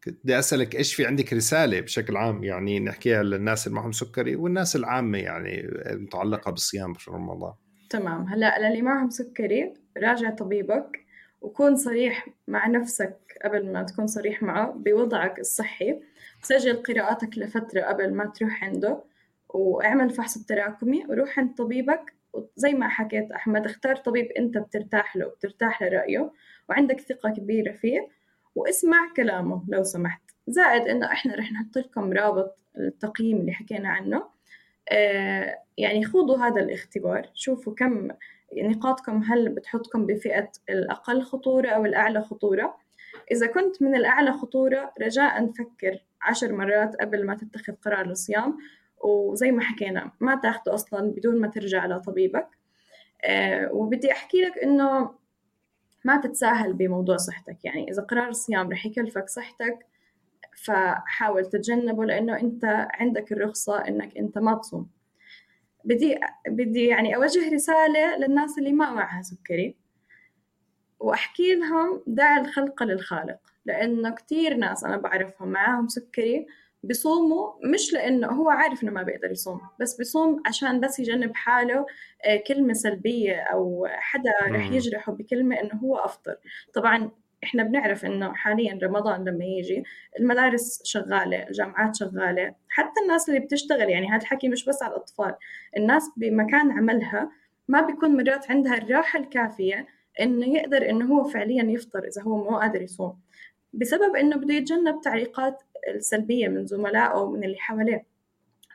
بدي 0.06 0.38
أسألك 0.38 0.76
إيش 0.76 0.94
في 0.94 1.06
عندك 1.06 1.32
رسالة 1.32 1.80
بشكل 1.80 2.16
عام 2.16 2.44
يعني 2.44 2.80
نحكيها 2.80 3.22
للناس 3.22 3.66
اللي 3.66 3.76
معهم 3.76 3.92
سكري 3.92 4.36
والناس 4.36 4.76
العامة 4.76 5.18
يعني 5.18 5.60
المتعلقة 5.64 6.50
بالصيام 6.50 6.94
في 6.94 7.10
رمضان؟ 7.10 7.52
تمام. 7.90 8.22
هلا 8.22 8.68
للي 8.70 8.82
معهم 8.82 9.10
سكري 9.10 9.74
راجع 9.96 10.30
طبيبك. 10.30 11.05
وكون 11.46 11.76
صريح 11.76 12.28
مع 12.48 12.66
نفسك 12.66 13.38
قبل 13.44 13.72
ما 13.72 13.82
تكون 13.82 14.06
صريح 14.06 14.42
معه 14.42 14.70
بوضعك 14.72 15.38
الصحي. 15.38 16.00
سجل 16.42 16.82
قراءاتك 16.82 17.38
لفترة 17.38 17.80
قبل 17.80 18.14
ما 18.14 18.26
تروح 18.26 18.64
عنده 18.64 19.02
واعمل 19.48 20.10
فحص 20.10 20.36
التراكمي 20.36 21.06
وروح 21.08 21.38
عند 21.38 21.54
طبيبك. 21.54 22.14
وزي 22.32 22.72
ما 22.72 22.88
حكيت 22.88 23.32
أحمد 23.32 23.64
اختار 23.64 23.96
طبيب 23.96 24.26
أنت 24.26 24.58
بترتاح 24.58 25.16
له 25.16 25.26
وبترتاح 25.26 25.82
لرأيه 25.82 26.32
وعندك 26.68 27.00
ثقة 27.00 27.30
كبيرة 27.30 27.72
فيه. 27.72 28.08
واسمع 28.54 29.12
كلامه 29.16 29.64
لو 29.68 29.82
سمحت. 29.82 30.22
زائد 30.46 30.88
إنه 30.88 31.12
إحنا 31.12 31.34
رح 31.34 31.52
نحط 31.52 31.78
لكم 31.78 32.12
رابط 32.12 32.64
التقييم 32.78 33.36
اللي 33.36 33.52
حكينا 33.52 33.88
عنه. 33.88 34.35
يعني 35.78 36.04
خوضوا 36.04 36.38
هذا 36.38 36.60
الاختبار. 36.60 37.30
شوفوا 37.34 37.74
كم 37.74 38.08
نقاطكم 38.56 39.22
هل 39.22 39.48
بتحطكم 39.48 40.06
بفئة 40.06 40.50
الأقل 40.70 41.22
خطورة 41.22 41.68
أو 41.68 41.84
الأعلى 41.84 42.22
خطورة؟ 42.22 42.76
إذا 43.32 43.46
كنت 43.46 43.82
من 43.82 43.94
الأعلى 43.94 44.32
خطورة 44.32 44.92
رجاء 45.02 45.46
فكر 45.52 46.04
عشر 46.22 46.52
مرات 46.52 46.96
قبل 46.96 47.26
ما 47.26 47.34
تتخذ 47.34 47.72
قرار 47.72 48.06
الصيام. 48.06 48.58
وزي 49.04 49.50
ما 49.50 49.62
حكينا 49.62 50.10
ما 50.20 50.40
تاخده 50.42 50.74
أصلا 50.74 51.10
بدون 51.10 51.40
ما 51.40 51.48
ترجع 51.48 51.86
لطبيبك. 51.86 52.48
آه 53.24 53.72
وبدي 53.72 54.12
أحكي 54.12 54.40
لك 54.40 54.58
إنه 54.58 55.10
ما 56.04 56.20
تتساهل 56.20 56.72
بموضوع 56.72 57.16
صحتك. 57.16 57.64
يعني 57.64 57.90
إذا 57.90 58.02
قرار 58.02 58.28
الصيام 58.28 58.72
رح 58.72 58.86
يكلفك 58.86 59.28
صحتك 59.28 59.86
فحاول 60.56 61.46
تتجنبه 61.46 62.04
لأنه 62.04 62.40
أنت 62.40 62.88
عندك 62.94 63.32
الرخصة 63.32 63.88
إنك 63.88 64.16
أنت 64.16 64.38
ما 64.38 64.54
تصوم. 64.54 64.90
بدي 65.84 66.20
بدي 66.48 66.84
يعني 66.86 67.16
أوجه 67.16 67.54
رسالة 67.54 68.16
للناس 68.16 68.58
اللي 68.58 68.72
ما 68.72 68.90
معها 68.90 69.22
سكري 69.22 69.76
وأحكي 71.00 71.54
لهم 71.54 72.02
دع 72.06 72.38
الخلق 72.38 72.82
للخالق 72.82 73.38
لأنه 73.66 74.10
كتير 74.10 74.54
ناس 74.56 74.84
أنا 74.84 74.96
بعرفهم 74.96 75.48
معاهم 75.48 75.88
سكري 75.88 76.46
بصوموا 76.84 77.52
مش 77.64 77.92
لأنه 77.92 78.26
هو 78.26 78.50
عارف 78.50 78.82
إنه 78.82 78.92
ما 78.92 79.02
بيقدر 79.02 79.30
يصوم 79.30 79.60
بس 79.80 80.00
بصوم 80.00 80.42
عشان 80.46 80.80
بس 80.80 80.98
يجنب 80.98 81.34
حاله 81.34 81.86
آه، 82.24 82.42
كلمة 82.46 82.72
سلبية 82.72 83.36
أو 83.40 83.86
حدا 83.90 84.32
رح 84.50 84.70
يجرحه 84.72 85.12
بكلمة 85.12 85.60
إنه 85.60 85.74
هو 85.74 85.96
أفطر. 85.96 86.36
طبعا 86.74 87.10
إحنا 87.44 87.62
بنعرف 87.62 88.04
إنه 88.04 88.32
حاليا 88.34 88.78
رمضان 88.82 89.24
لما 89.24 89.44
يجي 89.44 89.84
المدارس 90.20 90.82
شغالة 90.84 91.48
الجامعات 91.48 91.96
شغالة 91.96 92.54
حتى 92.68 93.00
الناس 93.02 93.28
اللي 93.28 93.40
بتشتغل 93.40 93.90
يعني 93.90 94.08
هذا 94.08 94.22
الحكي 94.22 94.48
مش 94.48 94.64
بس 94.64 94.82
على 94.82 94.92
الأطفال 94.92 95.34
الناس 95.76 96.10
بمكان 96.16 96.70
عملها 96.70 97.30
ما 97.68 97.80
بيكون 97.80 98.16
مرات 98.16 98.50
عندها 98.50 98.78
الراحة 98.78 99.18
الكافية 99.18 99.86
إنه 100.20 100.46
يقدر 100.46 100.90
إنه 100.90 101.14
هو 101.14 101.24
فعليا 101.24 101.64
يفطر 101.64 102.04
إذا 102.04 102.22
هو 102.22 102.36
مو 102.36 102.58
قادر 102.58 102.82
يصوم. 102.82 103.20
بسبب 103.72 104.16
إنه 104.16 104.36
بده 104.36 104.54
يتجنب 104.54 105.00
تعليقات 105.00 105.62
السلبية 105.94 106.48
من 106.48 106.66
زملائه 106.66 107.18
ومن 107.18 107.44
اللي 107.44 107.56
حواليه. 107.58 108.06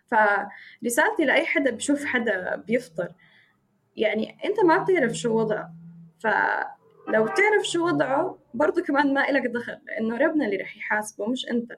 فرسالتي 0.05 1.25
لأي 1.25 1.45
حدا 1.45 1.71
بشوف 1.71 2.05
حدا 2.05 2.55
بيفطر 2.55 3.11
يعني 3.95 4.37
أنت 4.45 4.59
ما 4.59 4.77
بتعرف 4.77 5.11
شو 5.11 5.39
وضعه. 5.39 5.73
فلو 6.19 7.27
تعرف 7.27 7.63
شو 7.63 7.85
وضعه 7.85 8.40
برضه 8.53 8.81
كمان 8.81 9.13
ما 9.13 9.29
إلك 9.29 9.47
دخل 9.47 9.77
لأنه 9.87 10.17
ربنا 10.17 10.45
اللي 10.45 10.57
رح 10.57 10.77
يحاسبه 10.77 11.27
مش 11.27 11.49
أنت. 11.51 11.71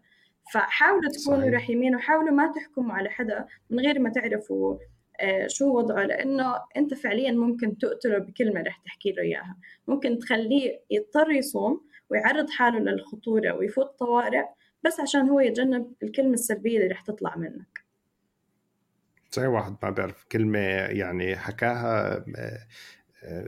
فحاولوا 0.53 1.11
تكونوا 1.11 1.49
رحيمين 1.49 1.95
وحاولوا 1.95 2.31
ما 2.31 2.51
تحكموا 2.51 2.93
على 2.93 3.09
حدا 3.09 3.45
من 3.69 3.79
غير 3.79 3.99
ما 3.99 4.09
تعرفوا 4.09 4.77
آه، 5.19 5.47
شو 5.47 5.77
وضعه 5.77 6.03
لأنه 6.03 6.55
أنت 6.77 6.93
فعليا 6.93 7.31
ممكن 7.31 7.77
تقتله 7.77 8.17
بكلمة 8.17 8.61
رح 8.61 8.77
تحكي 8.85 9.11
له 9.11 9.21
إياها. 9.21 9.57
ممكن 9.87 10.19
تخليه 10.19 10.79
يضطر 10.91 11.31
يصوم 11.31 11.81
ويعرض 12.09 12.49
حاله 12.49 12.79
للخطورة 12.79 13.53
ويفوت 13.53 13.99
طوارئ 13.99 14.45
بس 14.83 14.99
عشان 14.99 15.29
هو 15.29 15.39
يتجنب 15.39 15.93
الكلمة 16.03 16.33
السلبية 16.33 16.77
اللي 16.77 16.87
رح 16.87 17.01
تطلع 17.01 17.35
منك. 17.35 17.83
زي 19.31 19.47
واحد 19.47 19.75
ما 19.83 19.89
بيعرف 19.89 20.25
كلمة 20.31 20.59
يعني 20.59 21.35
حكاها 21.35 22.25
آه، 22.37 22.67
آه، 23.23 23.47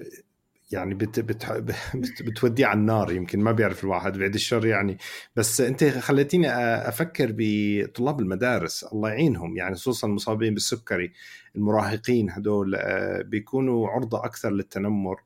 يعني 0.71 0.93
بت 0.93 1.19
بت 1.29 1.51
بت 1.95 2.21
بتوديه 2.21 2.65
على 2.65 2.79
النار 2.79 3.11
يمكن 3.11 3.39
ما 3.39 3.51
بيعرف 3.51 3.83
الواحد 3.83 4.17
بعد 4.17 4.33
الشر 4.33 4.65
يعني. 4.65 4.97
بس 5.35 5.61
أنت 5.61 5.83
خليتيني 5.83 6.49
أفكر 6.89 7.33
بطلاب 7.37 8.19
المدارس 8.19 8.83
الله 8.83 9.09
يعينهم 9.09 9.57
يعني 9.57 9.75
خصوصا 9.75 10.07
المصابين 10.07 10.53
بالسكري 10.53 11.11
المراهقين 11.55 12.29
هدول 12.29 12.77
بيكونوا 13.23 13.89
عرضة 13.89 14.25
أكثر 14.25 14.51
للتنمر 14.51 15.21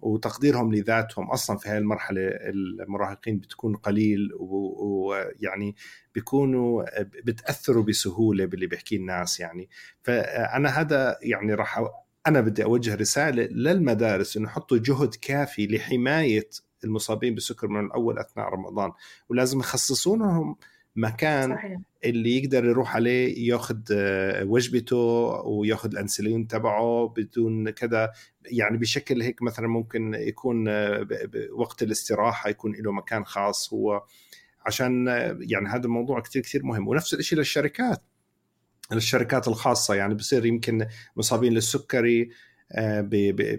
وتقديرهم 0.00 0.74
لذاتهم. 0.74 1.30
أصلا 1.30 1.56
في 1.58 1.68
هاي 1.68 1.78
المرحلة 1.78 2.20
المراهقين 2.22 3.38
بتكون 3.38 3.76
قليل 3.76 4.30
ويعني 4.38 5.76
بيكونوا 6.14 6.84
بتأثروا 7.02 7.84
بسهولة 7.84 8.44
باللي 8.44 8.66
بيحكيه 8.66 8.96
الناس 8.96 9.40
يعني. 9.40 9.68
فأنا 10.02 10.68
هذا 10.68 11.18
يعني 11.22 11.54
راح 11.54 11.80
أنا 12.26 12.40
بدي 12.40 12.64
أوجه 12.64 12.94
رسالة 12.94 13.42
للمدارس 13.42 14.36
إنه 14.36 14.46
يحطوا 14.46 14.78
جهد 14.78 15.14
كافي 15.14 15.66
لحماية 15.66 16.48
المصابين 16.84 17.34
بالسكر 17.34 17.68
من 17.68 17.86
الأول 17.86 18.18
أثناء 18.18 18.48
رمضان 18.48 18.92
ولازم 19.28 19.60
يخصصوا 19.60 20.16
لهم 20.16 20.56
مكان 20.96 21.54
صحيح. 21.54 21.80
اللي 22.04 22.38
يقدر 22.38 22.64
يروح 22.64 22.96
عليه 22.96 23.48
ياخذ 23.50 23.80
آه، 23.92 24.44
وجبته 24.44 24.96
وياخذ 25.46 25.90
الأنسولين 25.92 26.48
تبعه 26.48 27.14
بدون 27.16 27.70
كذا 27.70 28.12
يعني 28.44 28.78
بشكل 28.78 29.22
هيك 29.22 29.42
مثلا 29.42 29.68
ممكن 29.68 30.14
يكون 30.14 30.68
آه، 30.68 31.06
وقت 31.52 31.82
الاستراحة 31.82 32.50
يكون 32.50 32.72
له 32.74 32.92
مكان 32.92 33.24
خاص 33.24 33.72
هو 33.72 34.04
عشان 34.66 35.08
آه، 35.08 35.38
يعني 35.40 35.68
هذا 35.68 35.84
الموضوع 35.84 36.20
كثير 36.20 36.42
كثير 36.42 36.64
مهم 36.64 36.88
ونفس 36.88 37.14
الشيء 37.14 37.38
للشركات 37.38 38.02
للشركات 38.92 39.48
الخاصة 39.48 39.94
يعني 39.94 40.14
بصير 40.14 40.46
يمكن 40.46 40.86
مصابين 41.16 41.52
للسكري 41.52 42.30
آه، 42.72 43.00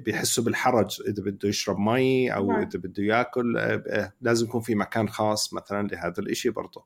بيحسوا 0.06 0.44
بالحرج 0.44 1.02
إذا 1.08 1.24
بده 1.24 1.50
يشرب 1.50 1.80
مي 1.80 2.34
أو 2.34 2.52
نعم. 2.52 2.62
إذا 2.62 2.80
بده 2.80 3.04
ياكل 3.04 3.58
آه، 3.58 3.84
آه، 3.88 4.14
لازم 4.22 4.46
يكون 4.46 4.62
في 4.62 4.76
مكان 4.76 5.10
خاص 5.10 5.54
مثلا 5.54 5.88
لهذا 5.88 6.20
الشيء 6.20 6.52
برضه 6.52 6.86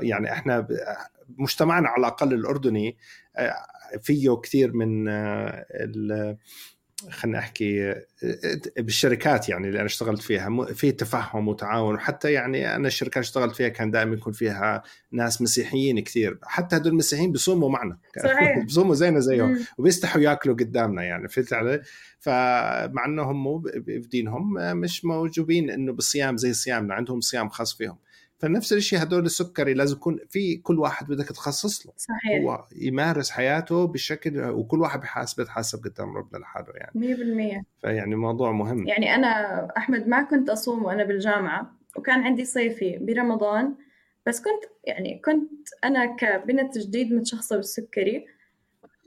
يعني 0.00 0.32
إحنا 0.32 0.66
مجتمعنا 1.38 1.88
على 1.88 2.00
الأقل 2.00 2.32
الأردني 2.32 2.96
فيه 4.02 4.40
كثير 4.42 4.72
من 4.72 5.08
خلينا 7.10 7.38
أحكي 7.38 7.94
بالشركات 8.78 9.48
يعني 9.48 9.66
اللي 9.66 9.78
أنا 9.78 9.86
اشتغلت 9.86 10.22
فيها 10.22 10.64
في 10.64 10.92
تفهم 10.92 11.48
وتعاون 11.48 11.94
وحتى 11.94 12.32
يعني 12.32 12.76
أنا 12.76 12.88
الشركات 12.88 13.16
اللي 13.16 13.24
اشتغلت 13.24 13.56
فيها 13.56 13.68
كان 13.68 13.90
دائما 13.90 14.14
يكون 14.14 14.32
فيها 14.32 14.82
ناس 15.12 15.42
مسيحيين 15.42 16.00
كثير. 16.00 16.38
حتى 16.42 16.76
هدول 16.76 16.92
المسيحيين 16.92 17.32
بيصوموا 17.32 17.70
معنا. 17.70 17.98
صحيح. 18.22 18.58
بيصوموا 18.64 18.94
زينا 18.94 19.20
زيهم. 19.20 19.58
وبيستحوا 19.78 20.22
ياكلوا 20.22 20.54
قدامنا 20.54 21.02
يعني 21.02 21.28
فهمت 21.28 21.52
علي؟ 21.52 21.82
فمع 22.20 23.04
إنهم 23.06 23.42
مو 23.42 23.58
بدينهم 23.76 24.52
مش 24.80 25.04
موجودين 25.04 25.70
إنه 25.70 25.92
بالصيام 25.92 26.36
زي 26.36 26.52
صيامنا 26.52 26.94
عندهم 26.94 27.20
صيام 27.20 27.48
خاص 27.48 27.74
فيهم. 27.76 27.96
فنفس 28.40 28.72
الشيء 28.72 29.02
هدول 29.02 29.24
السكري 29.24 29.74
لازم 29.74 29.96
يكون 29.96 30.18
في 30.28 30.56
كل 30.56 30.78
واحد 30.78 31.06
بدك 31.06 31.26
تخصص 31.28 31.86
له. 31.86 31.92
صحيح. 31.96 32.42
هو 32.42 32.64
يمارس 32.76 33.30
حياته 33.30 33.86
بشكل 33.86 34.40
وكل 34.40 34.80
واحد 34.80 35.00
بحاسب 35.00 35.40
يتحاسب 35.40 35.84
قدام 35.84 36.16
ربنا 36.16 36.38
لحاله 36.38 36.72
يعني. 36.74 37.62
100% 37.62 37.64
فيعني 37.80 38.14
موضوع 38.14 38.52
مهم. 38.52 38.88
يعني 38.88 39.14
أنا 39.14 39.28
أحمد 39.76 40.08
ما 40.08 40.22
كنت 40.22 40.50
أصوم 40.50 40.84
وأنا 40.84 41.04
بالجامعة 41.04 41.76
وكان 41.96 42.22
عندي 42.22 42.44
صيفي 42.44 42.98
برمضان 43.00 43.74
بس 44.26 44.40
كنت 44.40 44.70
يعني 44.84 45.22
كنت 45.24 45.50
أنا 45.84 46.16
كبنت 46.16 46.78
جديد 46.78 47.12
متشخصة 47.12 47.56
بالسكري 47.56 48.26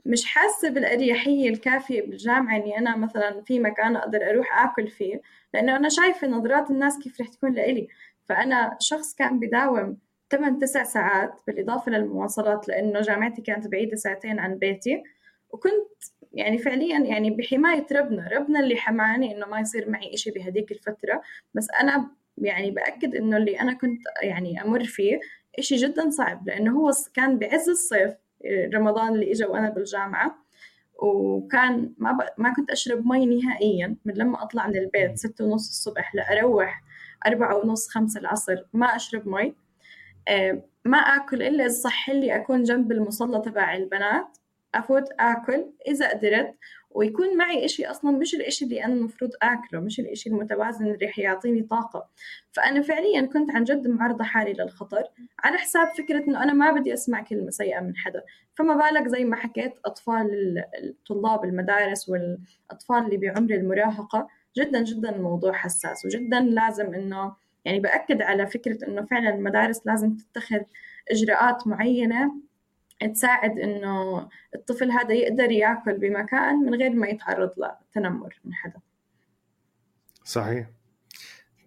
مش 0.06 0.24
حاسة 0.24 0.70
بالأريحية 0.70 1.50
الكافية 1.50 2.02
بالجامعة 2.02 2.56
إني 2.56 2.78
أنا 2.78 2.96
مثلا 2.96 3.42
في 3.46 3.60
مكان 3.60 3.96
أقدر 3.96 4.30
أروح 4.30 4.58
آكل 4.64 4.88
فيه 4.88 5.20
لأنه 5.54 5.76
أنا 5.76 5.88
شايفة 5.88 6.26
نظرات 6.28 6.70
الناس 6.70 6.98
كيف 6.98 7.20
رح 7.20 7.28
تكون 7.28 7.52
لإلي. 7.52 7.88
فأنا 8.28 8.76
شخص 8.80 9.14
كان 9.14 9.40
بداوم 9.40 9.98
8 10.30 10.58
9 10.58 10.84
ساعات 10.84 11.40
بالإضافة 11.46 11.92
للمواصلات 11.92 12.68
لأنه 12.68 13.00
جامعتي 13.00 13.42
كانت 13.42 13.66
بعيدة 13.66 13.96
ساعتين 13.96 14.38
عن 14.38 14.58
بيتي. 14.58 15.02
وكنت 15.50 15.88
يعني 16.32 16.58
فعليا 16.58 16.98
يعني 16.98 17.30
بحماية 17.30 17.86
ربنا 17.92 18.28
ربنا 18.32 18.60
اللي 18.60 18.76
حماني 18.76 19.36
إنه 19.36 19.46
ما 19.46 19.60
يصير 19.60 19.90
معي 19.90 20.14
إشي 20.14 20.30
بهديك 20.30 20.72
الفترة. 20.72 21.22
بس 21.54 21.68
أنا 21.80 22.10
يعني 22.38 22.70
بأكد 22.70 23.14
إنه 23.16 23.36
اللي 23.36 23.60
أنا 23.60 23.72
كنت 23.74 24.00
يعني 24.22 24.62
أمر 24.62 24.84
فيه 24.84 25.20
إشي 25.58 25.76
جدا 25.76 26.10
صعب 26.10 26.48
لأنه 26.48 26.78
هو 26.80 26.92
كان 27.14 27.38
بعز 27.38 27.68
الصيف 27.68 28.14
رمضان 28.74 29.14
اللي 29.14 29.32
إجا 29.32 29.46
وأنا 29.46 29.70
بالجامعة. 29.70 30.44
وكان 31.02 31.92
ما 31.98 32.12
ب... 32.12 32.40
ما 32.40 32.54
كنت 32.54 32.70
أشرب 32.70 33.06
مي 33.06 33.26
نهائيا 33.26 33.96
من 34.04 34.14
لما 34.14 34.42
أطلع 34.42 34.66
من 34.66 34.76
البيت 34.76 35.18
ستة 35.18 35.44
ونص 35.44 35.68
الصبح 35.68 36.14
لأروح 36.14 36.82
أربعة 37.26 37.56
ونص 37.56 37.88
خمسة 37.88 38.20
العصر 38.20 38.56
ما 38.72 38.86
أشرب 38.86 39.28
مي. 39.28 39.54
آه، 40.28 40.62
ما 40.84 40.98
آكل 40.98 41.42
إلا 41.42 41.64
إذا 41.64 41.72
صح 41.74 42.10
لي 42.10 42.36
أكون 42.36 42.62
جنب 42.62 42.92
المصلى 42.92 43.40
تبع 43.40 43.76
البنات. 43.76 44.38
أفوت 44.74 45.08
آكل 45.20 45.66
إذا 45.88 46.10
قدرت 46.10 46.54
ويكون 46.90 47.36
معي 47.36 47.64
إشي 47.64 47.86
أصلا 47.86 48.10
مش 48.10 48.34
الإشي 48.34 48.64
اللي 48.64 48.84
أنا 48.84 48.94
المفروض 48.94 49.30
آكله 49.42 49.80
مش 49.80 50.00
الإشي 50.00 50.30
المتوازن 50.30 50.86
اللي 50.86 51.06
رح 51.06 51.18
يعطيني 51.18 51.62
طاقة. 51.62 52.08
فأنا 52.52 52.82
فعليا 52.82 53.20
كنت 53.26 53.50
عن 53.50 53.64
جد 53.64 53.88
معرضة 53.88 54.24
حالي 54.24 54.52
للخطر 54.52 55.02
على 55.44 55.58
حساب 55.58 55.88
فكرة 55.98 56.24
إنه 56.28 56.42
أنا 56.42 56.52
ما 56.52 56.72
بدي 56.72 56.94
أسمع 56.94 57.22
كلمة 57.22 57.50
سيئة 57.50 57.80
من 57.80 57.96
حدا. 57.96 58.22
فما 58.54 58.76
بالك 58.76 59.08
زي 59.08 59.24
ما 59.24 59.36
حكيت 59.36 59.72
أطفال 59.84 60.28
الطلاب 60.84 61.44
المدارس 61.44 62.08
والأطفال 62.08 62.98
اللي 63.04 63.16
بعمر 63.16 63.50
المراهقة 63.50 64.28
جدا 64.56 64.84
جدا 64.84 65.16
الموضوع 65.16 65.52
حساس 65.52 66.04
وجدا 66.04 66.40
لازم 66.40 66.94
إنه 66.94 67.36
يعني 67.64 67.80
بأكد 67.80 68.22
على 68.22 68.46
فكرة 68.46 68.88
إنه 68.88 69.04
فعلا 69.04 69.34
المدارس 69.34 69.86
لازم 69.86 70.16
تتخذ 70.16 70.60
إجراءات 71.10 71.66
معينة 71.66 72.34
تساعد 73.14 73.58
إنه 73.58 74.28
الطفل 74.54 74.90
هذا 74.90 75.12
يقدر 75.14 75.50
يأكل 75.50 75.98
بمكان 75.98 76.56
من 76.56 76.74
غير 76.74 76.90
ما 76.90 77.06
يتعرض 77.08 77.50
لتنمر 77.56 78.40
من 78.44 78.54
حدا 78.54 78.80
صحيح. 80.24 80.66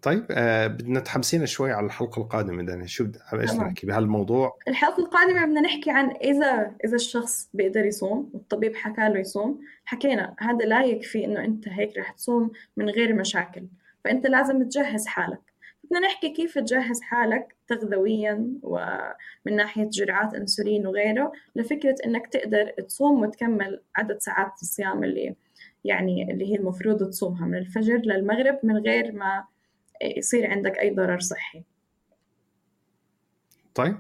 طيب 0.02 0.26
آه 0.32 0.68
بدنا 0.68 1.00
تحمسينا 1.00 1.46
شوي 1.46 1.72
على 1.72 1.86
الحلقة 1.86 2.22
القادمة 2.22 2.64
دانا 2.64 2.86
شو 2.86 3.08
إيش 3.34 3.52
نحكي؟ 3.52 3.88
بهالموضوع؟ 3.88 4.58
الحلقة 4.68 5.04
القادمة 5.04 5.46
بدنا 5.46 5.62
نحكي 5.62 5.92
عن 5.92 6.12
إذا 6.12 6.76
إذا 6.86 6.96
الشخص 6.96 7.50
بيقدر 7.54 7.86
يصوم 7.86 8.30
والطبيب 8.34 8.76
حكى 8.76 9.02
له 9.02 9.20
يصوم 9.20 9.60
حكينا 9.86 10.36
هذا 10.40 10.66
لا 10.66 10.84
يكفي 10.84 11.26
إنه 11.26 11.46
أنت 11.46 11.68
هيك 11.68 11.98
رح 11.98 12.12
تصوم 12.12 12.52
من 12.78 12.90
غير 12.90 13.14
مشاكل 13.14 13.68
فأنت 14.04 14.28
لازم 14.28 14.64
تجهز 14.64 15.08
حالك. 15.08 15.42
بدنا 15.84 16.00
نحكي 16.00 16.30
كيف 16.30 16.60
تجهز 16.60 17.02
حالك 17.02 17.56
تغذويا 17.68 18.54
ومن 18.64 19.56
ناحية 19.56 19.90
جرعات 19.90 20.34
أنسولين 20.34 20.88
وغيره 20.88 21.32
لفكرة 21.56 21.96
إنك 22.06 22.28
تقدر 22.28 22.70
تصوم 22.88 23.22
وتكمل 23.22 23.82
عدد 23.96 24.18
ساعات 24.18 24.52
الصيام 24.62 25.04
اللي 25.04 25.36
يعني 25.84 26.32
اللي 26.32 26.52
هي 26.52 26.56
المفروض 26.56 27.10
تصومها 27.10 27.46
من 27.46 27.58
الفجر 27.58 27.98
للمغرب 27.98 28.60
من 28.64 28.78
غير 28.78 29.12
ما 29.12 29.46
يصير 30.18 30.52
عندك 30.52 30.80
أي 30.80 30.96
ضرر 30.96 31.20
صحي. 31.20 31.64
طيب 33.76 33.98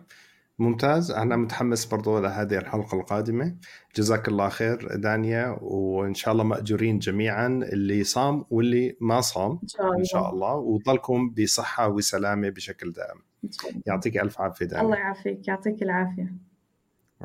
ممتاز. 0.60 1.12
أنا 1.12 1.36
متحمس 1.36 1.86
برضو 1.86 2.20
لهذه 2.20 2.58
الحلقة 2.58 3.00
القادمة. 3.00 3.56
جزاك 3.95 4.28
الله 4.28 4.50
خير 4.50 4.95
دانيا 4.95 5.58
وإن 5.62 6.14
شاء 6.14 6.32
الله 6.32 6.43
مأجورين 6.43 7.00
جميعا 7.00 7.48
اللي 7.48 8.04
صام 8.04 8.45
واللي 8.50 8.98
ما 9.02 9.22
صام 9.22 9.60
إن 9.64 9.68
شاء 9.68 9.82
الله 9.86 9.98
إن 9.98 10.04
شاء 10.04 10.34
الله. 10.34 10.54
وضلكم 10.56 11.30
بصحة 11.30 11.89
وسلامة 11.89 12.50
بشكل 12.50 12.91
دائم. 12.91 13.22
إن. 13.43 13.82
يعطيك 13.86 14.18
ألف 14.18 14.41
عافية 14.41 14.66
دانيا. 14.66 14.86
الله 14.86 14.98
يعافيك. 14.98 15.48
يعطيك 15.48 15.84
العافية. 15.84 16.34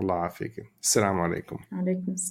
الله 0.00 0.14
يعافيك. 0.14 0.72
السلام 0.82 1.20
عليكم. 1.20 1.58
عليكم 1.72 2.12
السلام. 2.12 2.16